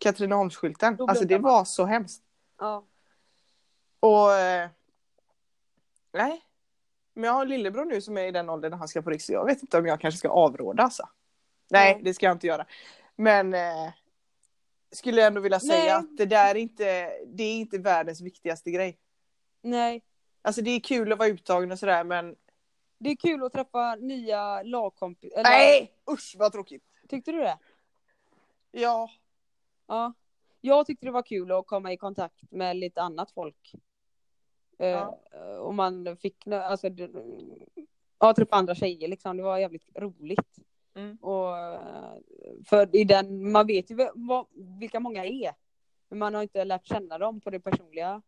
Katrineholmsskylten, 0.00 0.96
alltså 1.00 1.24
det 1.24 1.38
var 1.38 1.64
så 1.64 1.84
hemskt. 1.84 2.22
Ja. 2.60 2.84
Och 4.00 4.32
eh, 4.32 4.68
nej. 6.12 6.42
Men 7.14 7.24
jag 7.24 7.32
har 7.32 7.42
en 7.42 7.48
lillebror 7.48 7.84
nu 7.84 8.00
som 8.00 8.18
är 8.18 8.22
i 8.26 8.30
den 8.30 8.50
åldern 8.50 8.70
när 8.70 8.78
han 8.78 8.88
ska 8.88 9.02
på 9.02 9.10
riks. 9.10 9.30
Jag 9.30 9.44
vet 9.46 9.62
inte 9.62 9.78
om 9.78 9.86
jag 9.86 10.00
kanske 10.00 10.18
ska 10.18 10.28
avråda 10.28 10.82
alltså. 10.82 11.08
Nej, 11.70 11.94
Nej. 11.94 12.02
det 12.04 12.14
ska 12.14 12.26
jag 12.26 12.34
inte 12.34 12.46
göra. 12.46 12.66
Men 13.16 13.54
eh, 13.54 13.92
skulle 14.92 15.20
jag 15.20 15.26
ändå 15.26 15.40
vilja 15.40 15.60
säga 15.60 15.82
Nej. 15.84 15.90
att 15.92 16.16
det 16.16 16.26
där 16.26 16.50
är 16.54 16.58
inte, 16.58 17.12
det 17.26 17.42
är 17.44 17.56
inte 17.56 17.78
världens 17.78 18.20
viktigaste 18.20 18.70
grej. 18.70 18.98
Nej, 19.62 20.02
Alltså 20.44 20.62
det 20.62 20.70
är 20.70 20.80
kul 20.80 21.12
att 21.12 21.18
vara 21.18 21.28
uttagen 21.28 21.72
och 21.72 21.78
sådär 21.78 22.04
men 22.04 22.36
det 22.98 23.10
är 23.10 23.16
kul 23.16 23.42
att 23.44 23.52
träffa 23.52 23.94
nya 23.94 24.62
lagkompisar. 24.62 25.42
nej! 25.42 25.92
Usch 26.10 26.34
vad 26.38 26.52
tråkigt. 26.52 26.82
Tyckte 27.08 27.32
du 27.32 27.38
det? 27.38 27.58
Ja. 28.70 29.10
Ja. 29.86 30.12
Jag 30.60 30.86
tyckte 30.86 31.06
det 31.06 31.12
var 31.12 31.22
kul 31.22 31.52
att 31.52 31.66
komma 31.66 31.92
i 31.92 31.96
kontakt 31.96 32.42
med 32.50 32.76
lite 32.76 33.02
annat 33.02 33.30
folk. 33.30 33.72
Eh, 34.78 34.88
Ja. 34.88 35.18
Och 35.58 35.74
man 35.74 36.16
fick, 36.16 36.46
alltså, 36.46 36.88
ja, 38.18 38.34
träffa 38.34 38.56
andra 38.56 38.74
tjejer 38.74 39.08
liksom. 39.08 39.36
Det 39.36 39.42
var 39.42 39.58
jävligt 39.58 39.88
roligt. 39.94 40.56
Mm. 40.94 41.16
Och, 41.16 41.54
för 42.64 42.96
i 42.96 43.04
den, 43.04 43.52
man 43.52 43.66
vet 43.66 43.90
ju 43.90 44.10
vad, 44.14 44.46
vilka 44.54 45.00
många 45.00 45.24
är. 45.24 45.54
Men 46.08 46.18
man 46.18 46.34
har 46.34 46.42
inte 46.42 46.64
lärt 46.64 46.86
känna 46.86 47.18
dem 47.18 47.40
på 47.40 47.50
det 47.50 47.60
personliga 47.60 48.22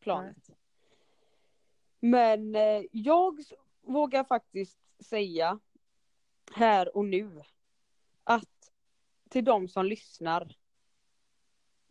planet. 0.00 0.50
Men 2.00 2.54
eh, 2.54 2.82
jag 2.92 3.40
vågar 3.82 4.24
faktiskt 4.24 4.78
säga 4.98 5.60
här 6.54 6.96
och 6.96 7.04
nu 7.04 7.42
att 8.24 8.72
till 9.28 9.44
de 9.44 9.68
som 9.68 9.86
lyssnar 9.86 10.56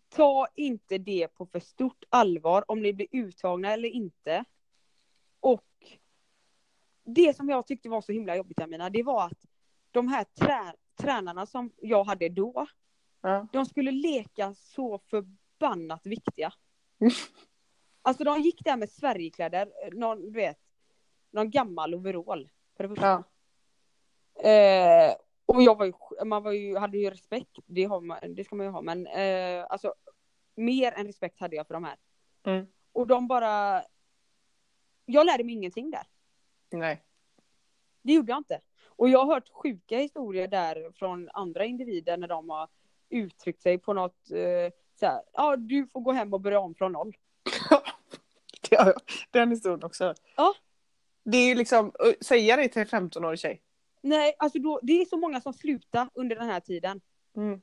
ta 0.09 0.47
inte 0.55 0.97
det 0.97 1.27
på 1.27 1.45
för 1.45 1.59
stort 1.59 2.03
allvar 2.09 2.71
om 2.71 2.81
ni 2.81 2.93
blir 2.93 3.07
uttagna 3.11 3.73
eller 3.73 3.89
inte. 3.89 4.45
Och 5.39 5.99
det 7.03 7.35
som 7.35 7.49
jag 7.49 7.67
tyckte 7.67 7.89
var 7.89 8.01
så 8.01 8.11
himla 8.11 8.35
jobbigt 8.35 8.61
Amina, 8.61 8.89
det 8.89 9.03
var 9.03 9.25
att 9.25 9.45
de 9.91 10.07
här 10.07 10.23
trä- 10.23 10.75
tränarna 10.95 11.45
som 11.45 11.71
jag 11.81 12.03
hade 12.03 12.29
då, 12.29 12.67
Ja. 13.21 13.47
de 13.51 13.65
skulle 13.65 13.91
leka 13.91 14.53
så 14.53 14.97
förbannat 14.99 16.05
viktiga. 16.05 16.53
Alltså 18.01 18.23
de 18.23 18.41
gick 18.41 18.63
där 18.65 18.77
med 18.77 18.89
Sverigekläder, 18.89 19.71
någon, 19.91 20.21
du 20.21 20.31
vet, 20.31 20.59
någon 21.31 21.49
gammal 21.49 21.95
overall. 21.95 22.49
För 22.77 22.83
det 22.83 22.89
första. 22.89 23.23
Ja. 24.43 24.49
Eh, 24.49 25.15
och 25.45 25.61
jag 25.61 25.77
var 25.77 25.85
ju, 25.85 25.93
man 26.25 26.43
var 26.43 26.51
ju, 26.51 26.77
hade 26.77 26.97
ju 26.97 27.09
respekt, 27.09 27.57
det, 27.65 27.87
man, 27.87 28.19
det 28.35 28.43
ska 28.43 28.55
man 28.55 28.65
ju 28.65 28.71
ha, 28.71 28.81
men 28.81 29.07
eh, 29.07 29.65
alltså 29.69 29.93
mer 30.55 30.91
än 30.91 31.05
respekt 31.07 31.39
hade 31.39 31.55
jag 31.55 31.67
för 31.67 31.73
de 31.73 31.83
här. 31.83 31.95
Mm. 32.43 32.67
Och 32.91 33.07
de 33.07 33.27
bara, 33.27 33.83
jag 35.05 35.25
lärde 35.25 35.43
mig 35.43 35.53
ingenting 35.55 35.91
där. 35.91 36.07
Nej. 36.69 37.03
Det 38.01 38.13
gjorde 38.13 38.31
jag 38.31 38.37
inte. 38.39 38.61
Och 39.01 39.09
jag 39.09 39.25
har 39.25 39.33
hört 39.33 39.49
sjuka 39.53 39.97
historier 39.97 40.47
där 40.47 40.91
från 40.95 41.29
andra 41.33 41.65
individer 41.65 42.17
när 42.17 42.27
de 42.27 42.49
har 42.49 42.69
uttryckt 43.09 43.61
sig 43.61 43.77
på 43.77 43.93
något 43.93 44.31
eh, 44.31 44.73
så 44.99 45.05
här, 45.05 45.21
ja 45.33 45.55
du 45.55 45.87
får 45.87 46.01
gå 46.01 46.11
hem 46.11 46.33
och 46.33 46.41
börja 46.41 46.59
om 46.59 46.75
från 46.75 46.91
noll. 46.91 47.17
Det 48.69 48.75
har 48.75 48.85
jag. 48.85 49.01
Den 49.31 49.49
historien 49.49 49.83
också. 49.83 50.13
Ja. 50.35 50.53
Det 51.23 51.37
är 51.37 51.47
ju 51.47 51.55
liksom, 51.55 51.85
äh, 51.85 52.13
säga 52.21 52.55
det 52.55 52.67
till 52.67 52.81
en 52.81 52.87
15-årig 52.87 53.39
tjej. 53.39 53.61
Nej, 54.01 54.35
alltså 54.39 54.59
då, 54.59 54.79
det 54.83 55.01
är 55.01 55.05
så 55.05 55.17
många 55.17 55.41
som 55.41 55.53
slutar 55.53 56.09
under 56.13 56.35
den 56.35 56.49
här 56.49 56.59
tiden. 56.59 57.01
Mm. 57.35 57.61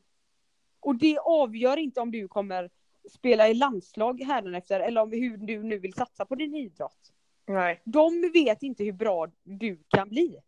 Och 0.80 0.94
det 0.94 1.18
avgör 1.18 1.76
inte 1.76 2.00
om 2.00 2.10
du 2.10 2.28
kommer 2.28 2.70
spela 3.10 3.48
i 3.48 3.54
landslag 3.54 4.20
hädanefter 4.20 4.80
eller 4.80 5.00
om 5.00 5.12
hur 5.12 5.36
du 5.36 5.62
nu 5.62 5.78
vill 5.78 5.94
satsa 5.94 6.24
på 6.24 6.34
din 6.34 6.54
idrott. 6.54 7.12
Nej. 7.46 7.80
De 7.84 8.30
vet 8.34 8.62
inte 8.62 8.84
hur 8.84 8.92
bra 8.92 9.28
du 9.42 9.78
kan 9.88 10.08
bli. 10.08 10.40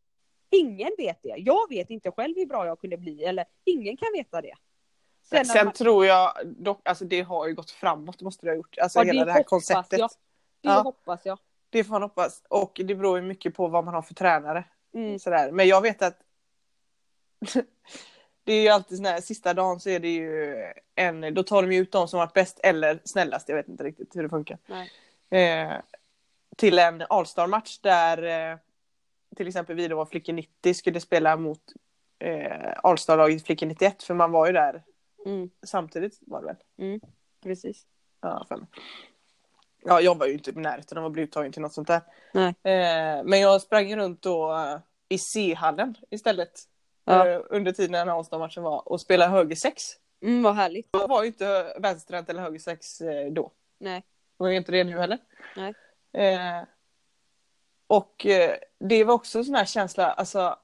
Ingen 0.51 0.91
vet 0.99 1.23
det. 1.23 1.35
Jag 1.37 1.69
vet 1.69 1.91
inte 1.91 2.11
själv 2.11 2.35
hur 2.37 2.47
bra 2.47 2.67
jag 2.67 2.81
kunde 2.81 2.97
bli 2.97 3.25
eller 3.25 3.45
ingen 3.65 3.97
kan 3.97 4.09
veta 4.13 4.41
det. 4.43 4.55
Sen, 5.23 5.45
när 5.55 5.65
man- 5.65 5.73
tror 5.75 6.07
jag 6.07 6.33
dock, 6.45 6.81
alltså 6.85 7.05
det 7.05 7.21
har 7.21 7.49
ju 7.49 7.55
gått 7.55 7.71
framåt 7.71 8.21
måste 8.23 8.47
det 8.47 8.51
ha 8.51 8.57
gjort. 8.57 8.79
Alltså 8.79 8.99
Ja, 8.99 9.05
hela 9.05 9.25
det 9.25 9.33
här 9.33 9.39
hoppas 9.39 9.49
konceptet. 9.51 9.99
Jag. 9.99 10.11
Det 10.61 10.69
Ja. 10.69 10.81
hoppas 10.81 11.21
jag. 11.25 11.39
Det 11.71 11.85
får 11.85 11.91
man 11.93 12.03
hoppas. 12.03 12.43
Och 12.49 12.81
det 12.85 12.95
beror 12.95 13.17
ju 13.19 13.23
mycket 13.25 13.55
på 13.55 13.69
vad 13.69 13.85
man 13.85 13.95
har 13.95 14.03
för 14.03 14.15
tränare. 14.15 14.65
Mm. 14.95 15.19
Sådär. 15.19 15.51
Men 15.53 15.69
jag 15.69 15.81
vet 15.81 16.03
att 16.03 16.19
det 18.45 18.53
är 18.53 18.63
ju 18.63 18.69
alltid 18.69 18.97
sån 18.97 19.07
här, 19.07 19.21
sista 19.21 19.55
dagen 19.55 19.81
så 19.81 19.91
är 19.91 20.01
det 20.01 20.09
ju 20.09 20.55
en, 20.95 21.35
då 21.35 21.43
tar 21.43 21.63
de 21.63 21.73
ju 21.73 21.81
ut 21.81 21.93
de 21.93 22.09
som 22.09 22.19
varit 22.19 22.33
bäst 22.35 22.61
eller 22.63 23.01
snällast, 23.05 23.49
jag 23.49 23.57
vet 23.57 23.69
inte 23.69 23.85
riktigt 23.85 24.17
hur 24.17 24.23
det 24.23 24.29
funkar. 24.29 24.59
Eh, 25.31 25.73
till 26.57 26.79
en 26.79 27.03
All-star-match 27.09 27.79
där 27.79 28.23
eh, 28.53 28.59
till 29.37 29.49
exempel 29.49 29.77
vi 29.77 29.89
då 29.89 29.97
var 29.97 30.07
Flickor 30.07 30.33
90 30.33 30.75
skulle 30.75 31.01
spela 31.01 31.37
mot 31.37 31.61
eh, 32.19 32.73
All-star-laget 32.83 33.47
Flickor 33.47 33.67
91 33.67 34.03
för 34.03 34.15
man 34.15 34.31
var 34.33 34.47
ju 34.47 34.53
där 34.53 34.83
Mm. 35.27 35.51
samtidigt 35.67 36.19
var 36.21 36.41
det 36.41 36.47
väl? 36.47 37.01
Precis. 37.43 37.87
Ja, 38.21 38.45
för 38.49 38.57
mig. 38.57 38.67
ja, 39.85 40.01
jag 40.01 40.19
var 40.19 40.27
ju 40.27 40.33
inte 40.33 40.51
i 40.51 40.55
närheten 40.55 40.99
av 40.99 41.05
att 41.07 41.13
bli 41.13 41.23
uttagen 41.23 41.53
till 41.53 41.63
något 41.63 41.73
sånt 41.73 41.89
där. 41.89 42.01
Nej. 42.35 42.49
Eh, 42.49 43.25
men 43.25 43.41
jag 43.41 43.63
sprang 43.63 43.97
runt 43.97 44.23
då 44.23 44.53
eh, 44.53 44.79
i 45.09 45.19
C-hallen 45.19 45.95
istället. 46.11 46.51
Ja. 47.05 47.29
Eh, 47.29 47.41
under 47.51 47.73
tiden 47.73 47.93
när 47.93 48.07
Halmstad-matchen 48.07 48.63
var 48.63 48.89
och 48.89 49.01
spelade 49.01 49.31
höger 49.31 49.57
sex. 49.57 49.83
Mm, 50.23 50.43
vad 50.43 50.55
härligt. 50.55 50.89
Jag 50.93 51.09
var 51.09 51.23
ju 51.23 51.27
inte 51.29 51.75
vänsterhänt 51.79 52.29
eller 52.31 52.43
höger 52.43 52.59
sex 52.59 53.01
eh, 53.01 53.33
då. 53.33 53.53
Nej. 53.79 54.05
Och 54.37 54.47
jag 54.47 54.53
är 54.53 54.57
inte 54.59 54.73
det 54.73 54.85
nu 54.85 54.99
heller. 54.99 55.19
Nej. 55.57 55.75
Eh, 56.13 56.63
och 57.91 58.27
eh, 58.27 58.57
det 58.79 59.05
var 59.05 59.15
också 59.15 59.39
en 59.39 59.45
sån 59.45 59.55
här 59.55 59.65
känsla, 59.65 60.13
alltså 60.13 60.59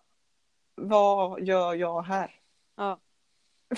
vad 0.75 1.41
gör 1.41 1.75
jag 1.75 2.03
här? 2.03 2.35
Ja. 2.77 3.01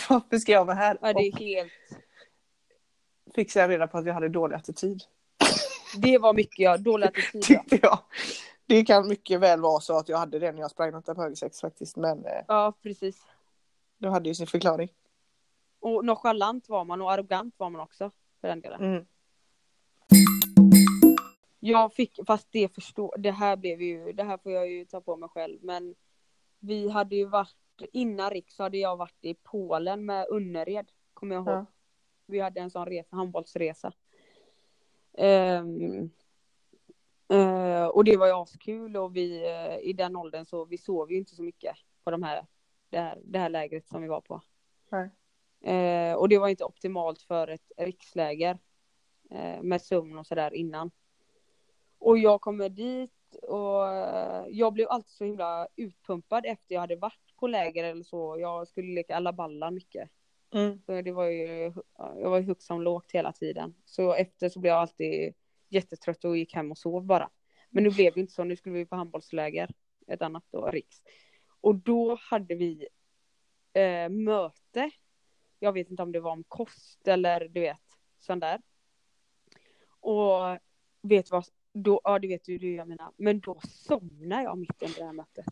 Varför 0.09 0.39
ska 0.39 0.53
jag 0.53 0.65
vara 0.65 0.77
här? 0.77 0.99
Ja, 1.01 1.13
det 1.13 1.21
är 1.21 1.33
helt... 1.37 1.73
fick 3.35 3.51
sen 3.51 3.69
reda 3.69 3.87
på 3.87 3.99
att 3.99 4.05
vi 4.05 4.11
hade 4.11 4.29
dålig 4.29 4.57
attityd. 4.57 5.03
Det 5.97 6.19
var 6.19 6.35
mycket, 6.35 6.59
ja. 6.59 6.77
Dålig 6.77 7.07
attityd. 7.07 7.43
Tyckte 7.43 7.79
jag. 7.83 7.99
Det 8.67 8.85
kan 8.85 9.09
mycket 9.09 9.41
väl 9.41 9.61
vara 9.61 9.81
så 9.81 9.99
att 9.99 10.09
jag 10.09 10.19
hade 10.19 10.39
det 10.39 10.53
när 10.53 10.61
jag 10.61 10.71
sprang 10.71 11.03
på 11.03 11.15
höger 11.15 11.37
sex 11.37 11.61
faktiskt. 11.61 11.97
Men 11.97 12.25
eh, 12.25 12.45
Ja, 12.49 12.73
precis. 12.83 13.23
det 13.99 14.09
hade 14.09 14.29
ju 14.29 14.35
sin 14.35 14.47
förklaring. 14.47 14.89
Och 15.81 16.05
nonchalant 16.05 16.69
var 16.69 16.85
man 16.85 17.03
och 17.03 17.13
arrogant 17.13 17.55
var 17.57 17.71
man 17.71 17.81
också. 17.81 18.11
För 18.41 18.49
den 18.49 18.61
delen. 18.61 18.81
Mm. 18.81 19.07
Jag 21.61 21.95
fick, 21.95 22.19
fast 22.27 22.49
det 22.51 22.75
förstår, 22.75 23.15
det 23.19 23.31
här 23.31 23.57
blev 23.57 23.83
ju, 23.83 24.13
det 24.13 24.25
här 24.25 24.39
får 24.39 24.53
jag 24.53 24.71
ju 24.71 24.85
ta 24.85 25.01
på 25.01 25.17
mig 25.17 25.29
själv. 25.29 25.59
Men 25.63 25.95
vi 26.59 26.89
hade 26.89 27.17
ju 27.17 27.25
varit, 27.25 27.57
innan 27.93 28.31
Riks 28.31 28.55
så 28.55 28.63
hade 28.63 28.79
jag 28.79 28.97
varit 28.97 29.25
i 29.25 29.35
Polen 29.35 30.07
med 30.07 30.27
Önnered. 30.31 30.93
Kommer 31.15 31.35
jag 31.35 31.47
ihåg. 31.47 31.55
Ja. 31.55 31.67
Vi 32.27 32.41
hade 32.41 32.61
en 32.61 32.71
sån 32.71 32.87
resa, 32.87 33.17
handbollsresa. 33.17 33.93
Ehm, 35.19 36.11
eh, 37.29 37.87
och 37.87 38.05
det 38.05 38.17
var 38.17 38.27
ju 38.27 38.33
askul 38.33 38.97
och 38.97 39.17
vi 39.17 39.47
eh, 39.47 39.89
i 39.89 39.93
den 39.93 40.17
åldern 40.17 40.47
så 40.47 40.65
vi 40.65 40.79
sov 40.79 41.13
ju 41.13 41.19
inte 41.19 41.35
så 41.35 41.43
mycket 41.43 41.77
på 42.05 42.11
de 42.11 42.23
här, 42.23 42.47
det 42.91 42.99
här, 42.99 43.19
det 43.25 43.39
här 43.39 43.49
lägret 43.49 43.89
som 43.89 44.03
vi 44.03 44.09
var 44.09 44.21
på. 44.21 44.41
Eh, 45.61 46.15
och 46.15 46.29
det 46.29 46.39
var 46.39 46.49
inte 46.49 46.65
optimalt 46.65 47.23
för 47.23 47.49
ett 47.49 47.73
riksläger 47.77 48.59
med 49.63 49.83
sömn 49.83 50.19
och 50.19 50.27
sådär 50.27 50.55
innan. 50.55 50.91
Och 51.99 52.19
jag 52.19 52.41
kommer 52.41 52.69
dit 52.69 53.11
och 53.43 53.89
eh, 53.89 54.45
jag 54.49 54.73
blev 54.73 54.89
alltid 54.89 55.11
så 55.11 55.25
himla 55.25 55.69
utpumpad 55.77 56.47
efter 56.47 56.75
jag 56.75 56.81
hade 56.81 56.97
varit 56.97 57.37
på 57.37 57.47
läger 57.47 57.85
eller 57.85 58.03
så. 58.03 58.37
Jag 58.41 58.69
skulle 58.69 58.95
leka 58.95 59.17
alla 59.17 59.33
ballar 59.33 59.71
mycket. 59.71 60.11
Mm. 60.55 60.81
Så 60.87 61.03
det 61.03 61.13
var 61.13 61.25
ju, 61.25 61.73
jag 61.97 62.31
var 62.31 62.39
ju 62.39 62.47
högt 62.47 62.63
som 62.63 62.83
lågt 62.83 63.13
hela 63.13 63.33
tiden. 63.33 63.75
Så 63.85 64.15
efter 64.15 64.49
så 64.49 64.61
blev 64.61 64.71
jag 64.71 64.81
alltid 64.81 65.35
jättetrött 65.69 66.25
och 66.25 66.37
gick 66.37 66.55
hem 66.55 66.71
och 66.71 66.79
sov 66.79 67.05
bara. 67.05 67.31
Men 67.71 67.85
nu 67.85 67.91
blev 67.91 68.15
det 68.15 68.21
inte 68.21 68.33
så, 68.33 68.45
nu 68.45 68.57
skulle 68.57 68.75
vi 68.75 68.87
på 68.87 68.97
handbollsläger, 68.97 69.71
ett 70.07 70.23
annat 70.23 70.45
då, 70.51 70.67
Riks. 70.67 71.03
Och 71.61 71.75
då 71.75 72.19
hade 72.21 72.55
vi 72.55 72.89
eh, 73.73 74.09
möte. 74.09 74.91
Jag 75.59 75.73
vet 75.73 75.91
inte 75.91 76.03
om 76.03 76.13
det 76.13 76.21
var 76.21 76.33
om 76.33 76.45
kost 76.45 77.09
eller 77.09 77.49
du 77.49 77.61
vet, 77.61 77.83
sån 78.19 78.41
där. 78.41 78.61
Och 80.01 80.59
vet 81.03 81.27
du 81.27 81.31
vad, 81.31 81.45
då, 81.83 82.01
ja 82.05 82.19
det 82.19 82.29
vet 82.29 82.49
ju 82.49 82.59
du 82.59 82.75
jag 82.75 82.89
menar, 82.89 83.13
men 83.17 83.41
då 83.41 83.61
somnade 83.69 84.43
jag 84.43 84.59
mitt 84.59 84.83
under 84.83 84.99
det 84.99 85.05
här 85.05 85.13
mötet. 85.13 85.47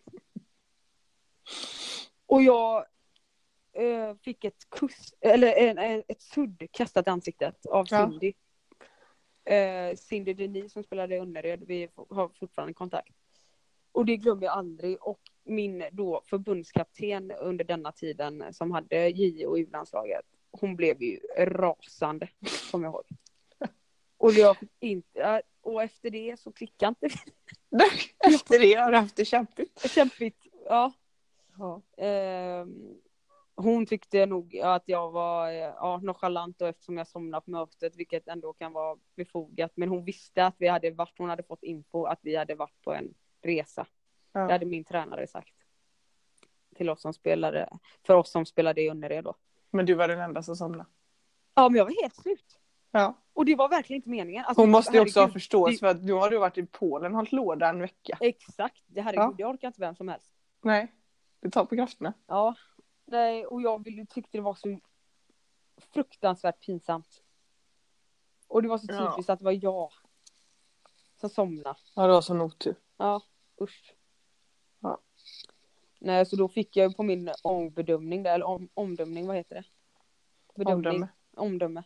Och 2.26 2.42
jag 2.42 2.86
eh, 3.72 4.14
fick 4.22 4.44
ett 4.44 4.70
kuss, 4.70 5.14
eller 5.20 5.52
en, 5.52 5.78
en, 5.78 6.02
ett 6.08 6.22
sudd 6.22 6.66
kastat 6.70 7.06
i 7.06 7.10
ansiktet 7.10 7.66
av 7.66 7.86
Ja. 7.90 8.10
Cindy. 8.10 8.32
Eh, 9.44 9.96
Cindy 9.96 10.34
Denis 10.34 10.72
som 10.72 10.82
spelade 10.82 11.14
i 11.14 11.18
Önnered, 11.18 11.64
vi 11.66 11.88
har 12.10 12.28
fortfarande 12.28 12.74
kontakt. 12.74 13.14
Och 13.92 14.06
det 14.06 14.16
glömmer 14.16 14.42
jag 14.42 14.52
aldrig. 14.52 15.02
Och 15.02 15.20
min 15.44 15.84
då 15.92 16.22
förbundskapten 16.26 17.30
under 17.30 17.64
denna 17.64 17.92
tiden 17.92 18.44
som 18.52 18.70
hade 18.70 19.08
J 19.08 19.46
och 19.46 19.56
U-landslaget, 19.56 20.24
hon 20.50 20.76
blev 20.76 21.02
ju 21.02 21.20
rasande, 21.38 22.28
kommer 22.70 22.86
jag 22.86 22.94
ihåg. 22.94 23.04
Och, 24.18 24.32
jag 24.32 24.56
fick 24.56 24.70
inte, 24.80 25.42
och 25.66 25.82
efter 25.82 26.10
det 26.10 26.40
så 26.40 26.52
klickade 26.52 26.88
inte 26.88 27.06
vi. 27.08 27.32
Efter 28.34 28.58
det 28.58 28.74
har 28.74 28.90
du 28.92 28.96
haft 28.98 29.16
det 29.16 29.24
kämpigt. 29.24 29.90
Kämpigt, 29.94 30.46
ja. 30.64 30.92
Ja. 31.58 31.82
Ehm, 31.96 32.94
hon 33.54 33.86
tyckte 33.86 34.26
nog 34.26 34.58
att 34.58 34.82
jag 34.86 35.10
var 35.10 35.48
eh, 35.48 35.54
ja, 35.56 36.00
nonchalant 36.02 36.62
och 36.62 36.68
eftersom 36.68 36.96
jag 36.96 37.08
somnade 37.08 37.44
på 37.44 37.50
mötet, 37.50 37.96
vilket 37.96 38.28
ändå 38.28 38.52
kan 38.52 38.72
vara 38.72 38.98
befogat. 39.16 39.72
Men 39.74 39.88
hon 39.88 40.04
visste 40.04 40.46
att 40.46 40.54
vi 40.58 40.68
hade 40.68 40.90
varit, 40.90 41.18
hon 41.18 41.28
hade 41.30 41.42
fått 41.42 41.62
info 41.62 42.04
att 42.04 42.18
vi 42.22 42.36
hade 42.36 42.54
varit 42.54 42.82
på 42.82 42.92
en 42.94 43.14
resa. 43.42 43.86
Det 44.32 44.38
Ja. 44.40 44.50
hade 44.52 44.66
min 44.66 44.84
tränare 44.84 45.26
sagt. 45.26 45.54
Till 46.76 46.90
oss 46.90 47.00
som 47.00 47.12
spelade, 47.12 47.68
för 48.06 48.14
oss 48.14 48.30
som 48.30 48.46
spelade 48.46 48.82
i 48.82 48.88
Önnered 48.88 49.24
då. 49.24 49.34
Men 49.70 49.86
du 49.86 49.94
var 49.94 50.08
den 50.08 50.20
enda 50.20 50.42
som 50.42 50.56
somnade. 50.56 50.86
Ja, 51.54 51.68
men 51.68 51.78
jag 51.78 51.84
var 51.84 52.02
helt 52.02 52.14
slut. 52.16 52.55
Ja. 52.90 53.14
Och 53.32 53.44
det 53.44 53.54
var 53.54 53.68
verkligen 53.68 53.98
inte 53.98 54.08
meningen. 54.10 54.44
Alltså, 54.44 54.62
Hon 54.62 54.70
måste 54.70 54.96
ju 54.96 55.00
också 55.02 55.20
ha 55.20 55.28
förståelse 55.28 55.78
för 55.78 55.86
att 55.86 56.02
nu 56.04 56.12
har 56.12 56.30
du 56.30 56.38
varit 56.38 56.58
i 56.58 56.66
Polen 56.66 57.12
och 57.12 57.16
hållit 57.16 57.32
låda 57.32 57.68
en 57.68 57.80
vecka. 57.80 58.18
Exakt, 58.20 58.82
det 58.86 59.00
herregud, 59.00 59.22
Ja. 59.22 59.34
det 59.36 59.44
orkar 59.44 59.68
inte 59.68 59.80
vem 59.80 59.94
som 59.96 60.08
helst. 60.08 60.32
Nej, 60.62 60.92
det 61.40 61.50
tar 61.50 61.64
på 61.64 61.76
krafterna. 61.76 62.12
Ja, 62.26 62.54
nej, 63.04 63.46
och 63.46 63.62
jag 63.62 63.84
ville- 63.84 64.06
tyckte 64.06 64.38
det 64.38 64.42
var 64.42 64.54
så 64.54 64.80
fruktansvärt 65.78 66.60
pinsamt. 66.60 67.22
Och 68.48 68.62
det 68.62 68.68
var 68.68 68.78
så 68.78 68.86
Ja. 68.88 69.12
typiskt 69.12 69.30
att 69.30 69.38
det 69.38 69.44
var 69.44 69.58
jag 69.64 69.90
som 71.20 71.30
somnade. 71.30 71.78
Ja, 71.94 72.06
du 72.06 72.12
har 72.12 72.20
sån 72.20 72.40
otur. 72.40 72.74
Ja, 72.96 73.22
usch. 73.60 73.94
Ja. 74.80 74.98
Nej, 75.98 76.26
så 76.26 76.36
då 76.36 76.48
fick 76.48 76.76
jag 76.76 76.96
på 76.96 77.02
min 77.02 77.30
ombedömning, 77.42 78.22
där, 78.22 78.34
eller 78.34 78.46
om, 78.46 78.68
omdömning, 78.74 79.26
vad 79.26 79.36
heter 79.36 79.54
det? 79.54 79.64
Bedömning, 80.54 80.86
Omdöme. 80.92 81.08
omdöme. 81.36 81.82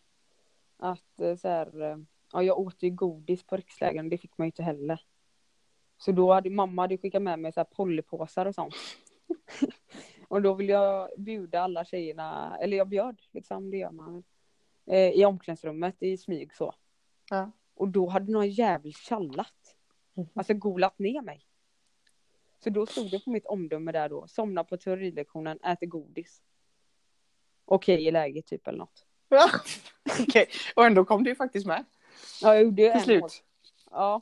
Att 0.81 1.21
eh, 1.21 1.37
så 1.37 1.49
här, 1.49 1.83
eh, 1.83 1.97
ja 2.33 2.43
jag 2.43 2.59
åt 2.59 2.83
ju 2.83 2.91
godis 2.91 3.43
på 3.43 3.57
rikslägren, 3.57 4.09
det 4.09 4.19
fick 4.19 4.39
man 4.39 4.47
ju 4.47 4.49
inte 4.49 4.63
heller. 4.63 5.01
Så 5.99 6.13
då 6.13 6.33
hade 6.33 6.51
mamma 6.51 6.83
hade 6.83 6.99
skickat 6.99 7.23
med 7.23 7.39
mig 7.39 7.53
så 7.53 7.61
här 7.61 7.65
pollypåsar 7.65 8.47
och 8.47 8.55
sånt. 8.55 8.75
och 10.29 10.43
då 10.43 10.55
ville 10.55 10.73
jag 10.73 11.11
bjuda 11.17 11.61
alla 11.61 11.85
tjejerna, 11.85 12.59
eller 12.61 12.77
jag 12.77 12.89
bjöd 12.89 13.21
liksom, 13.33 13.71
det 13.71 13.77
gör 13.77 13.91
man 13.91 14.25
eh, 14.87 15.11
i 15.11 15.25
omklädningsrummet 15.25 16.03
i 16.03 16.17
smyg 16.17 16.55
så. 16.55 16.75
Ja. 17.31 17.51
Och 17.75 17.89
då 17.89 18.09
hade 18.09 18.33
någon 18.33 18.51
jävel 18.51 18.95
tjallat. 18.95 19.77
Mhm. 20.15 20.29
Alltså 20.35 20.55
golat 20.55 20.99
ner 20.99 21.23
mig. 21.23 21.47
Så 22.65 22.71
då 22.71 22.87
stod 22.87 23.11
det 23.11 23.25
på 23.25 23.31
mitt 23.31 23.47
omdöme 23.47 23.93
där 23.93 24.09
då, 24.09 24.27
somna 24.29 24.65
på 24.65 24.77
teorilektionen, 24.77 25.61
äter 25.61 25.87
godis. 25.87 26.43
Okej 27.65 28.07
i 28.07 28.11
läget 28.11 28.47
typ 28.47 28.69
eller 28.69 28.79
något. 28.79 29.07
Ja. 29.31 29.51
Okej, 30.21 30.49
och 30.77 30.85
ändå 30.87 31.05
kom 31.05 31.25
du 31.25 31.31
ju 31.31 31.37
faktiskt 31.37 31.67
med. 31.67 31.85
Ja 32.43 32.55
jag 32.55 32.65
gjorde 32.65 32.83
ju 32.83 32.89
Till 32.91 32.99
en 32.99 33.05
slut. 33.05 33.21
mål. 33.23 33.31
Ja, 33.91 34.21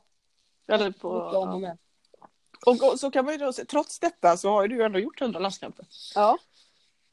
Eller 0.67 0.91
på, 0.91 1.13
mycket 1.23 1.35
om 1.37 1.49
och 1.53 1.61
med. 1.61 1.77
och, 2.65 2.91
och 2.91 2.99
så 2.99 3.11
kan 3.11 3.25
man 3.25 3.33
ju 3.33 3.37
då 3.37 3.53
se, 3.53 3.65
trots 3.65 3.99
detta 3.99 4.37
så 4.37 4.49
har 4.49 4.61
ju 4.61 4.67
du 4.67 4.83
ändå 4.83 4.99
gjort 4.99 5.21
100 5.21 5.39
landskamper. 5.39 5.85
Ja. 6.15 6.37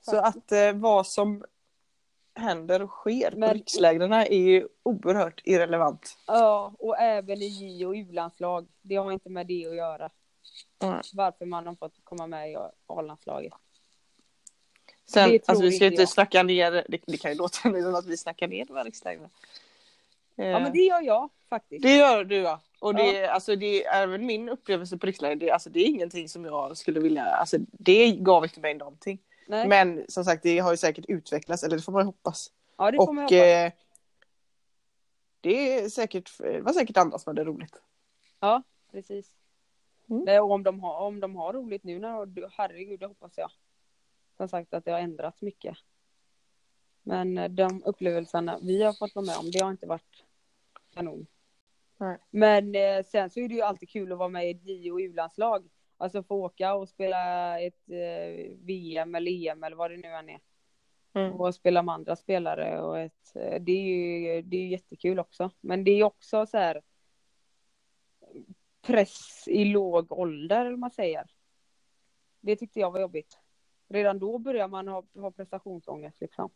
Så 0.01 0.17
att 0.17 0.53
eh, 0.53 0.73
vad 0.73 1.07
som 1.07 1.45
händer 2.35 2.83
och 2.83 2.91
sker 2.91 3.31
på 3.31 3.39
Men- 3.39 3.55
rikslägren 3.55 4.13
är 4.13 4.25
ju 4.31 4.69
oerhört 4.83 5.41
irrelevant. 5.45 6.19
Ja, 6.27 6.73
och 6.79 6.99
även 6.99 7.43
i 7.43 7.47
J 7.47 7.87
och 7.87 7.93
U-landslag. 7.95 8.69
Det 8.83 8.97
har 8.97 9.13
inte 9.13 9.31
med 9.31 9.47
det 9.47 9.67
att 9.67 9.77
göra. 9.77 10.11
Varför 11.15 11.47
man 11.47 11.67
har 11.67 11.75
fått 11.75 11.95
komma 12.05 12.27
med 12.27 12.51
i 12.51 12.57
A-landslaget. 12.87 13.53
Sen, 15.07 15.39
alltså 15.47 15.65
vi 15.65 15.73
ska 15.73 15.87
inte 15.87 16.03
jag. 16.03 16.09
snacka 16.09 16.43
ner, 16.43 16.71
det, 16.89 16.99
det 17.07 17.17
kan 17.17 17.31
ju 17.31 17.37
låta 17.37 17.59
som 17.63 17.95
att 17.95 18.07
vi 18.07 18.17
snackar 18.17 18.49
ner 18.49 18.85
rikslägren. 18.85 19.29
Eh, 20.37 20.47
Ja 20.47 20.59
men 20.59 20.73
det 20.73 20.79
gör 20.79 21.03
jag 21.03 21.31
faktiskt. 21.49 21.83
det 21.83 21.97
gör 21.97 22.25
du 22.25 22.37
ja. 22.37 22.61
Och 22.79 22.95
det, 22.95 23.27
alltså, 23.29 23.57
det 23.57 23.85
är 23.85 24.03
även 24.03 24.27
min 24.27 24.49
upplevelse 24.49 24.99
på 24.99 25.07
riksläger, 25.07 25.37
det, 25.37 25.51
alltså, 25.51 25.71
det 25.71 25.81
är 25.81 25.87
ingenting 25.87 26.29
som 26.29 26.45
jag 26.45 26.77
skulle 26.77 27.01
vilja, 27.01 27.25
alltså 27.25 27.57
det 27.73 28.13
gav 28.13 28.45
inte 28.45 28.61
mig 28.61 28.75
någonting. 28.75 29.19
Nej. 29.47 29.69
Men 29.69 30.05
som 30.09 30.25
sagt 30.25 30.43
det 30.43 30.59
har 30.59 30.71
ju 30.71 30.77
säkert 30.77 31.05
utvecklats, 31.09 31.63
eller 31.63 31.77
det 31.77 31.83
får 31.83 31.93
man 31.93 32.03
ju 32.03 32.07
hoppas. 32.07 32.53
ja 32.77 32.91
det 32.91 32.97
får 32.97 33.09
Och 33.09 33.15
man 33.15 33.25
hoppas. 33.25 33.39
eh, 33.39 33.73
det, 35.41 35.75
är 35.79 35.89
säkert, 35.89 36.39
det 36.39 36.61
var 36.61 36.73
säkert 36.73 36.97
andra 36.97 37.19
som 37.19 37.31
hade 37.31 37.45
roligt. 37.45 37.83
Ja, 38.41 38.63
precis. 38.93 39.31
Mm. 40.11 40.43
Och 40.45 40.51
om 40.51 40.63
de, 40.63 40.81
har, 40.81 40.99
om 41.01 41.21
de 41.21 41.37
har 41.37 41.53
roligt 41.53 41.85
nu, 41.85 41.99
när, 41.99 42.51
herregud, 42.57 43.01
det 43.01 43.07
hoppas 43.07 43.33
jag. 43.37 43.51
Som 44.37 44.49
sagt 44.49 44.75
att 44.75 44.85
det 44.85 44.91
har 44.91 44.99
ändrats 44.99 45.43
mycket. 45.43 45.77
Men 47.03 47.39
eh, 47.39 47.49
de 47.49 47.83
upplevelserna 47.85 48.59
vi 48.63 48.83
har 48.83 48.93
fått 48.93 49.15
vara 49.15 49.27
med 49.27 49.37
om, 49.37 49.51
det 49.51 49.63
har 49.63 49.71
inte 49.71 49.87
varit 49.87 50.25
kanon. 50.95 51.27
Nej. 51.97 52.19
Men 52.31 52.75
eh, 52.75 53.05
sen 53.05 53.31
så 53.31 53.41
är 53.41 53.49
det 53.49 53.55
ju 53.55 53.63
alltid 53.63 53.89
kul 53.89 54.13
att 54.13 54.19
vara 54.19 54.29
med 54.29 54.47
i 54.47 54.51
ett 54.51 54.65
J 54.65 54.93
och 54.93 54.99
U-landslag. 54.99 55.69
Alltså 55.97 56.23
få 56.23 56.45
åka 56.45 56.75
och 56.75 56.89
spela 56.89 57.61
ett 57.61 57.91
eh, 57.91 58.57
VM 58.59 59.15
eller 59.15 59.49
EM 59.49 59.65
eller 59.65 59.77
vad 59.77 59.91
det 59.91 59.97
nu 59.97 60.09
än 60.09 60.29
är. 60.29 60.41
Mm. 61.15 61.33
Och 61.33 61.55
spela 61.55 61.83
med 61.83 61.95
andra 61.95 62.17
spelare 62.17 62.81
och 62.81 62.99
ett, 62.99 63.33
det 63.61 63.73
är 63.73 63.83
ju 63.83 64.43
det 64.43 64.57
är 64.57 64.67
jättekul 64.67 65.19
också. 65.19 65.51
Men 65.61 65.85
det 65.85 65.91
är 65.91 66.05
också 66.05 66.47
så 66.47 66.59
här 66.59 66.83
press 68.83 69.49
i 69.49 69.65
låg 69.65 70.13
ålder, 70.13 70.67
eller 70.67 70.77
man 70.77 70.91
säger. 70.91 71.27
Det 72.41 72.57
tyckte 72.57 72.81
jag 72.81 72.91
var 72.91 73.01
jobbigt. 73.01 73.39
Redan 73.89 74.19
då 74.19 74.39
börjar 74.39 74.69
man 74.69 74.89
ha, 74.89 75.03
ha 75.15 75.31
prestationsångest 75.31 76.21
liksom. 76.21 76.51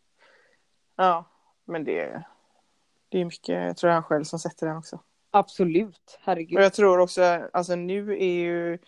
Ja, 0.97 1.24
men 1.64 1.85
det, 1.85 2.24
det 3.09 3.18
är 3.20 3.24
mycket, 3.24 3.49
jag 3.66 3.76
tror 3.76 3.91
han 3.91 4.03
själv 4.03 4.24
som 4.24 4.39
sätter 4.39 4.66
den 4.66 4.76
också. 4.76 5.01
Absolut, 5.31 6.14
Och 6.16 6.20
herregud. 6.22 6.61
jag 6.62 6.72
tror 6.74 6.99
också, 6.99 7.22
alltså 7.53 7.74
nu 7.74 8.12
är 8.12 8.33
ju 8.35 8.78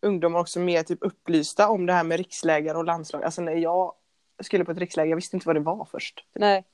ungdomar 0.00 0.40
också 0.40 0.60
mer 0.60 0.82
typ 0.82 0.98
upplysta 1.00 1.68
om 1.68 1.86
det 1.86 1.92
här 1.92 2.04
med 2.04 2.16
riksläger 2.18 2.76
och 2.76 2.84
landslag. 2.84 3.22
Alltså 3.24 3.42
när 3.42 3.52
jag 3.52 3.94
skulle 4.42 4.64
på 4.64 4.70
ett 4.72 4.78
riksläger, 4.78 5.10
jag 5.10 5.16
visste 5.16 5.36
inte 5.36 5.46
vad 5.48 5.56
det 5.56 5.60
var 5.60 5.84
först. 5.84 6.26
Nej, 6.34 6.64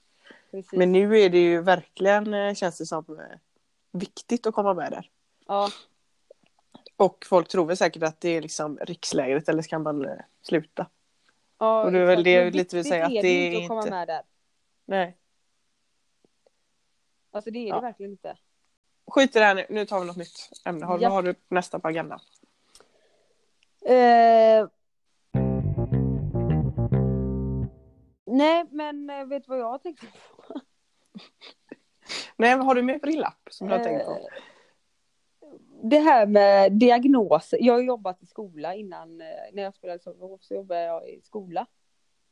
precis. 0.50 0.72
Men 0.72 0.92
nu 0.92 1.18
är 1.20 1.30
det 1.30 1.38
ju 1.38 1.62
verkligen, 1.62 2.34
eh, 2.34 2.54
känns 2.54 2.78
det 2.78 2.86
som, 2.86 3.04
eh, 3.18 3.38
viktigt 3.92 4.46
att 4.46 4.54
komma 4.54 4.74
med 4.74 4.90
där. 4.92 5.10
Ja, 5.46 5.68
Och 6.96 7.26
folk 7.28 7.48
tror 7.48 7.66
väl 7.66 7.76
säkert 7.76 8.02
att 8.02 8.20
det 8.20 8.28
är 8.28 8.40
liksom 8.40 8.78
rikslägret 8.78 9.48
eller 9.48 9.62
ska 9.62 9.78
man 9.78 10.04
eh, 10.04 10.16
sluta? 10.42 10.86
Ja, 11.62 11.82
Och 11.82 11.92
det 11.92 11.98
är 11.98 12.04
väl 12.06 12.24
det 12.24 12.44
lite 12.44 12.76
viktigt 12.76 12.86
säga, 12.88 13.06
att 13.06 13.12
det 13.12 13.28
är 13.28 13.52
inte 13.52 13.62
att 13.62 13.68
komma 13.68 13.96
med 13.96 14.08
där. 14.08 14.22
Nej. 14.84 15.16
Alltså 17.30 17.50
det 17.50 17.58
är 17.58 17.68
Ja. 17.68 17.74
det 17.74 17.80
verkligen 17.80 18.12
inte. 18.12 18.36
Skit 19.06 19.36
i 19.36 19.38
det 19.38 19.44
här 19.44 19.54
nu, 19.54 19.66
nu 19.70 19.86
tar 19.86 20.00
vi 20.00 20.06
något 20.06 20.16
nytt 20.16 20.50
ämne. 20.64 20.86
Har, 20.86 20.98
Ja. 20.98 21.08
Vad 21.08 21.12
har 21.16 21.22
du 21.22 21.34
nästa 21.48 21.78
på 21.78 21.88
agendan? 21.88 22.20
Eh... 23.86 24.68
Nej, 28.26 28.64
men 28.70 29.10
eh, 29.10 29.24
vet 29.26 29.44
du 29.44 29.48
vad 29.48 29.58
jag 29.58 29.82
tänkte 29.82 30.06
på? 30.06 30.54
Nej, 32.36 32.56
vad 32.56 32.66
har 32.66 32.74
du 32.74 32.82
mer 32.82 32.98
för 32.98 33.06
lapp 33.06 33.48
som 33.50 33.68
du 33.68 33.74
har 33.74 33.84
tänkt 33.84 34.04
på? 34.04 34.28
Det 35.84 35.98
här 35.98 36.26
med 36.26 36.72
diagnoser. 36.72 37.58
Jag 37.60 37.74
har 37.74 37.80
jobbat 37.82 38.22
i 38.22 38.26
skola 38.26 38.74
innan. 38.74 39.20
eh, 39.20 39.26
När 39.52 39.62
jag 39.62 39.74
spelade 39.74 39.98
så, 39.98 40.38
så 40.40 40.54
jobbade 40.54 40.82
jag 40.82 41.08
i 41.08 41.20
skola. 41.22 41.66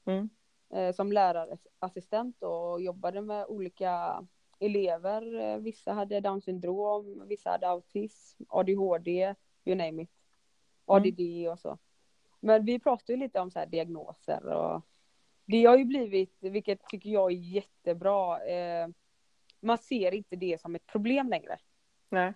Mm. 0.05 0.31
eh, 0.75 0.95
Som 0.95 1.13
lärarassistent 1.13 2.43
och 2.43 2.81
jobbade 2.83 3.21
med 3.21 3.47
olika 3.47 4.25
elever. 4.59 5.41
Eh, 5.41 5.57
Vissa 5.57 5.93
hade 5.93 6.21
down 6.21 6.41
syndrom, 6.43 7.23
vissa 7.29 7.51
hade 7.51 7.69
autism, 7.69 8.43
ADHD, 8.49 9.35
you 9.65 9.77
name 9.77 10.03
it. 10.03 10.11
ADD 10.85 11.49
och 11.53 11.59
så. 11.59 11.79
Men 12.41 12.65
vi 12.65 12.79
pratar 12.79 13.15
ju 13.15 13.21
lite 13.21 13.41
om 13.41 13.51
så 13.51 13.59
här 13.59 13.67
diagnoser 13.67 14.47
och 14.47 14.83
det 15.45 15.65
har 15.65 15.77
ju 15.77 15.85
blivit, 15.85 16.37
vilket 16.41 16.89
tycker 16.89 17.11
jag 17.11 17.33
är 17.33 17.37
jättebra, 17.37 18.39
man 19.61 19.79
ser 19.79 20.15
inte 20.15 20.37
det 20.37 20.61
som 20.61 20.75
ett 20.75 20.87
problem 20.87 21.29
längre. 21.29 21.59
Nej. 22.09 22.33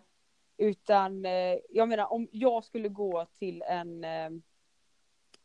Utan 0.57 1.24
eh, 1.24 1.59
jag 1.70 1.88
menar 1.88 2.12
om 2.12 2.28
jag 2.32 2.64
skulle 2.64 2.88
gå 2.88 3.26
till 3.38 3.62
en, 3.62 4.05
eh, 4.05 4.30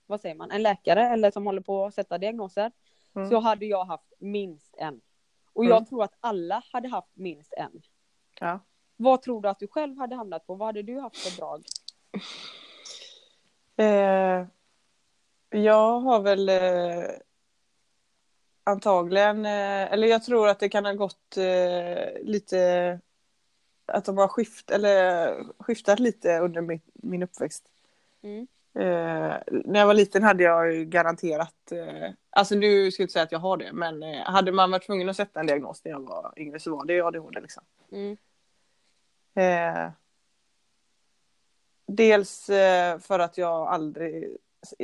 vad 0.06 0.22
säger 0.22 0.36
man, 0.36 0.52
en 0.52 0.64
läkare 0.64 1.08
eller 1.08 1.32
som 1.32 1.46
håller 1.46 1.62
på 1.62 1.86
att 1.86 1.94
sätta 1.94 2.18
diagnoser. 2.18 2.72
Mm. 3.16 3.30
Så 3.30 3.40
hade 3.40 3.66
jag 3.66 3.86
haft 3.86 4.14
minst 4.20 4.76
en. 4.78 5.02
Och 5.54 5.66
jag 5.66 5.78
Mm. 5.78 5.86
tror 5.86 6.04
att 6.04 6.14
alla 6.20 6.64
hade 6.72 6.88
haft 6.88 7.16
minst 7.16 7.54
en. 7.54 7.82
Ja. 8.40 8.60
Vad 8.96 9.22
tror 9.22 9.42
du 9.42 9.50
att 9.50 9.60
du 9.60 9.68
själv 9.68 9.98
hade 9.98 10.16
hamnat 10.16 10.48
på? 10.48 10.56
Vad 10.56 10.68
hade 10.68 10.82
du 10.82 11.00
haft 11.00 11.18
för 11.18 11.38
drag? 11.42 11.64
Eh, 13.78 14.46
jag 15.50 16.00
har 16.00 16.20
väl 16.20 16.50
eh, 16.50 17.10
antagligen, 18.64 19.46
eh, 19.46 19.94
eller 19.94 20.08
jag 20.08 20.24
tror 20.24 20.48
att 20.50 20.60
det 20.60 20.70
kan 20.70 20.86
ha 20.86 20.94
gått 20.94 21.38
eh, 21.38 22.22
lite, 22.22 23.00
att 23.90 24.06
de 24.06 24.18
har 24.18 24.28
skift, 24.28 24.72
eller, 24.72 25.36
skiftat 25.60 26.00
lite 26.00 26.40
under 26.40 26.62
min, 26.62 26.82
min 26.94 27.24
uppväxt. 27.24 27.64
Mm. 28.22 28.48
Eh, 28.74 29.38
när 29.50 29.80
jag 29.80 29.88
var 29.88 29.94
liten 29.94 30.24
hade 30.24 30.44
jag 30.44 30.74
ju 30.74 30.86
garanterat, 30.86 31.72
eh, 31.72 32.12
alltså 32.30 32.56
nu 32.56 32.92
ska 32.92 33.02
jag 33.02 33.06
inte 33.06 33.14
säga 33.14 33.24
att 33.24 33.32
jag 33.32 33.40
har 33.40 33.58
det, 33.58 33.74
men 33.74 34.04
eh, 34.04 34.24
hade 34.24 34.52
man 34.52 34.72
varit 34.72 34.86
tvungen 34.86 35.10
att 35.10 35.16
sätta 35.16 35.40
en 35.40 35.48
diagnos 35.48 35.84
när 35.84 35.92
jag 35.92 36.00
var 36.00 36.34
yngre 36.38 36.60
så 36.60 36.76
var 36.76 36.86
det 36.86 36.94
ju 36.94 37.06
ADHD 37.06 37.42
liksom. 37.42 37.64
Mm. 37.92 38.18
Eh, 39.36 39.92
dels 41.88 42.50
eh, 42.50 43.00
för 43.00 43.20
att 43.20 43.38
jag 43.38 43.68
aldrig, 43.68 44.38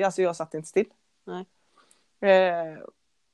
alltså 0.03 0.21
jag 0.21 0.35
satt 0.35 0.53
inte 0.53 0.67
still. 0.67 0.89
Nej. 1.23 1.45
Eh, 2.31 2.77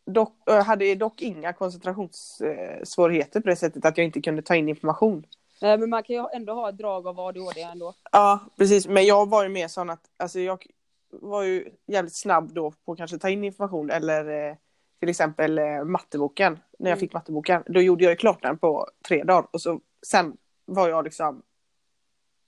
dock, 0.06 0.36
jag 0.46 0.64
hade 0.64 0.96
dock 0.96 1.22
inga 1.22 1.54
koncentrationssvårigheter 1.54 3.42
på 3.42 3.50
det 3.50 3.56
sättet 3.56 3.86
att 3.86 3.98
jag 3.98 4.06
inte 4.06 4.22
kunde 4.22 4.42
ta 4.42 4.56
in 4.56 4.70
information. 4.70 5.26
Nej, 5.62 5.78
men 5.78 5.90
man 5.90 6.04
kan 6.04 6.16
ju 6.16 6.26
ändå 6.34 6.54
ha 6.54 6.70
ett 6.70 6.78
drag 6.78 7.08
av 7.08 7.20
ADHD 7.20 7.62
ändå. 7.62 7.94
Ja, 8.12 8.40
precis. 8.58 8.88
Men 8.88 9.06
jag 9.06 9.30
var 9.30 9.44
ju 9.44 9.50
mer 9.50 9.68
sån 9.68 9.90
att, 9.90 10.02
alltså 10.18 10.40
jag 10.40 10.66
var 11.12 11.44
ju 11.44 11.70
jävligt 11.88 12.16
snabb 12.16 12.54
då 12.54 12.74
på 12.86 12.92
att 12.92 12.98
kanske 12.98 13.18
ta 13.18 13.30
in 13.30 13.44
information 13.44 13.90
eller 13.90 14.50
eh, 14.50 14.56
till 15.00 15.10
exempel 15.10 15.58
eh, 15.60 15.84
matteboken. 15.84 16.54
När 16.80 16.90
jag 16.90 16.98
Mm. 16.98 17.00
fick 17.00 17.14
matteboken, 17.14 17.64
då 17.68 17.82
gjorde 17.82 18.04
jag 18.04 18.12
ju 18.12 18.16
klart 18.18 18.42
den 18.42 18.58
på 18.58 18.88
tre 19.08 19.24
dagar 19.24 19.48
och 19.52 19.62
så 19.62 19.80
sen 20.08 20.38
var 20.66 20.90
jag 20.90 21.04
liksom 21.04 21.42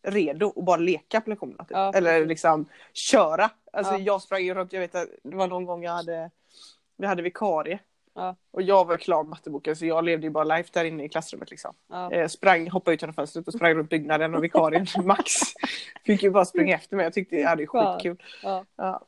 redo 0.08 0.54
att 0.56 0.66
bara 0.66 0.78
leka 0.78 1.22
på 1.22 1.30
lektionerna. 1.30 1.64
Typ. 1.64 1.72
Ja, 1.78 1.92
eller 1.96 2.26
liksom 2.26 2.66
köra. 2.94 3.50
Alltså 3.74 3.94
Ja. 3.94 4.00
jag 4.00 4.22
sprang 4.22 4.42
ju 4.44 4.54
runt, 4.54 4.74
jag 4.74 4.80
vet 4.80 4.96
att 4.96 5.08
det 5.24 5.36
var 5.36 5.48
någon 5.48 5.66
gång 5.66 5.84
jag 5.84 5.92
hade, 5.92 6.32
vi 6.98 7.08
hade 7.08 7.22
vikarie. 7.22 7.80
Ja. 8.16 8.36
Och 8.52 8.62
jag 8.62 8.86
var 8.86 8.98
klar 8.98 9.24
med 9.24 9.30
matteboken 9.30 9.76
så 9.76 9.86
jag 9.86 10.04
levde 10.04 10.28
ju 10.28 10.32
bara 10.32 10.44
life 10.44 10.70
där 10.74 10.86
inne 10.86 11.04
i 11.04 11.10
klassrummet 11.10 11.52
liksom. 11.52 11.74
Ja. 11.90 12.12
Eh, 12.12 12.28
sprang, 12.28 12.70
hoppade 12.70 12.96
ut 12.96 13.02
genom 13.02 13.14
fönstret 13.14 13.48
och 13.48 13.54
sprang 13.54 13.74
runt 13.74 13.90
byggnaden 13.90 14.36
och 14.36 14.44
vikarien 14.44 14.88
Max 15.04 15.32
fick 16.06 16.24
ju 16.24 16.30
bara 16.32 16.46
springa 16.46 16.76
efter 16.76 16.96
mig. 16.96 17.04
Jag 17.04 17.14
tyckte 17.14 17.36
jag 17.36 17.50
hade 17.50 17.68
skitkul. 17.68 18.24
Ja. 18.44 18.66
Ja. 18.76 19.02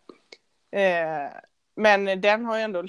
Eh, 0.80 1.32
men 1.76 2.22
den 2.22 2.46
har 2.46 2.58
ju 2.58 2.64
ändå, 2.64 2.84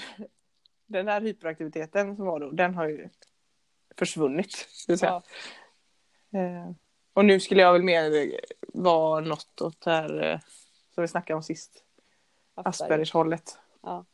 den 0.87 1.09
här 1.09 1.21
hyperaktiviteten 1.21 2.17
som 2.17 2.27
var 2.27 2.41
då, 2.41 2.51
den 2.51 2.75
har 2.75 2.89
ju 2.89 3.09
försvunnit. 3.99 4.69
Ja. 4.89 5.23
Eh, 6.33 6.71
och 7.13 7.25
nu 7.25 7.41
skulle 7.41 7.63
jag 7.63 7.73
väl 7.73 7.83
mer 7.83 8.33
vara 8.61 9.21
något 9.21 9.61
åt 9.61 9.81
det 9.81 9.91
här 9.91 10.23
eh, 10.23 10.39
som 10.95 11.03
vi 11.03 11.09
snackade 11.09 11.37
om 11.37 11.43
sist. 11.43 11.83
Asperger. 12.55 12.69
Aspergers-hållet. 12.69 13.59
Ja. 13.83 14.05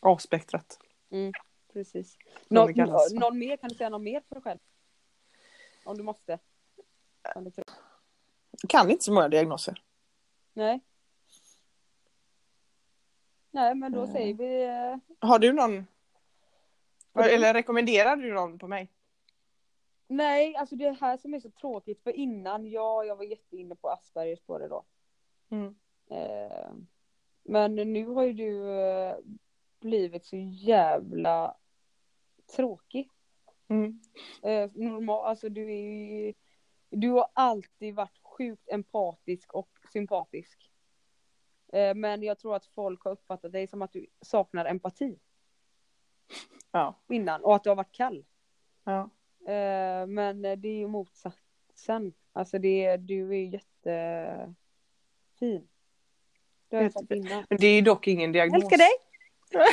A-spektrat. 0.00 0.78
Mm. 1.14 1.32
precis. 1.72 2.18
Nå, 2.48 2.68
någon 3.12 3.38
mer? 3.38 3.56
Kan 3.56 3.68
du 3.68 3.74
säga 3.74 3.88
något 3.90 4.02
mer 4.02 4.20
för 4.28 4.34
dig 4.34 4.42
själv? 4.42 4.58
Om 5.84 5.96
du 5.96 6.02
måste. 6.02 6.38
Om 7.34 7.44
du 7.44 7.50
Kan 8.68 8.90
inte 8.90 9.04
så 9.04 9.12
många 9.12 9.28
diagnoser. 9.28 9.82
Nej. 10.52 10.80
Nej, 13.50 13.74
men 13.74 13.92
då 13.92 14.00
Mm. 14.00 14.12
säger 14.12 14.34
vi... 14.34 14.64
eh, 14.64 15.28
Har 15.28 15.38
du 15.38 15.52
någon? 15.52 15.86
Eller 17.14 17.54
rekommenderar 17.54 18.16
du 18.16 18.32
någon 18.32 18.58
på 18.58 18.68
mig? 18.68 18.88
Nej, 20.06 20.56
alltså 20.56 20.76
det 20.76 20.90
här 21.00 21.16
som 21.16 21.34
är 21.34 21.40
så 21.40 21.50
tråkigt 21.50 22.02
för 22.02 22.10
innan, 22.16 22.70
ja, 22.70 23.04
jag 23.04 23.16
var 23.16 23.24
jätteinne 23.24 23.74
på 23.76 23.88
Aspergers 23.90 24.40
på 24.40 24.58
det 24.58 24.68
då. 24.68 24.84
Mm. 25.50 25.74
Eh, 26.10 26.70
men 27.42 27.74
nu 27.74 28.06
har 28.06 28.22
ju 28.24 28.32
du 28.32 28.70
eh, 28.80 29.16
blivit 29.84 30.24
så 30.24 30.36
jävla 30.52 31.56
tråkig. 32.56 33.10
Mm. 33.68 34.00
Eh, 34.42 34.70
normal, 34.74 35.26
alltså 35.26 35.48
du 35.48 35.72
är 35.72 35.82
ju, 35.82 36.32
Du 36.90 37.10
har 37.10 37.26
alltid 37.32 37.94
varit 37.94 38.18
sjukt 38.22 38.68
empatisk 38.68 39.54
och 39.54 39.68
sympatisk. 39.92 40.70
Eh, 41.72 41.94
men 41.94 42.22
jag 42.22 42.38
tror 42.38 42.56
att 42.56 42.66
folk 42.66 43.04
har 43.04 43.10
uppfattat 43.12 43.52
dig 43.52 43.66
som 43.66 43.82
att 43.82 43.92
du 43.92 44.06
saknar 44.20 44.64
empati 44.64 45.18
Ja. 46.72 46.94
innan 47.08 47.44
och 47.44 47.54
att 47.56 47.64
du 47.64 47.70
har 47.70 47.76
varit 47.76 47.92
kall. 47.92 48.24
ja. 48.84 49.10
Eh, 49.52 50.06
men 50.06 50.42
det 50.42 50.68
är 50.68 50.78
ju 50.78 50.86
motsatsen. 50.88 52.12
Alltså 52.32 52.58
det, 52.58 52.84
är- 52.84 52.98
du 52.98 53.30
är 53.36 53.44
jättefin. 53.44 54.54
Det 56.68 56.92
jag. 57.08 57.44
Men 57.48 57.58
det 57.58 57.66
är 57.66 57.74
ju 57.74 57.80
dock 57.80 58.08
ingen 58.08 58.32
diagnos. 58.32 58.52
Dig! 58.52 58.62
Älskar 58.62 58.78
dig! 58.78 58.90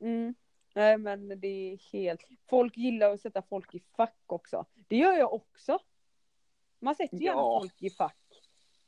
Mm. 0.00 0.34
Nej 0.74 0.98
men 0.98 1.40
det 1.40 1.46
är 1.48 1.92
helt... 1.92 2.20
Folk 2.48 2.76
gillar 2.76 3.10
att 3.10 3.20
sätta 3.20 3.42
folk 3.42 3.74
i 3.74 3.80
fack 3.96 4.22
också. 4.26 4.66
Det 4.88 4.96
gör 4.96 5.12
jag 5.12 5.34
också. 5.34 5.78
Man 6.78 6.94
sätter 6.94 7.16
ju 7.16 7.24
gärna 7.24 7.40
Ja. 7.40 7.60
folk 7.60 7.82
i 7.82 7.90
fack. 7.90 8.16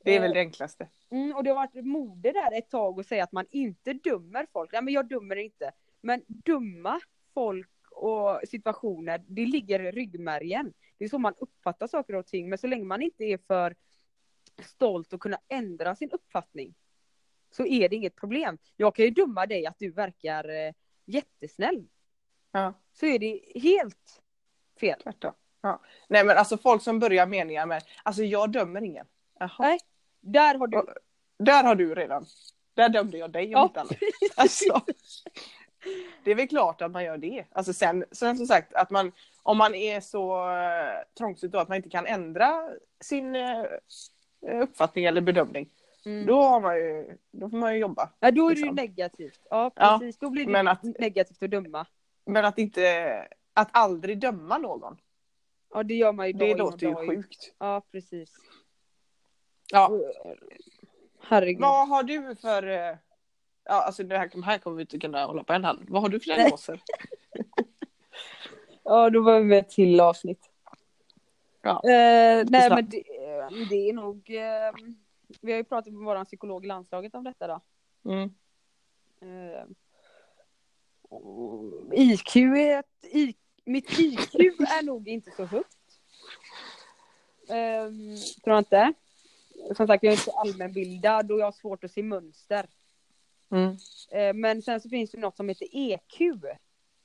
Det 0.04 0.16
är 0.16 0.20
väl 0.20 0.34
det 0.34 0.40
enklaste. 0.40 0.88
Mm, 1.10 1.36
och 1.36 1.44
det 1.44 1.50
har 1.50 1.54
varit 1.54 1.84
mode 1.84 2.32
där 2.32 2.58
ett 2.58 2.70
tag 2.70 3.00
att 3.00 3.06
säga 3.06 3.24
att 3.24 3.32
man 3.32 3.46
inte 3.50 3.92
dömer 3.92 4.46
folk. 4.52 4.72
Nej 4.72 4.82
men 4.82 4.94
jag 4.94 5.08
dömer 5.08 5.36
inte. 5.36 5.72
Men 6.00 6.24
döma 6.26 7.00
folk 7.34 7.70
och 7.90 8.40
situationer, 8.48 9.24
det 9.26 9.46
ligger 9.46 9.80
i 9.80 9.90
ryggmärgen. 9.90 10.72
Det 10.98 11.04
är 11.04 11.08
så 11.08 11.18
man 11.18 11.34
uppfattar 11.38 11.86
saker 11.86 12.14
och 12.14 12.26
ting. 12.26 12.48
Men 12.48 12.58
så 12.58 12.66
länge 12.66 12.84
man 12.84 13.02
inte 13.02 13.24
är 13.24 13.38
för 13.38 13.74
stolt 14.62 15.12
att 15.12 15.20
kunna 15.20 15.38
ändra 15.48 15.96
sin 15.96 16.10
uppfattning 16.10 16.74
så 17.58 17.66
är 17.66 17.88
det 17.88 17.96
inget 17.96 18.16
problem. 18.16 18.58
Jag 18.76 18.94
kan 18.94 19.04
ju 19.04 19.10
döma 19.10 19.46
dig 19.46 19.66
att 19.66 19.78
du 19.78 19.90
verkar 19.90 20.48
eh, 20.48 20.72
jättesnäll. 21.06 21.86
Ja. 22.52 22.74
Så 22.92 23.06
är 23.06 23.18
det 23.18 23.40
helt 23.54 24.22
fel. 24.80 25.00
Tvärtom. 25.02 25.32
Ja. 25.60 25.80
Nej 26.08 26.24
men 26.24 26.38
alltså 26.38 26.58
folk 26.58 26.82
som 26.82 26.98
börjar 26.98 27.26
meningar 27.26 27.66
med, 27.66 27.82
alltså 28.02 28.22
jag 28.22 28.52
dömer 28.52 28.82
ingen. 28.82 29.06
Jaha. 29.38 29.50
Nej. 29.58 29.78
Där 30.20 30.54
har 30.54 30.66
du... 30.66 30.84
Där 31.38 31.64
har 31.64 31.74
du 31.74 31.94
redan. 31.94 32.26
Där 32.74 32.88
dömde 32.88 33.18
jag 33.18 33.30
dig 33.30 33.46
om 33.46 33.50
Ja, 33.52 33.64
inte 33.64 33.80
annat. 33.80 33.92
Alltså, 34.36 34.80
det 36.24 36.30
är 36.30 36.34
väl 36.34 36.48
klart 36.48 36.82
att 36.82 36.90
man 36.90 37.04
gör 37.04 37.18
det. 37.18 37.44
Alltså 37.52 37.72
sen, 37.72 38.04
sen 38.12 38.36
som 38.36 38.46
sagt, 38.46 38.74
att 38.74 38.90
man, 38.90 39.12
om 39.42 39.58
man 39.58 39.74
är 39.74 40.00
så 40.00 40.50
uh, 40.50 41.14
trångsynt 41.18 41.54
att 41.54 41.68
man 41.68 41.76
inte 41.76 41.88
kan 41.88 42.06
ändra 42.06 42.70
sin 43.00 43.36
eh, 43.36 43.64
uppfattning 44.62 45.04
eller 45.04 45.20
bedömning, 45.20 45.68
Mm. 46.08 46.26
då, 46.26 46.42
har 46.42 46.60
man 46.60 46.76
ju, 46.76 47.16
då 47.30 47.50
får 47.50 47.56
man 47.56 47.74
ju 47.74 47.80
jobba. 47.80 48.10
Ja, 48.20 48.30
då 48.30 48.46
är 48.50 48.54
det 48.54 48.60
ju 48.60 48.64
liksom. 48.66 48.74
negativt. 48.76 49.40
Ja, 49.50 49.70
Ja, 49.76 49.98
precis. 50.00 50.18
Då 50.18 50.30
blir 50.30 50.46
det 50.46 50.70
att- 50.70 50.82
negativt 50.82 51.42
att 51.42 51.50
döma. 51.50 51.86
Men 52.26 52.44
att 52.44 52.58
inte, 52.58 53.28
att 53.52 53.68
aldrig 53.72 54.18
döma 54.18 54.58
någon, 54.58 54.96
Ja, 55.74 55.82
det 55.82 55.94
gör 55.94 56.12
man 56.12 56.26
ju 56.26 56.32
det 56.32 56.54
låter 56.54 56.86
ju 56.86 56.94
sjukt. 56.94 57.54
Ja, 57.58 57.82
precis. 57.92 58.34
Ja. 59.72 59.90
Herregud. 61.20 61.60
Vad 61.60 61.88
har 61.88 62.02
du 62.02 62.36
för, 62.36 62.66
eh, 62.66 62.96
ja 63.64 63.82
alltså 63.82 64.02
det 64.02 64.18
här, 64.18 64.42
här 64.42 64.58
kommer 64.58 64.76
vi 64.76 64.80
inte 64.82 64.98
kunna 64.98 65.24
hålla 65.24 65.44
på 65.44 65.52
en 65.52 65.64
hand. 65.64 65.86
Vad 65.88 66.02
har 66.02 66.08
du 66.08 66.20
för 66.20 66.26
diagnoser? 66.26 66.80
Ja, 68.82 69.10
då 69.10 69.22
var 69.22 69.38
vi 69.38 69.44
med 69.44 69.68
till 69.68 70.00
avsnitt. 70.00 70.50
Ja. 71.62 71.70
Eh, 71.84 72.46
nej, 72.48 72.70
men 72.70 72.88
det, 72.88 73.02
det 73.70 73.88
är 73.88 73.92
nog... 73.92 74.30
Eh, 74.30 74.94
vi 75.40 75.52
har 75.52 75.56
ju 75.56 75.64
pratat 75.64 75.92
med 75.92 76.04
vår 76.04 76.24
psykolog 76.24 76.64
i 76.64 76.68
landslaget 76.68 77.14
om 77.14 77.24
detta 77.24 77.46
då. 77.46 77.60
Mm. 78.04 78.34
Eh, 79.20 79.64
och 81.08 81.94
IQ 81.94 82.36
är 82.36 82.78
ett... 82.78 83.04
I, 83.04 83.34
mitt 83.64 83.98
IQ 83.98 84.34
är 84.34 84.84
nog 84.84 85.08
inte 85.08 85.30
så 85.30 85.44
högt. 85.44 85.76
Eh, 87.48 87.88
tror 88.44 88.54
jag 88.54 88.60
inte. 88.60 88.92
Som 89.76 89.86
sagt, 89.86 90.02
jag 90.02 90.12
är 90.12 90.16
inte 90.16 90.32
allmänbildad 90.32 91.32
och 91.32 91.38
jag 91.38 91.46
har 91.46 91.52
svårt 91.52 91.84
att 91.84 91.92
se 91.92 92.02
mönster. 92.02 92.66
Mm. 93.50 93.76
Eh, 94.10 94.34
men 94.34 94.62
sen 94.62 94.80
så 94.80 94.88
finns 94.88 95.10
det 95.10 95.18
något 95.18 95.36
som 95.36 95.48
heter 95.48 95.68
EQ. 95.72 96.20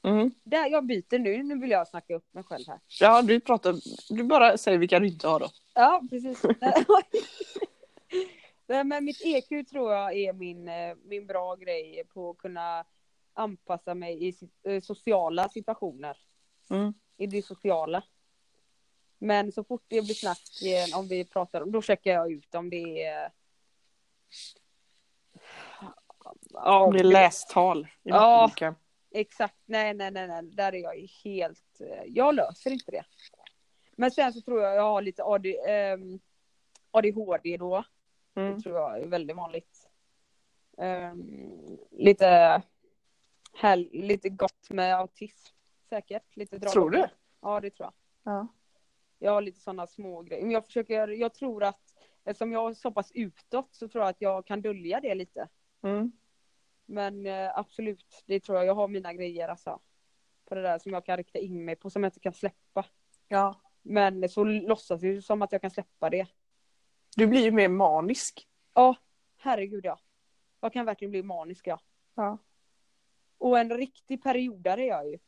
Mm. 0.03 0.31
Där 0.43 0.69
jag 0.69 0.85
byter 0.85 1.19
nu, 1.19 1.43
nu 1.43 1.59
vill 1.59 1.71
jag 1.71 1.87
snacka 1.87 2.15
upp 2.15 2.33
mig 2.33 2.43
själv 2.43 2.63
här. 2.67 2.79
Ja, 2.99 3.21
du 3.21 3.39
pratar, 3.39 3.75
du 4.09 4.23
bara 4.23 4.57
säger 4.57 4.77
vilka 4.77 4.99
du 4.99 5.07
inte 5.07 5.27
har 5.27 5.39
då. 5.39 5.49
Ja, 5.73 6.01
precis. 6.09 6.41
Nej, 8.67 8.83
men 8.83 9.05
mitt 9.05 9.21
EQ 9.21 9.69
tror 9.69 9.93
jag 9.93 10.13
är 10.13 10.33
min, 10.33 10.67
eh, 10.67 10.95
min 11.03 11.27
bra 11.27 11.55
grej 11.55 12.03
på 12.13 12.29
att 12.29 12.37
kunna 12.37 12.85
anpassa 13.33 13.93
mig 13.93 14.27
i 14.27 14.33
eh, 14.63 14.81
sociala 14.81 15.49
situationer. 15.49 16.17
Mm. 16.69 16.93
I 17.17 17.27
det 17.27 17.41
sociala. 17.41 18.03
Men 19.17 19.51
så 19.51 19.63
fort 19.63 19.83
det 19.87 20.01
blir 20.01 20.15
snack, 20.15 20.41
om 20.95 21.07
vi 21.07 21.25
pratar 21.25 21.61
om, 21.61 21.71
då 21.71 21.81
checkar 21.81 22.11
jag 22.11 22.31
ut 22.31 22.55
om 22.55 22.69
det 22.69 23.03
är... 23.03 23.31
Ja, 26.53 26.91
Det 26.93 26.99
är 26.99 27.03
lästal 27.03 27.85
i 27.85 28.09
Ja. 28.09 28.51
Exakt, 29.15 29.57
nej, 29.65 29.93
nej, 29.93 30.11
nej, 30.11 30.27
nej, 30.27 30.43
där 30.43 30.73
är 30.73 30.77
jag 30.77 31.07
helt, 31.23 31.81
eh, 31.81 32.03
jag 32.05 32.35
löser 32.35 32.71
inte 32.71 32.91
det. 32.91 33.05
Men 33.91 34.11
sen 34.11 34.33
så 34.33 34.41
tror 34.41 34.61
jag 34.61 34.75
jag 34.75 34.83
har 34.83 35.01
lite 35.01 35.23
AD, 35.23 35.45
ehm, 35.67 36.19
ADHD 36.91 37.57
då. 37.57 37.83
Mm. 38.35 38.53
Det 38.53 38.61
tror 38.61 38.75
jag 38.75 38.99
är 38.99 39.07
väldigt 39.07 39.37
vanligt. 39.37 39.89
Ehm, 40.77 41.77
lite, 41.91 42.61
här, 43.53 43.77
lite 43.91 44.29
gott 44.29 44.69
med 44.69 44.95
autism 44.95 45.55
säkert. 45.89 46.35
Lite 46.35 46.57
drag 46.57 46.73
Tror 46.73 46.89
du? 46.89 47.05
Ja, 47.41 47.59
det 47.59 47.69
tror 47.69 47.85
jag. 47.85 47.93
Ja. 48.33 48.47
Jag 49.19 49.31
har 49.31 49.41
lite 49.41 49.59
sådana 49.59 49.87
små 49.87 50.21
grejer. 50.21 50.43
Men 50.43 50.51
jag 50.51 50.65
försöker, 50.65 51.07
jag 51.07 51.33
tror 51.33 51.63
att 51.63 51.93
eftersom 52.23 52.51
jag 52.51 52.69
är 52.69 52.73
så 52.73 52.91
pass 52.91 53.11
utåt 53.13 53.67
så 53.71 53.87
tror 53.87 54.03
jag 54.03 54.09
att 54.09 54.21
jag 54.21 54.45
kan 54.45 54.61
dölja 54.61 54.99
det 54.99 55.15
lite. 55.15 55.47
Mm. 55.83 56.11
Men 56.85 57.25
eh, 57.25 57.57
absolut, 57.57 58.23
det 58.25 58.39
tror 58.39 58.57
jag. 58.57 58.65
Jag 58.65 58.75
har 58.75 58.87
mina 58.87 59.13
grejer 59.13 59.47
alltså. 59.47 59.79
På 60.45 60.55
det 60.55 60.61
där 60.61 60.79
som 60.79 60.93
jag 60.93 61.05
kan 61.05 61.17
rikta 61.17 61.39
in 61.39 61.65
mig 61.65 61.75
på, 61.75 61.89
som 61.89 62.03
jag 62.03 62.07
inte 62.07 62.19
kan 62.19 62.33
släppa. 62.33 62.85
ja. 63.27 63.59
Men 63.85 64.29
så 64.29 64.43
låtsas 64.43 65.01
det 65.01 65.21
som 65.21 65.41
att 65.41 65.51
jag 65.51 65.61
kan 65.61 65.71
släppa 65.71 66.09
det. 66.09 66.27
Du 67.15 67.27
blir 67.27 67.41
ju 67.43 67.51
mer 67.51 67.67
manisk. 67.67 68.47
Ja, 68.73 68.95
herregud 69.37 69.85
ja. 69.85 69.99
Jag 70.61 70.73
kan 70.73 70.85
verkligen 70.85 71.11
bli 71.11 71.23
manisk 71.23 71.67
ja. 71.67 71.79
Ja. 72.15 72.37
Och 73.37 73.59
en 73.59 73.77
riktig 73.77 74.23
periodare 74.23 74.81
är 74.81 74.87
jag 74.87 75.09
ju. 75.09 75.19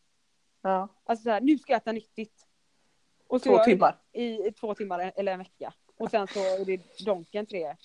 ja. 0.62 0.88
Alltså 1.04 1.24
så 1.24 1.30
här, 1.30 1.42
nu 1.42 1.58
ska 1.58 1.72
jag 1.74 1.78
äta 1.82 1.92
nyttigt. 1.92 2.48
Och 3.28 3.42
Två 3.44 3.58
timmar. 3.58 3.98
I, 4.12 4.48
I 4.48 4.52
två 4.52 4.76
timmar 4.76 5.12
eller 5.16 5.32
en 5.32 5.40
vecka. 5.40 5.74
Och 5.98 6.12
sen 6.12 6.28
så 6.28 6.40
är 6.40 6.66
det 6.66 7.06
donken 7.06 7.46
tre. 7.46 7.76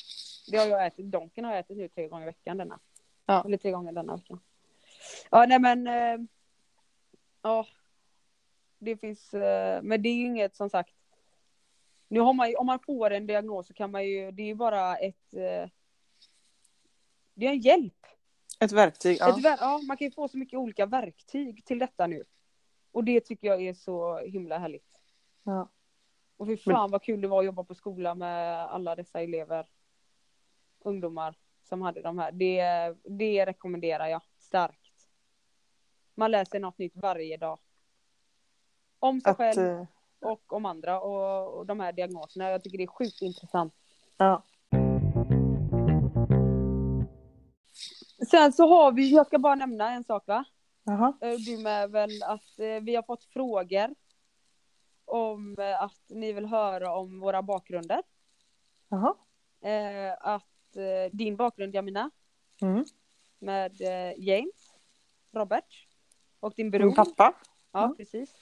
Det 0.51 0.57
har 0.57 0.67
jag 0.67 0.87
ätit, 0.87 1.07
donken 1.07 1.45
har 1.45 1.53
jag 1.53 1.61
ätit 1.61 1.77
nu 1.77 1.89
tre 1.89 2.09
gånger 2.09 2.23
i 2.23 2.27
veckan 2.27 2.57
denna. 2.59 2.79
Ja. 3.27 3.45
Eller 3.45 3.57
tre 3.57 3.71
gånger 3.71 3.93
denna 3.93 4.17
veckan. 4.17 4.41
Ja 5.31 5.47
nej 5.47 5.59
men. 5.59 5.87
Eh, 5.87 6.27
ja. 7.43 7.67
Det 8.79 8.97
finns, 8.97 9.35
eh, 9.35 9.83
men 9.83 10.03
det 10.03 10.09
är 10.09 10.15
ju 10.15 10.27
inget 10.27 10.57
som 10.57 10.71
sagt. 10.71 10.95
Nu 12.11 12.21
har 12.21 12.33
man 12.33 12.49
ju, 12.49 12.55
om 12.55 12.67
man 12.67 12.79
får 12.79 13.11
en 13.11 13.27
diagnos 13.27 13.67
så 13.67 13.75
kan 13.75 13.91
man 13.91 14.07
ju, 14.07 14.31
det 14.31 14.43
är 14.43 14.47
ju 14.47 14.55
bara 14.55 14.97
ett. 14.97 15.35
Eh, 15.35 15.71
det 17.35 17.47
är 17.47 17.51
en 17.51 17.61
hjälp. 17.61 18.07
Ett 18.61 18.73
verktyg. 18.73 19.17
Ja. 19.21 19.31
Ett 19.31 19.45
ver- 19.45 19.59
ja, 19.61 19.81
man 19.89 19.97
kan 19.97 20.05
ju 20.05 20.11
få 20.11 20.29
så 20.29 20.39
mycket 20.39 20.59
olika 20.59 20.87
verktyg 20.87 21.65
till 21.65 21.79
detta 21.79 22.07
nu. 22.07 22.25
Och 22.93 23.05
det 23.05 23.21
tycker 23.21 23.49
jag 23.49 23.63
är 23.63 23.75
så 23.75 24.19
himla 24.19 24.59
härligt. 24.59 25.01
Ja. 25.43 25.69
Och 26.37 26.47
fy 26.47 26.57
fan 26.57 26.91
vad 26.91 27.03
kul 27.03 27.21
det 27.21 27.29
var 27.29 27.39
att 27.39 27.45
jobba 27.45 27.65
på 27.65 27.75
skola 27.75 28.15
med 28.15 28.65
alla 28.65 28.97
dessa 28.97 29.21
elever. 29.21 29.69
Ungdomar 30.79 31.35
som 31.63 31.83
hade 31.83 32.03
de 32.03 32.19
här. 32.19 32.33
Det, 32.33 32.63
det 33.05 33.47
rekommenderar 33.47 34.07
jag 34.07 34.23
starkt. 34.39 35.09
Man 36.15 36.31
lär 36.31 36.45
sig 36.45 36.61
något 36.61 36.79
nytt 36.79 36.97
varje 36.97 37.37
dag. 37.37 37.59
Om 38.99 39.21
sig 39.21 39.31
Att, 39.31 39.37
själv 39.37 39.81
eh, 39.81 39.87
och 40.21 40.53
om 40.53 40.67
andra 40.67 41.01
och, 41.01 41.59
och 41.59 41.67
de 41.67 41.81
här 41.81 41.93
diagnoserna. 41.93 42.51
Jag 42.51 42.63
tycker 42.65 42.79
det 42.79 42.85
är 42.85 42.89
sjukt 42.99 43.23
intressant. 43.23 43.75
ja. 44.17 44.43
Sen 48.31 48.53
så 48.53 48.67
har 48.69 48.93
vi, 48.93 49.15
jag 49.15 49.27
ska 49.27 49.39
bara 49.39 49.55
nämna 49.55 49.91
en 49.93 50.05
sak 50.05 50.27
va? 50.27 50.45
Jaha. 50.85 51.13
Eh, 51.21 51.33
Du 51.47 51.59
med 51.59 51.91
väl 51.91 52.23
att 52.23 52.59
eh, 52.59 52.81
vi 52.83 52.95
har 52.97 53.03
fått 53.03 53.25
frågor 53.25 53.95
om 55.05 55.57
eh, 55.59 55.83
att 55.83 56.03
ni 56.09 56.33
vill 56.33 56.47
höra 56.47 56.95
om 56.97 57.21
våra 57.21 57.43
bakgrunder. 57.43 58.03
Jaha. 58.89 59.15
Eh, 59.61 60.17
att 60.21 60.47
din 61.13 61.37
bakgrund 61.37 61.75
Jamina 61.75 62.11
Mm. 62.63 62.85
med 63.39 63.81
James, 64.19 64.75
Robert 65.33 65.87
och 66.41 66.53
din 66.57 66.67
Min 66.67 66.71
bror. 66.71 66.95
pappa. 66.95 67.35
Ja, 67.73 67.85
Mm. 67.85 67.97
precis. 67.97 68.35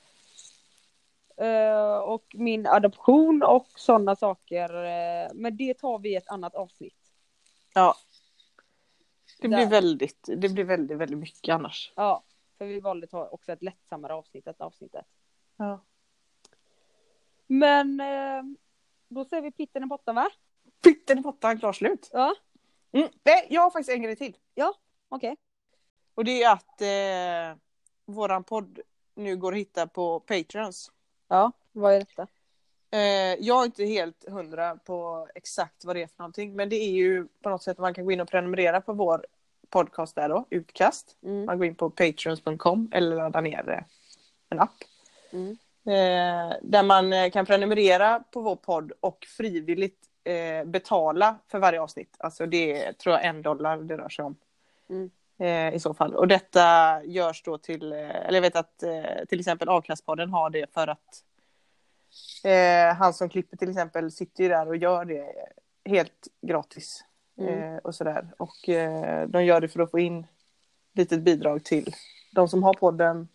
Eh, 1.41 1.99
och 1.99 2.25
min 2.35 2.67
adoption 2.67 3.43
och 3.43 3.67
sådana 3.77 4.17
saker. 4.17 4.75
eh, 4.85 5.29
men 5.35 5.57
det 5.57 5.75
tar 5.75 5.99
vi 5.99 6.09
i 6.13 6.17
ett 6.17 6.29
annat 6.29 6.55
avsnitt. 6.55 6.95
Ja. 7.75 7.95
Det 9.41 9.49
blir 9.49 9.59
Där. 9.59 9.67
väldigt, 9.71 10.29
det 10.37 10.49
blir 10.49 10.65
väldigt, 10.65 10.97
väldigt 10.99 11.19
mycket 11.19 11.55
annars. 11.55 11.93
Ja, 11.97 12.23
för 12.59 12.67
vi 12.67 12.81
valde 12.81 13.05
att 13.05 13.11
ta 13.11 13.29
också 13.29 13.53
ett 13.53 13.63
lättsammare 13.63 14.15
avsnitt, 14.15 14.47
ett 14.47 14.61
avsnittet. 14.61 15.07
Ja. 15.57 15.85
Men 17.47 18.01
eh, 18.01 18.43
då 19.09 19.25
säger 19.25 19.43
vi 19.43 19.53
pitten 19.53 19.83
i 19.83 19.87
botten 19.87 20.15
va? 20.15 20.31
Pytten 20.83 21.19
i 21.19 21.23
pottan, 21.23 21.59
klar 21.59 21.73
slut. 21.73 22.11
Ja, 22.13 22.35
Mm. 22.93 23.09
Nej, 23.23 23.47
jag 23.51 23.63
har 23.63 23.71
faktiskt 23.71 23.91
en 23.91 24.03
grej 24.03 24.17
till. 24.17 24.37
okej. 25.09 25.37
Och 26.15 26.25
det 26.25 26.43
är 26.43 26.53
att 26.53 26.81
eh, 26.83 27.59
våran 28.05 28.45
podd 28.45 28.81
nu 29.15 29.37
går 29.37 29.53
att 29.53 29.59
hitta 29.59 29.87
på 29.87 30.21
Patreons. 30.21 30.93
Ja, 31.29 31.53
vad 31.73 31.95
är 31.95 31.99
detta? 31.99 32.27
Eh, 32.91 33.47
jag 33.47 33.61
är 33.61 33.65
inte 33.65 33.85
helt 33.85 34.29
hundra 34.29 34.77
på 34.77 35.29
exakt 35.35 35.85
vad 35.85 35.97
det 35.97 36.03
är 36.03 36.07
för 36.07 36.19
någonting. 36.19 36.57
Men 36.57 36.69
det 36.69 36.77
är 36.77 36.91
ju 36.91 37.29
på 37.43 37.51
något 37.51 37.63
sätt 37.63 37.79
man 37.79 37.95
kan 37.95 38.05
gå 38.05 38.13
in 38.13 38.21
och 38.21 38.29
prenumerera 38.29 38.81
på 38.81 38.93
vår 38.93 39.27
podcast 39.71 40.15
där 40.15 40.29
då, 40.29 40.47
utkast. 40.51 41.17
Mm. 41.23 41.45
Man 41.45 41.59
går 41.59 41.67
in 41.67 41.75
på 41.75 41.91
patreons.com 41.91 42.91
eller 42.95 43.17
laddar 43.17 43.43
ner 43.43 43.69
eh, 43.69 43.83
en 44.51 44.61
app. 44.61 44.75
Mm. 45.31 45.59
Eh, 45.85 46.57
där 46.63 46.83
man 46.83 47.13
eh, 47.13 47.31
kan 47.31 47.47
prenumerera 47.47 48.25
på 48.31 48.41
vår 48.41 48.57
podd 48.57 48.93
och 49.01 49.27
frivilligt 49.37 49.99
eh, 50.25 50.65
betala 50.65 51.37
för 51.49 51.59
varje 51.59 51.81
avsnitt. 51.81 52.17
Alltså 52.19 52.47
det 52.47 52.85
är, 52.85 52.93
tror 52.93 53.15
jag, 53.15 53.25
en 53.25 53.43
dollar 53.43 53.77
det 53.77 53.97
rör 53.97 54.09
sig 54.09 54.25
om. 54.25 54.37
Mm. 54.91 55.11
Eh, 55.39 55.75
I 55.75 55.81
så 55.81 55.95
fall. 55.95 56.15
Och 56.15 56.29
detta 56.29 57.05
görs 57.05 57.43
då 57.43 57.59
till, 57.59 57.93
eh, 57.93 57.99
eller 57.99 58.35
jag 58.35 58.43
vet 58.43 58.57
att 58.57 58.83
eh, 58.83 59.25
till 59.29 59.41
exempel 59.41 59.69
Avkastpodden 59.69 60.31
har 60.31 60.51
det 60.51 60.75
för 60.75 60.89
att 60.89 61.25
eh, 62.45 62.97
han 62.97 63.15
som 63.15 63.29
klipper 63.29 63.57
till 63.57 63.71
exempel 63.71 64.13
sitter 64.13 64.43
ju 64.43 64.49
där 64.49 64.69
och 64.69 64.77
gör 64.77 65.05
det 65.05 65.35
helt 65.85 66.29
gratis. 66.41 67.05
Mm. 67.39 67.75
Eh, 67.75 67.79
och 67.79 67.95
sådär. 67.95 68.35
Och 68.39 68.69
eh, 68.69 69.29
de 69.29 69.45
gör 69.45 69.61
det 69.61 69.69
för 69.69 69.81
att 69.81 69.91
få 69.91 69.99
in 69.99 70.27
litet 70.93 71.23
bidrag 71.23 71.65
till 71.65 71.95
de 72.33 72.49
som 72.49 72.63
har 72.63 72.75
podden. 72.75 73.29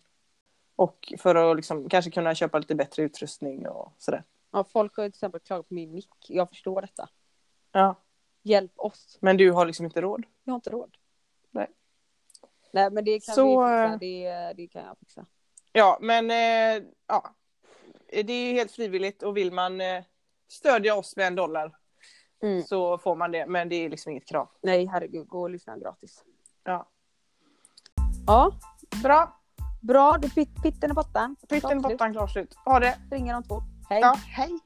Och 0.76 1.12
för 1.18 1.34
att 1.34 1.56
liksom, 1.56 1.88
kanske 1.88 2.10
kunna 2.10 2.34
köpa 2.34 2.58
lite 2.58 2.74
bättre 2.74 3.02
utrustning 3.02 3.68
och 3.68 3.92
sådär. 3.98 4.24
Ja, 4.52 4.64
folk 4.64 4.96
har 4.96 5.04
till 5.04 5.08
exempel 5.08 5.40
klagat 5.40 5.68
på 5.68 5.74
min 5.74 5.92
mick. 5.92 6.08
Jag 6.28 6.48
förstår 6.48 6.80
detta. 6.80 7.08
Ja. 7.72 7.94
Hjälp 8.42 8.72
oss. 8.76 9.18
Men 9.20 9.36
du 9.36 9.50
har 9.50 9.66
liksom 9.66 9.86
inte 9.86 10.00
råd. 10.00 10.24
Jag 10.44 10.52
har 10.52 10.56
inte 10.56 10.70
råd. 10.70 10.96
Nej. 12.74 12.90
Men 12.90 13.04
det 13.04 13.20
kan 13.26 13.34
Så, 13.34 13.64
vi 13.66 13.72
fixa. 13.72 13.84
eh, 13.92 13.98
Det, 13.98 14.52
det 14.62 14.66
kan 14.68 14.84
jag 14.84 14.98
fixa. 14.98 15.26
Ja, 15.72 15.98
men 16.00 16.30
eh, 16.30 16.82
ja. 17.06 17.34
Det 18.10 18.32
är 18.32 18.46
ju 18.48 18.52
helt 18.52 18.72
frivilligt 18.72 19.22
och 19.22 19.36
vill 19.36 19.52
man 19.52 19.80
eh, 19.80 20.04
stödja 20.48 20.94
oss 20.94 21.16
med 21.16 21.26
en 21.26 21.34
dollar 21.34 21.76
Mm. 22.42 22.62
så 22.62 22.98
får 22.98 23.16
man 23.16 23.32
det. 23.32 23.46
Men 23.46 23.68
det 23.68 23.76
är 23.76 23.88
liksom 23.88 24.12
inget 24.12 24.28
krav. 24.28 24.48
Nej, 24.62 24.86
herregud. 24.86 25.28
Gå 25.28 25.40
och 25.42 25.50
lyssna 25.50 25.78
gratis. 25.78 26.24
Ja. 26.64 26.88
Ja, 28.26 28.52
Bra. 29.02 29.40
bra. 29.80 30.16
Du 30.20 30.30
pit, 30.30 30.62
pitten 30.62 30.90
i 30.90 30.94
botten. 30.94 31.36
Pytten 31.48 31.78
i 31.78 31.80
botten, 31.80 32.12
klart 32.12 32.30
slut. 32.30 32.54
Ha 32.64 32.80
det. 32.80 32.98
Ringer 33.10 33.36
om 33.36 33.42
två. 33.42 33.62
Hej. 33.88 34.00
Ja, 34.00 34.14
hej. 34.26 34.58